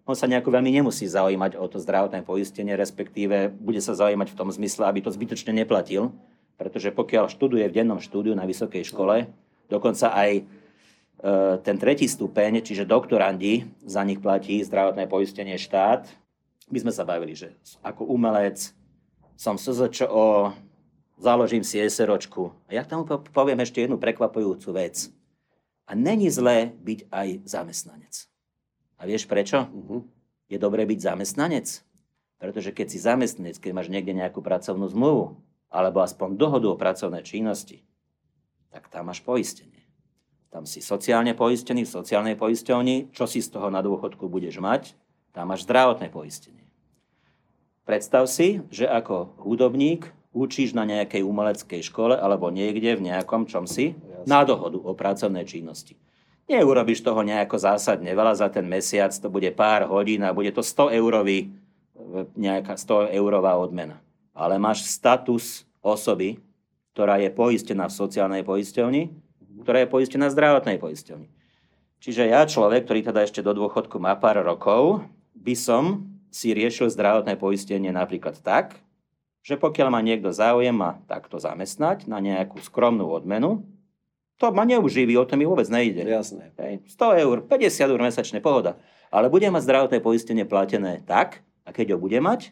on 0.07 0.15
sa 0.15 0.31
nejako 0.31 0.55
veľmi 0.55 0.71
nemusí 0.71 1.05
zaujímať 1.05 1.59
o 1.59 1.67
to 1.67 1.83
zdravotné 1.83 2.23
poistenie, 2.23 2.79
respektíve 2.79 3.51
bude 3.59 3.83
sa 3.83 3.99
zaujímať 3.99 4.33
v 4.33 4.39
tom 4.39 4.49
zmysle, 4.55 4.87
aby 4.87 5.03
to 5.03 5.11
zbytočne 5.11 5.51
neplatil, 5.51 6.15
pretože 6.55 6.95
pokiaľ 6.95 7.27
študuje 7.27 7.67
v 7.67 7.77
dennom 7.83 7.99
štúdiu 7.99 8.39
na 8.39 8.47
vysokej 8.47 8.87
škole, 8.87 9.27
dokonca 9.69 10.11
aj 10.17 10.31
e, 10.37 10.43
ten 11.63 11.77
tretí 11.77 12.09
stupeň, 12.09 12.65
čiže 12.65 12.89
doktorandi, 12.89 13.69
za 13.85 14.03
nich 14.03 14.19
platí 14.19 14.65
zdravotné 14.65 15.07
poistenie 15.07 15.61
štát. 15.61 16.09
My 16.69 16.79
sme 16.83 16.93
sa 16.93 17.05
bavili, 17.05 17.37
že 17.37 17.55
ako 17.85 18.09
umelec 18.09 18.73
som 19.39 19.55
SZČO, 19.55 20.53
založím 21.19 21.63
si 21.63 21.79
SROčku. 21.79 22.51
A 22.67 22.75
ja 22.75 22.83
tomu 22.83 23.07
poviem 23.31 23.63
ešte 23.63 23.85
jednu 23.85 23.97
prekvapujúcu 23.97 24.69
vec. 24.75 25.15
A 25.89 25.95
není 25.95 26.29
zlé 26.29 26.75
byť 26.85 27.09
aj 27.09 27.29
zamestnanec. 27.49 28.29
A 28.99 29.07
vieš 29.07 29.25
prečo? 29.25 29.71
Uh-huh. 29.71 30.05
Je 30.51 30.61
dobré 30.61 30.85
byť 30.85 31.01
zamestnanec. 31.01 31.87
Pretože 32.39 32.75
keď 32.75 32.87
si 32.93 32.99
zamestnanec, 33.01 33.57
keď 33.57 33.73
máš 33.73 33.89
niekde 33.89 34.13
nejakú 34.13 34.43
pracovnú 34.45 34.91
zmluvu, 34.91 35.39
alebo 35.73 36.01
aspoň 36.05 36.37
dohodu 36.37 36.67
o 36.69 36.81
pracovnej 36.81 37.25
činnosti, 37.25 37.88
tak 38.69 38.89
tam 38.93 39.09
máš 39.09 39.25
poistenie. 39.25 39.85
Tam 40.49 40.65
si 40.65 40.81
sociálne 40.81 41.37
poistený 41.37 41.85
v 41.85 41.95
sociálnej 42.01 42.37
poisťovni, 42.37 43.13
čo 43.13 43.29
si 43.29 43.45
z 43.45 43.53
toho 43.53 43.69
na 43.69 43.85
dôchodku 43.85 44.29
budeš 44.33 44.61
mať, 44.65 44.97
tam 45.37 45.53
máš 45.53 45.69
zdravotné 45.69 46.09
poistenie. 46.09 46.65
Predstav 47.85 48.29
si, 48.29 48.65
že 48.73 48.89
ako 48.89 49.39
hudobník 49.41 50.09
učíš 50.33 50.77
na 50.77 50.85
nejakej 50.85 51.25
umeleckej 51.25 51.81
škole 51.89 52.17
alebo 52.17 52.53
niekde 52.53 52.97
v 52.97 53.13
nejakom 53.13 53.49
čomsi 53.49 53.97
na 54.29 54.45
dohodu 54.45 54.77
o 54.77 54.93
pracovnej 54.93 55.45
činnosti. 55.49 55.97
Neurobiš 56.49 57.05
toho 57.05 57.21
nejako 57.21 57.61
zásadne 57.61 58.09
veľa 58.17 58.41
za 58.41 58.49
ten 58.49 58.65
mesiac, 58.65 59.13
to 59.13 59.29
bude 59.29 59.53
pár 59.53 59.85
hodín 59.85 60.25
a 60.25 60.33
bude 60.33 60.49
to 60.49 60.65
100 60.65 60.97
eurový, 60.97 61.53
nejaká 62.37 62.73
100 62.73 63.13
eurová 63.13 63.61
odmena. 63.61 64.01
Ale 64.33 64.57
máš 64.57 64.89
status 64.89 65.69
osoby, 65.85 66.41
ktorá 66.99 67.23
je 67.23 67.31
poistená 67.31 67.87
v 67.87 67.95
sociálnej 67.95 68.43
poisťovni, 68.43 69.15
ktorá 69.63 69.87
je 69.87 69.89
poistená 69.95 70.27
v 70.27 70.35
zdravotnej 70.35 70.83
poisťovni. 70.83 71.31
Čiže 72.03 72.27
ja, 72.27 72.43
človek, 72.43 72.91
ktorý 72.91 73.07
teda 73.07 73.23
ešte 73.23 73.39
do 73.39 73.55
dôchodku 73.55 74.03
má 74.03 74.19
pár 74.19 74.43
rokov, 74.43 75.07
by 75.31 75.55
som 75.55 76.11
si 76.35 76.51
riešil 76.51 76.91
zdravotné 76.91 77.39
poistenie 77.39 77.95
napríklad 77.95 78.43
tak, 78.43 78.83
že 79.47 79.55
pokiaľ 79.55 79.95
ma 79.95 80.03
niekto 80.03 80.35
záujem 80.35 80.75
ma 80.75 80.99
takto 81.07 81.39
zamestnať 81.39 82.11
na 82.11 82.19
nejakú 82.19 82.59
skromnú 82.67 83.07
odmenu, 83.15 83.63
to 84.43 84.51
ma 84.51 84.67
neuživí, 84.67 85.15
o 85.15 85.23
to 85.23 85.39
mi 85.39 85.47
vôbec 85.47 85.71
nejde. 85.71 86.03
Jasné. 86.03 86.51
Hej, 86.59 86.83
100 86.99 87.23
eur, 87.23 87.47
50 87.47 87.95
eur 87.95 88.01
mesačne, 88.03 88.43
pohoda. 88.43 88.75
Ale 89.15 89.31
budem 89.31 89.55
mať 89.55 89.71
zdravotné 89.71 90.03
poistenie 90.03 90.43
platené 90.43 91.07
tak, 91.07 91.47
a 91.63 91.71
keď 91.71 91.95
ho 91.95 92.03
bude 92.03 92.19
mať, 92.19 92.51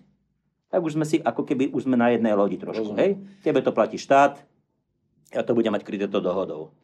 tak 0.70 0.80
už 0.82 0.98
sme 0.98 1.06
si, 1.06 1.22
ako 1.22 1.46
keby 1.46 1.70
už 1.70 1.86
sme 1.86 1.94
na 1.94 2.10
jednej 2.10 2.34
lodi 2.34 2.58
trošku. 2.58 2.94
Hej? 2.98 3.18
Tebe 3.42 3.62
to 3.62 3.70
platí 3.70 3.96
štát, 3.96 4.42
ja 5.34 5.42
to 5.42 5.54
budem 5.54 5.74
mať 5.74 5.82
kryté 5.82 6.06
to 6.06 6.18
dohodou. 6.22 6.74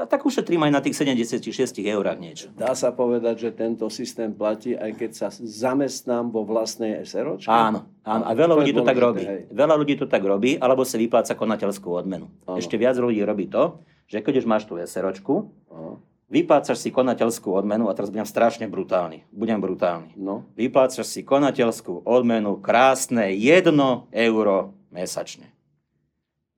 A 0.00 0.08
tak 0.08 0.24
ušetrím 0.24 0.64
aj 0.64 0.72
na 0.72 0.80
tých 0.80 0.96
76 0.96 1.76
eurách 1.76 2.16
niečo. 2.16 2.46
Dá 2.56 2.72
sa 2.72 2.88
povedať, 2.88 3.44
že 3.44 3.48
tento 3.52 3.84
systém 3.92 4.32
platí, 4.32 4.72
aj 4.72 4.96
keď 4.96 5.10
sa 5.12 5.28
zamestnám 5.28 6.32
vo 6.32 6.46
vlastnej 6.46 7.04
SROčke? 7.04 7.50
Áno, 7.50 7.84
áno. 8.06 8.22
A 8.24 8.32
veľa 8.32 8.54
to 8.56 8.58
ľudí 8.64 8.72
to 8.72 8.86
tak 8.86 8.96
robí. 8.96 9.22
Hej. 9.28 9.40
Veľa 9.52 9.74
ľudí 9.76 9.94
to 10.00 10.06
tak 10.08 10.24
robí, 10.24 10.56
alebo 10.56 10.88
sa 10.88 10.96
vypláca 10.96 11.36
konateľskú 11.36 11.90
odmenu. 11.92 12.32
Áno. 12.48 12.56
Ešte 12.56 12.80
viac 12.80 12.96
ľudí 12.96 13.20
robí 13.20 13.50
to, 13.52 13.82
že 14.08 14.24
keď 14.24 14.40
už 14.40 14.46
máš 14.48 14.64
tú 14.64 14.80
SROčku, 14.80 15.52
áno. 15.68 16.00
Vyplácaš 16.30 16.80
si 16.80 16.94
konateľskú 16.94 17.52
odmenu, 17.52 17.90
a 17.90 17.94
teraz 17.98 18.08
budem 18.08 18.24
strašne 18.24 18.70
brutálny, 18.70 19.28
budem 19.34 19.60
brutálny. 19.60 20.16
No. 20.16 20.48
Vyplácaš 20.56 21.10
si 21.10 21.26
konateľskú 21.26 22.06
odmenu 22.06 22.56
krásne 22.62 23.34
1 23.34 23.74
euro 24.08 24.72
mesačne 24.94 25.59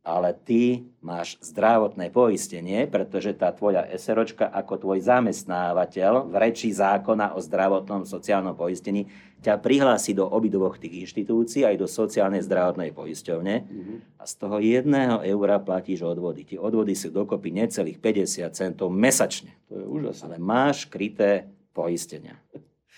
ale 0.03 0.35
ty 0.35 0.83
máš 0.99 1.39
zdravotné 1.39 2.11
poistenie, 2.11 2.91
pretože 2.91 3.39
tá 3.39 3.55
tvoja 3.55 3.87
SROčka 3.87 4.51
ako 4.51 4.83
tvoj 4.83 4.99
zamestnávateľ 4.99 6.27
v 6.27 6.35
reči 6.43 6.75
zákona 6.75 7.39
o 7.39 7.41
zdravotnom 7.41 8.03
sociálnom 8.03 8.59
poistení 8.59 9.07
ťa 9.43 9.63
prihlási 9.63 10.15
do 10.15 10.27
obidvoch 10.27 10.79
tých 10.79 11.07
inštitúcií, 11.07 11.63
aj 11.63 11.79
do 11.79 11.87
sociálnej 11.87 12.43
zdravotnej 12.43 12.91
poisťovne 12.95 13.55
mm-hmm. 13.63 13.97
a 14.19 14.25
z 14.27 14.35
toho 14.39 14.59
jedného 14.59 15.23
eura 15.23 15.63
platíš 15.63 16.03
odvody. 16.03 16.47
Tie 16.47 16.59
odvody 16.59 16.99
sú 16.99 17.15
dokopy 17.15 17.55
necelých 17.55 17.99
50 17.99 18.51
centov 18.55 18.91
mesačne. 18.91 19.55
To 19.71 19.79
je 19.79 19.87
úžasné. 19.87 20.35
Ale 20.35 20.39
máš 20.43 20.87
kryté 20.87 21.51
poistenia. 21.75 22.39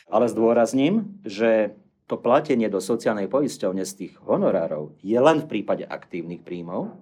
Ale 0.08 0.28
zdôrazním, 0.28 1.20
že 1.24 1.76
to 2.04 2.20
platenie 2.20 2.68
do 2.68 2.84
sociálnej 2.84 3.32
poisťovne 3.32 3.84
z 3.84 3.92
tých 3.96 4.12
honorárov 4.28 4.92
je 5.00 5.16
len 5.16 5.40
v 5.40 5.48
prípade 5.48 5.88
aktívnych 5.88 6.44
príjmov, 6.44 6.92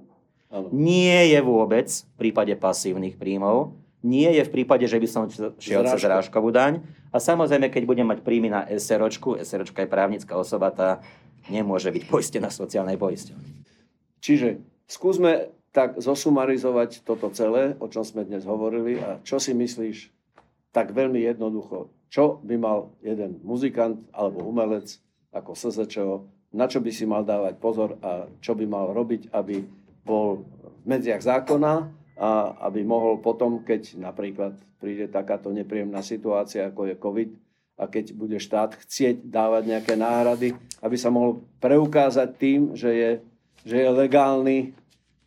ano. 0.47 0.69
nie 0.71 1.35
je 1.35 1.41
vôbec 1.43 1.91
v 1.91 2.15
prípade 2.19 2.55
pasívnych 2.55 3.19
príjmov, 3.19 3.75
nie 4.03 4.31
je 4.35 4.43
v 4.43 4.51
prípade, 4.51 4.83
že 4.87 4.99
by 4.99 5.09
som 5.11 5.31
šiel 5.63 5.87
cez 5.87 6.03
rážkovú 6.03 6.51
daň. 6.51 6.83
A 7.15 7.23
samozrejme, 7.23 7.71
keď 7.71 7.83
budem 7.87 8.07
mať 8.11 8.27
príjmy 8.27 8.51
na 8.51 8.67
SROčku, 8.67 9.39
SROčka 9.39 9.87
je 9.87 9.91
právnická 9.91 10.35
osoba, 10.35 10.75
tá 10.75 10.99
nemôže 11.47 11.91
byť 11.91 12.03
poistená 12.11 12.51
sociálnej 12.51 12.99
poisťovne. 12.99 13.63
Čiže 14.19 14.59
skúsme 14.91 15.55
tak 15.71 16.03
zosumarizovať 16.03 17.07
toto 17.07 17.31
celé, 17.31 17.79
o 17.79 17.87
čom 17.87 18.03
sme 18.03 18.27
dnes 18.27 18.43
hovorili 18.43 18.99
a 18.99 19.23
čo 19.23 19.39
si 19.39 19.55
myslíš 19.55 20.11
tak 20.75 20.91
veľmi 20.91 21.23
jednoducho 21.23 21.89
čo 22.13 22.45
by 22.45 22.61
mal 22.61 22.93
jeden 23.01 23.41
muzikant 23.41 23.97
alebo 24.13 24.45
umelec 24.45 25.01
ako 25.33 25.57
SZČO, 25.57 26.29
na 26.53 26.69
čo 26.69 26.85
by 26.85 26.93
si 26.93 27.09
mal 27.09 27.25
dávať 27.25 27.57
pozor 27.57 27.97
a 28.05 28.29
čo 28.45 28.53
by 28.53 28.69
mal 28.69 28.93
robiť, 28.93 29.33
aby 29.33 29.65
bol 30.05 30.45
v 30.45 30.85
medziach 30.85 31.25
zákona 31.25 31.89
a 32.21 32.31
aby 32.69 32.85
mohol 32.85 33.25
potom, 33.25 33.65
keď 33.65 33.97
napríklad 33.97 34.53
príde 34.77 35.09
takáto 35.09 35.49
nepríjemná 35.49 36.05
situácia, 36.05 36.69
ako 36.69 36.93
je 36.93 37.01
COVID, 37.01 37.31
a 37.81 37.89
keď 37.89 38.13
bude 38.13 38.37
štát 38.37 38.77
chcieť 38.85 39.25
dávať 39.25 39.73
nejaké 39.73 39.95
náhrady, 39.97 40.53
aby 40.85 40.97
sa 41.01 41.09
mohol 41.09 41.41
preukázať 41.59 42.29
tým, 42.37 42.61
že 42.77 42.91
je, 42.93 43.11
že 43.65 43.77
je 43.81 43.89
legálny 43.89 44.77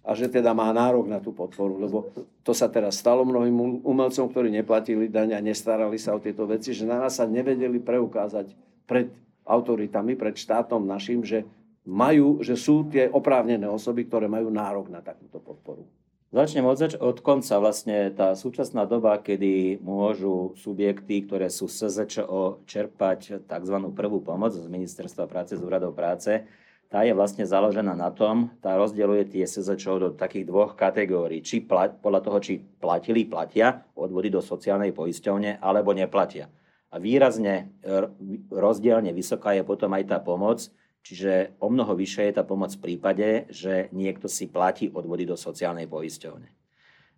a 0.06 0.14
že 0.14 0.30
teda 0.30 0.53
má 0.53 0.70
nárok 0.70 1.10
na 1.10 1.18
tú 1.18 1.34
podporu, 1.34 1.82
lebo 1.82 2.14
to 2.45 2.53
sa 2.53 2.70
teraz 2.70 3.01
stalo 3.01 3.26
mnohým 3.26 3.82
umelcom, 3.82 4.30
ktorí 4.30 4.53
neplatili 4.53 5.10
daň 5.10 5.34
a 5.34 5.41
nestarali 5.41 5.97
sa 5.97 6.14
o 6.14 6.22
tieto 6.22 6.45
veci, 6.45 6.78
že 6.78 6.86
na 6.86 7.01
nás 7.01 7.18
sa 7.18 7.26
nevedeli 7.26 7.82
preukázať 7.82 8.53
pred 8.86 9.10
autoritami, 9.41 10.14
pred 10.14 10.38
štátom 10.38 10.86
našim, 10.86 11.26
že 11.26 11.41
majú, 11.86 12.45
že 12.45 12.53
sú 12.53 12.86
tie 12.86 13.10
oprávnené 13.10 13.66
osoby, 13.66 14.06
ktoré 14.06 14.30
majú 14.30 14.53
nárok 14.53 14.93
na 14.93 15.01
takúto 15.01 15.41
podporu. 15.41 15.86
Začnem 16.34 16.68
od, 16.68 16.76
zač- 16.76 16.99
od 16.99 17.24
konca. 17.24 17.62
Vlastne 17.64 18.12
tá 18.12 18.36
súčasná 18.36 18.84
doba, 18.84 19.16
kedy 19.22 19.80
môžu 19.80 20.51
subjekty, 20.60 21.24
ktoré 21.24 21.47
sú 21.47 21.72
SZČO, 21.72 22.66
čerpať 22.68 23.45
tzv. 23.47 23.78
prvú 23.95 24.20
pomoc 24.20 24.51
z 24.51 24.68
Ministerstva 24.68 25.32
práce, 25.32 25.56
z 25.56 25.64
úradov 25.64 25.95
práce, 25.95 26.43
tá 26.90 27.04
je 27.04 27.14
vlastne 27.18 27.44
založená 27.44 27.98
na 27.98 28.14
tom, 28.14 28.54
tá 28.62 28.78
rozdeľuje 28.78 29.34
tie 29.34 29.44
SZČO 29.44 29.94
do 30.00 30.10
takých 30.14 30.46
dvoch 30.48 30.78
kategórií. 30.78 31.42
Či 31.42 31.66
plat, 31.66 31.92
podľa 31.98 32.22
toho, 32.22 32.38
či 32.40 32.62
platili, 32.62 33.26
platia 33.26 33.84
odvody 33.98 34.30
do 34.30 34.40
sociálnej 34.40 34.94
poisťovne, 34.94 35.60
alebo 35.60 35.92
neplatia. 35.92 36.48
A 36.94 37.02
výrazne 37.02 37.76
rozdielne 38.54 39.12
vysoká 39.12 39.58
je 39.58 39.68
potom 39.68 39.92
aj 39.92 40.04
tá 40.08 40.18
pomoc, 40.22 40.64
Čiže 41.06 41.62
o 41.62 41.70
mnoho 41.70 41.94
vyššia 41.94 42.34
je 42.34 42.34
tá 42.34 42.42
pomoc 42.42 42.74
v 42.74 42.82
prípade, 42.82 43.46
že 43.54 43.94
niekto 43.94 44.26
si 44.26 44.50
platí 44.50 44.90
odvody 44.90 45.30
do 45.30 45.38
sociálnej 45.38 45.86
poisťovne. 45.86 46.50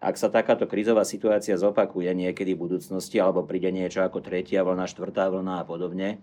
Ak 0.03 0.19
sa 0.19 0.27
takáto 0.27 0.67
krízová 0.67 1.07
situácia 1.07 1.55
zopakuje 1.55 2.11
niekedy 2.11 2.51
v 2.53 2.67
budúcnosti 2.67 3.15
alebo 3.17 3.47
príde 3.47 3.71
niečo 3.71 4.03
ako 4.03 4.19
tretia 4.19 4.67
vlna, 4.67 4.91
štvrtá 4.91 5.31
vlna 5.31 5.63
a 5.63 5.65
podobne, 5.65 6.19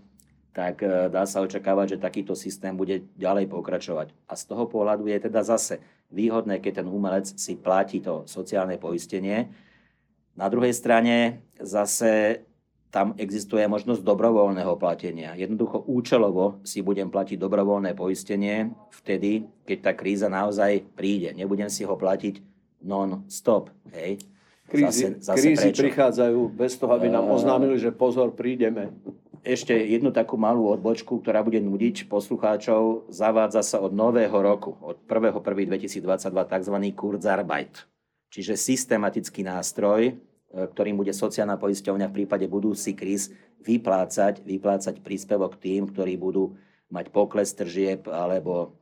tak 0.55 0.87
e, 0.87 1.11
dá 1.11 1.27
sa 1.27 1.43
očakávať, 1.43 1.99
že 1.99 2.05
takýto 2.07 2.39
systém 2.39 2.73
bude 2.79 3.03
ďalej 3.19 3.51
pokračovať. 3.51 4.15
A 4.31 4.39
z 4.39 4.43
toho 4.47 4.71
pohľadu 4.71 5.11
je 5.11 5.19
teda 5.27 5.43
zase 5.43 5.83
výhodné, 6.15 6.63
keď 6.63 6.81
ten 6.81 6.89
umelec 6.89 7.27
si 7.27 7.59
platí 7.59 7.99
to 7.99 8.23
sociálne 8.31 8.79
poistenie. 8.79 9.51
Na 10.39 10.47
druhej 10.47 10.71
strane 10.71 11.43
zase 11.59 12.43
tam 12.95 13.19
existuje 13.19 13.67
možnosť 13.67 14.07
dobrovoľného 14.07 14.79
platenia. 14.79 15.35
Jednoducho 15.35 15.83
účelovo 15.91 16.63
si 16.63 16.79
budem 16.79 17.11
platiť 17.11 17.35
dobrovoľné 17.35 17.99
poistenie 17.99 18.71
vtedy, 18.95 19.51
keď 19.67 19.79
tá 19.91 19.93
kríza 19.99 20.31
naozaj 20.31 20.87
príde. 20.95 21.35
Nebudem 21.35 21.67
si 21.67 21.83
ho 21.83 21.99
platiť 21.99 22.39
non-stop. 22.87 23.75
Hej. 23.91 24.23
Krízy, 24.71 25.19
zase, 25.19 25.35
zase 25.35 25.39
krízy 25.43 25.69
prichádzajú 25.75 26.55
bez 26.55 26.79
toho, 26.79 26.95
aby 26.95 27.11
nám 27.11 27.27
oznámili, 27.27 27.75
že 27.83 27.91
pozor, 27.91 28.31
prídeme. 28.31 28.95
Ešte 29.45 29.77
jednu 29.77 30.09
takú 30.09 30.41
malú 30.41 30.73
odbočku, 30.73 31.21
ktorá 31.21 31.45
bude 31.45 31.61
nudiť 31.61 32.09
poslucháčov. 32.09 33.13
Zavádza 33.13 33.61
sa 33.61 33.79
od 33.85 33.93
nového 33.93 34.35
roku, 34.41 34.73
od 34.81 35.05
1.1.2022 35.05 36.01
tzv. 36.33 36.77
Kurzarbeit. 36.97 37.85
Čiže 38.33 38.57
systematický 38.57 39.45
nástroj, 39.45 40.17
E, 40.55 40.71
ktorým 40.71 40.95
bude 40.95 41.11
sociálna 41.11 41.59
poisťovňa 41.59 42.07
v 42.09 42.17
prípade 42.23 42.47
budúci 42.47 42.95
kríz 42.95 43.35
vyplácať, 43.67 44.47
vyplácať 44.47 45.03
príspevok 45.03 45.59
tým, 45.59 45.91
ktorí 45.91 46.15
budú 46.15 46.55
mať 46.95 47.11
pokles 47.11 47.51
tržieb 47.59 48.07
alebo 48.07 48.79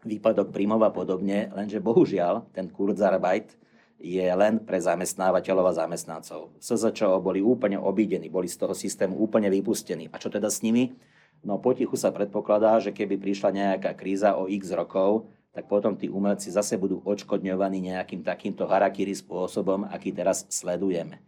výpadok 0.00 0.48
príjmov 0.48 0.80
a 0.80 0.88
podobne, 0.88 1.52
lenže 1.52 1.76
bohužiaľ 1.76 2.48
ten 2.56 2.72
Kurzarbeit 2.72 3.52
je 4.00 4.24
len 4.24 4.56
pre 4.64 4.80
zamestnávateľov 4.80 5.70
a 5.70 5.78
zamestnancov. 5.84 6.56
SZČO 6.56 7.20
boli 7.20 7.44
úplne 7.44 7.76
obídení, 7.76 8.32
boli 8.32 8.48
z 8.48 8.56
toho 8.56 8.72
systému 8.72 9.20
úplne 9.20 9.52
vypustení. 9.52 10.08
A 10.08 10.16
čo 10.16 10.32
teda 10.32 10.48
s 10.48 10.64
nimi? 10.64 10.96
No 11.44 11.60
potichu 11.60 11.96
sa 12.00 12.08
predpokladá, 12.08 12.80
že 12.80 12.92
keby 12.96 13.20
prišla 13.20 13.52
nejaká 13.52 13.92
kríza 13.96 14.36
o 14.36 14.48
x 14.48 14.72
rokov, 14.72 15.28
tak 15.52 15.68
potom 15.68 15.96
tí 15.96 16.08
umelci 16.08 16.48
zase 16.48 16.80
budú 16.80 17.04
odškodňovaní 17.04 17.92
nejakým 17.92 18.24
takýmto 18.24 18.64
harakiri 18.64 19.12
spôsobom, 19.12 19.88
aký 19.88 20.14
teraz 20.14 20.48
sledujeme. 20.48 21.20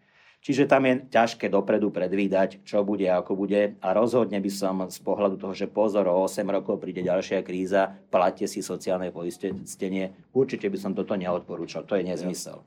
Čiže 0.43 0.67
tam 0.67 0.83
je 0.91 1.07
ťažké 1.07 1.47
dopredu 1.47 1.95
predvídať, 1.95 2.67
čo 2.67 2.83
bude 2.83 3.07
a 3.07 3.23
ako 3.23 3.39
bude. 3.39 3.79
A 3.79 3.89
rozhodne 3.95 4.43
by 4.43 4.51
som 4.51 4.83
z 4.91 4.99
pohľadu 4.99 5.39
toho, 5.39 5.55
že 5.55 5.71
pozor, 5.71 6.11
o 6.11 6.27
8 6.27 6.43
rokov 6.51 6.83
príde 6.83 7.07
ďalšia 7.07 7.47
kríza, 7.47 7.95
platte 8.11 8.51
si 8.51 8.59
sociálne 8.59 9.15
poistenie, 9.15 10.11
určite 10.35 10.67
by 10.67 10.79
som 10.83 10.99
toto 10.99 11.15
neodporúčal. 11.15 11.87
To 11.87 11.95
je 11.95 12.03
nezmysel. 12.03 12.59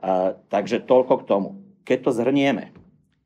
A, 0.00 0.32
takže 0.48 0.80
toľko 0.80 1.20
k 1.20 1.28
tomu. 1.28 1.48
Keď 1.84 1.98
to 2.08 2.10
zhrnieme, 2.16 2.72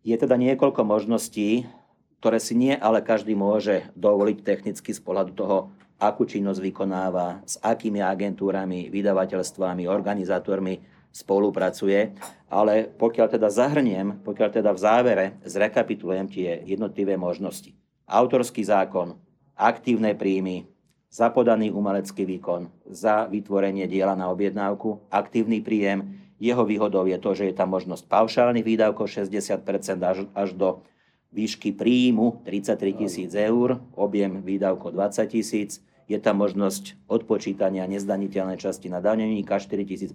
je 0.03 0.17
teda 0.19 0.35
niekoľko 0.35 0.83
možností, 0.83 1.71
ktoré 2.19 2.43
si 2.43 2.59
nie 2.59 2.75
ale 2.75 2.99
každý 2.99 3.39
môže 3.39 3.87
dovoliť 3.95 4.43
technicky 4.43 4.91
z 4.91 4.99
pohľadu 4.99 5.33
toho, 5.39 5.71
akú 6.03 6.27
činnosť 6.27 6.59
vykonáva, 6.59 7.47
s 7.47 7.63
akými 7.63 8.03
agentúrami, 8.03 8.91
vydavateľstvami, 8.91 9.87
organizátormi 9.87 10.96
spolupracuje. 11.17 12.13
Ale 12.53 12.93
pokiaľ 12.93 13.27
teda 13.41 13.49
zahrniem, 13.49 14.21
pokiaľ 14.21 14.49
teda 14.61 14.71
v 14.77 14.83
závere 14.85 15.27
zrekapitulujem 15.49 16.29
tie 16.29 16.61
jednotlivé 16.69 17.17
možnosti. 17.17 17.73
Autorský 18.05 18.63
zákon, 18.63 19.17
aktívne 19.57 20.13
príjmy, 20.13 20.69
za 21.09 21.33
podaný 21.33 21.73
umelecký 21.73 22.29
výkon, 22.29 22.69
za 22.93 23.25
vytvorenie 23.25 23.89
diela 23.89 24.13
na 24.13 24.29
objednávku, 24.29 25.09
aktívny 25.09 25.65
príjem. 25.65 26.21
Jeho 26.37 26.69
výhodou 26.69 27.09
je 27.09 27.17
to, 27.17 27.33
že 27.33 27.49
je 27.49 27.55
tam 27.57 27.73
možnosť 27.73 28.05
paušálnych 28.05 28.67
výdavkov 28.67 29.09
60% 29.09 29.65
až, 30.05 30.29
až 30.37 30.53
do 30.53 30.85
výšky 31.33 31.73
príjmu 31.73 32.45
33 32.45 33.01
tisíc 33.01 33.33
eur, 33.33 33.81
objem 33.97 34.45
výdavkov 34.45 34.93
20 34.93 35.25
tisíc, 35.33 35.81
je 36.07 36.19
tam 36.23 36.39
možnosť 36.39 36.95
odpočítania 37.11 37.87
nezdaniteľnej 37.91 38.59
časti 38.59 38.87
na 38.87 39.03
daňovníka 39.03 39.59
4511 39.59 40.15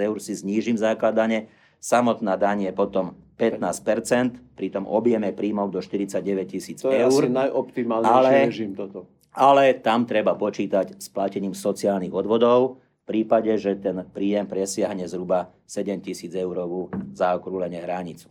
eur, 0.00 0.16
si 0.20 0.32
znížim 0.32 0.80
základane, 0.80 1.52
samotná 1.78 2.40
daň 2.40 2.68
je 2.68 2.72
potom 2.72 3.14
15%, 3.36 4.56
pri 4.56 4.68
tom 4.72 4.88
objeme 4.88 5.30
príjmov 5.30 5.70
do 5.70 5.84
49 5.84 6.24
tisíc 6.48 6.80
eur. 6.82 6.90
To 6.90 6.96
je 6.96 7.04
asi 7.04 7.28
najoptimálnejší 7.28 8.16
ale, 8.16 8.48
režim 8.50 8.72
toto. 8.72 9.06
Ale 9.36 9.76
tam 9.78 10.08
treba 10.08 10.34
počítať 10.34 10.98
s 10.98 11.06
platením 11.12 11.52
sociálnych 11.54 12.10
odvodov, 12.10 12.82
v 13.08 13.24
prípade, 13.24 13.56
že 13.56 13.72
ten 13.72 14.04
príjem 14.04 14.44
presiahne 14.44 15.08
zhruba 15.08 15.48
7 15.64 15.96
tisíc 16.04 16.28
eurovú 16.36 16.92
zaokrúlenie 17.16 17.80
hranicu. 17.80 18.28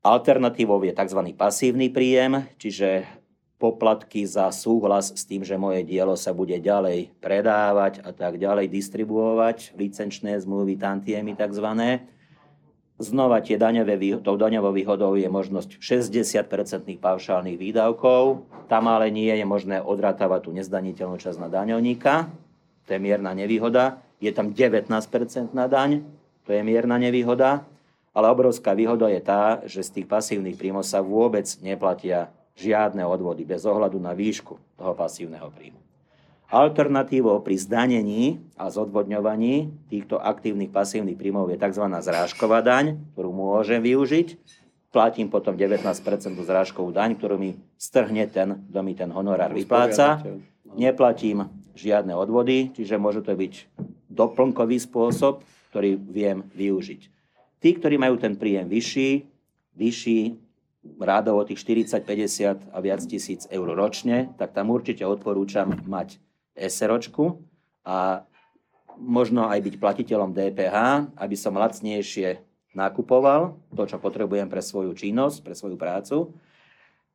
Alternatívou 0.00 0.80
je 0.86 0.96
tzv. 0.96 1.20
pasívny 1.36 1.92
príjem, 1.92 2.48
čiže 2.56 3.04
poplatky 3.58 4.22
za 4.22 4.48
súhlas 4.54 5.10
s 5.10 5.26
tým, 5.26 5.42
že 5.42 5.58
moje 5.58 5.82
dielo 5.82 6.14
sa 6.14 6.30
bude 6.30 6.54
ďalej 6.62 7.10
predávať 7.18 8.06
a 8.06 8.14
tak 8.14 8.38
ďalej 8.38 8.70
distribuovať, 8.70 9.74
licenčné 9.74 10.38
zmluvy, 10.38 10.78
tantiemy 10.78 11.34
tzv. 11.34 11.66
Znova 12.98 13.38
tie 13.42 13.54
daňové, 13.54 13.94
tou 14.22 14.34
daňovou 14.34 14.74
výhodou 14.74 15.14
je 15.14 15.30
možnosť 15.30 15.78
60% 15.78 16.98
paušálnych 16.98 17.58
výdavkov. 17.58 18.42
Tam 18.66 18.90
ale 18.90 19.10
nie 19.14 19.30
je 19.30 19.46
možné 19.46 19.78
odratávať 19.78 20.40
tú 20.46 20.50
nezdaniteľnú 20.54 21.14
časť 21.18 21.38
na 21.38 21.46
daňovníka. 21.46 22.26
To 22.86 22.90
je 22.94 22.98
mierna 22.98 23.38
nevýhoda. 23.38 24.02
Je 24.18 24.34
tam 24.34 24.50
19% 24.50 25.54
na 25.54 25.70
daň. 25.70 26.02
To 26.46 26.50
je 26.50 26.62
mierna 26.66 26.98
nevýhoda. 26.98 27.62
Ale 28.10 28.34
obrovská 28.34 28.74
výhoda 28.74 29.06
je 29.06 29.22
tá, 29.22 29.62
že 29.62 29.86
z 29.86 30.02
tých 30.02 30.06
pasívnych 30.10 30.58
príjmov 30.58 30.82
sa 30.82 30.98
vôbec 30.98 31.46
neplatia 31.62 32.34
žiadne 32.58 33.06
odvody 33.06 33.46
bez 33.46 33.62
ohľadu 33.62 34.02
na 34.02 34.12
výšku 34.12 34.58
toho 34.74 34.92
pasívneho 34.98 35.46
príjmu. 35.54 35.78
Alternatívou 36.48 37.44
pri 37.44 37.60
zdanení 37.60 38.40
a 38.56 38.72
zodvodňovaní 38.72 39.68
týchto 39.92 40.16
aktívnych 40.16 40.72
pasívnych 40.72 41.20
príjmov 41.20 41.52
je 41.52 41.60
tzv. 41.60 41.84
zrážková 42.00 42.64
daň, 42.64 42.96
ktorú 43.12 43.30
môžem 43.36 43.84
využiť. 43.84 44.40
Platím 44.88 45.28
potom 45.28 45.52
19% 45.52 45.84
zrážkovú 46.40 46.88
daň, 46.88 47.20
ktorú 47.20 47.36
mi 47.36 47.60
strhne 47.76 48.24
ten, 48.32 48.64
kto 48.72 48.80
mi 48.80 48.96
ten 48.96 49.12
honorár 49.12 49.52
vypláca. 49.52 50.24
Neplatím 50.72 51.52
žiadne 51.76 52.16
odvody, 52.16 52.72
čiže 52.72 52.96
môže 52.96 53.20
to 53.20 53.36
byť 53.36 53.68
doplnkový 54.08 54.80
spôsob, 54.80 55.44
ktorý 55.68 56.00
viem 56.00 56.48
využiť. 56.56 57.00
Tí, 57.60 57.70
ktorí 57.76 58.00
majú 58.00 58.16
ten 58.16 58.40
príjem 58.40 58.72
vyšší, 58.72 59.10
vyšší 59.76 60.20
rádovo 60.96 61.44
tých 61.44 61.60
40, 61.60 62.02
50 62.02 62.72
a 62.72 62.78
viac 62.80 63.04
tisíc 63.04 63.44
eur 63.52 63.68
ročne, 63.76 64.32
tak 64.40 64.56
tam 64.56 64.72
určite 64.72 65.04
odporúčam 65.04 65.76
mať 65.84 66.16
SROčku 66.56 67.44
a 67.84 68.24
možno 68.98 69.46
aj 69.46 69.62
byť 69.62 69.74
platiteľom 69.78 70.34
DPH, 70.34 70.76
aby 71.14 71.36
som 71.38 71.54
lacnejšie 71.54 72.42
nakupoval 72.74 73.56
to, 73.72 73.82
čo 73.86 73.96
potrebujem 74.02 74.50
pre 74.50 74.60
svoju 74.60 74.92
činnosť, 74.92 75.38
pre 75.42 75.54
svoju 75.54 75.76
prácu. 75.78 76.16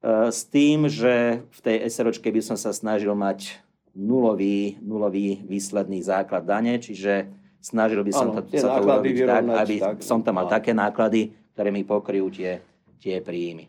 E, 0.02 0.32
s 0.32 0.48
tým, 0.48 0.88
že 0.88 1.44
v 1.44 1.60
tej 1.60 1.78
SROčke 1.88 2.32
by 2.32 2.42
som 2.42 2.58
sa 2.58 2.72
snažil 2.72 3.12
mať 3.14 3.60
nulový, 3.94 4.82
nulový 4.82 5.44
výsledný 5.46 6.02
základ 6.02 6.44
dane, 6.48 6.82
čiže 6.82 7.30
snažil 7.62 8.02
by 8.02 8.12
som 8.12 8.28
ano, 8.34 8.42
to, 8.42 8.58
sa 8.58 8.82
to 8.82 8.84
urobiť 8.84 9.16
tak, 9.24 9.44
aby 9.46 9.76
tak, 9.80 9.96
som 10.02 10.20
tam 10.26 10.42
mal 10.42 10.50
také 10.50 10.74
náklady, 10.74 11.32
ktoré 11.54 11.70
mi 11.70 11.86
pokryjú 11.86 12.28
tie 12.34 12.60
tie 13.04 13.20
príjmy. 13.20 13.68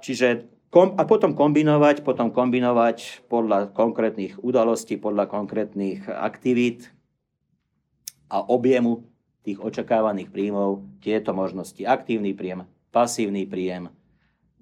Čiže 0.00 0.54
Kom, 0.74 0.98
a 0.98 1.06
potom 1.06 1.38
kombinovať, 1.38 2.02
potom 2.02 2.34
kombinovať 2.34 3.30
podľa 3.30 3.70
konkrétnych 3.70 4.42
udalostí, 4.42 4.98
podľa 4.98 5.30
konkrétnych 5.30 6.02
aktivít 6.10 6.90
a 8.26 8.42
objemu 8.42 9.06
tých 9.46 9.62
očakávaných 9.62 10.34
príjmov 10.34 10.82
tieto 10.98 11.30
možnosti. 11.30 11.78
Aktívny 11.86 12.34
príjem, 12.34 12.66
pasívny 12.90 13.46
príjem, 13.46 13.86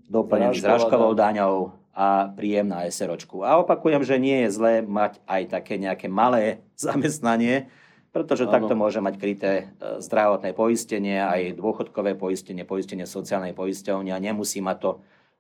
doplnený 0.05 0.61
zrážkovou 0.61 1.17
daňou 1.17 1.73
a 1.97 2.29
príjem 2.29 2.69
na 2.69 2.85
SROčku. 2.85 3.41
A 3.41 3.57
opakujem, 3.65 4.05
že 4.05 4.21
nie 4.21 4.45
je 4.45 4.53
zlé 4.53 4.85
mať 4.85 5.17
aj 5.25 5.43
také 5.49 5.81
nejaké 5.81 6.13
malé 6.13 6.61
zamestnanie, 6.77 7.73
pretože 8.13 8.45
ano. 8.45 8.53
takto 8.53 8.77
môže 8.77 9.01
mať 9.01 9.15
kryté 9.17 9.53
e, 9.53 9.65
zdravotné 10.05 10.53
poistenie, 10.53 11.19
aj 11.19 11.57
dôchodkové 11.57 12.15
poistenie, 12.15 12.69
poistenie 12.69 13.09
sociálnej 13.09 13.57
poisťovne 13.57 14.13
a 14.13 14.21
nemusí 14.21 14.61
mať 14.61 14.79
to 14.79 14.93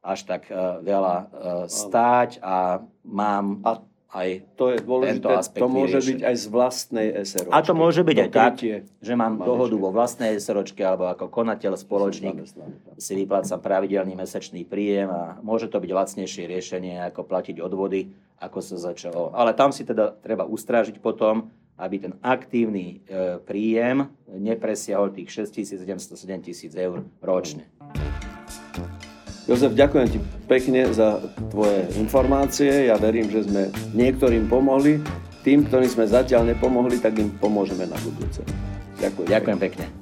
až 0.02 0.26
tak 0.26 0.50
uh, 0.50 0.82
veľa 0.82 1.16
uh, 1.22 1.26
stáť 1.70 2.42
a 2.42 2.82
mám 3.06 3.62
a 3.62 3.86
aj 4.12 4.44
to 4.60 4.76
je 4.76 4.78
dôležité, 4.84 5.24
tento 5.24 5.30
aspekt 5.32 5.62
to 5.64 5.68
môže 5.72 5.96
vyriešený. 5.96 6.12
byť 6.12 6.20
aj 6.20 6.36
z 6.36 6.46
vlastnej 6.52 7.08
SROčky. 7.24 7.56
A 7.56 7.58
to 7.64 7.72
môže 7.72 8.02
byť 8.04 8.16
aj 8.20 8.30
tak, 8.34 8.54
že 9.00 9.12
mám 9.16 9.40
manažer. 9.40 9.48
dohodu 9.48 9.76
vo 9.80 9.88
vlastnej 9.88 10.32
SROčke 10.36 10.82
alebo 10.84 11.08
ako 11.08 11.32
konateľ, 11.32 11.80
spoločník 11.80 12.36
si 13.00 13.12
vyplácam 13.16 13.56
pravidelný 13.64 14.12
mesačný 14.12 14.68
príjem 14.68 15.08
a 15.08 15.40
môže 15.40 15.72
to 15.72 15.80
byť 15.80 15.90
lacnejšie 15.96 16.44
riešenie 16.44 17.08
ako 17.08 17.24
platiť 17.24 17.56
odvody, 17.64 18.12
ako 18.36 18.58
sa 18.60 18.76
začalo. 18.76 19.32
Ale 19.32 19.56
tam 19.56 19.72
si 19.72 19.88
teda 19.88 20.12
treba 20.20 20.44
ustrážiť 20.44 21.00
potom, 21.00 21.48
aby 21.78 21.96
ten 21.98 22.14
aktívny 22.20 23.00
e, 23.08 23.38
príjem 23.42 24.08
nepresiahol 24.28 25.12
tých 25.12 25.32
6700-7000 25.32 26.72
eur 26.76 27.04
ročne. 27.24 27.64
Jozef, 29.50 29.74
ďakujem 29.74 30.06
ti 30.06 30.18
pekne 30.46 30.86
za 30.94 31.18
tvoje 31.50 31.90
informácie. 31.98 32.86
Ja 32.86 32.94
verím, 32.94 33.26
že 33.26 33.42
sme 33.42 33.74
niektorým 33.90 34.46
pomohli. 34.46 35.02
Tým, 35.42 35.66
ktorým 35.66 35.90
sme 35.90 36.06
zatiaľ 36.06 36.54
nepomohli, 36.54 37.02
tak 37.02 37.18
im 37.18 37.34
pomôžeme 37.42 37.82
na 37.90 37.98
budúce. 38.06 38.46
Ďakujem. 39.02 39.26
Ďakujem 39.26 39.58
pekne. 39.58 40.01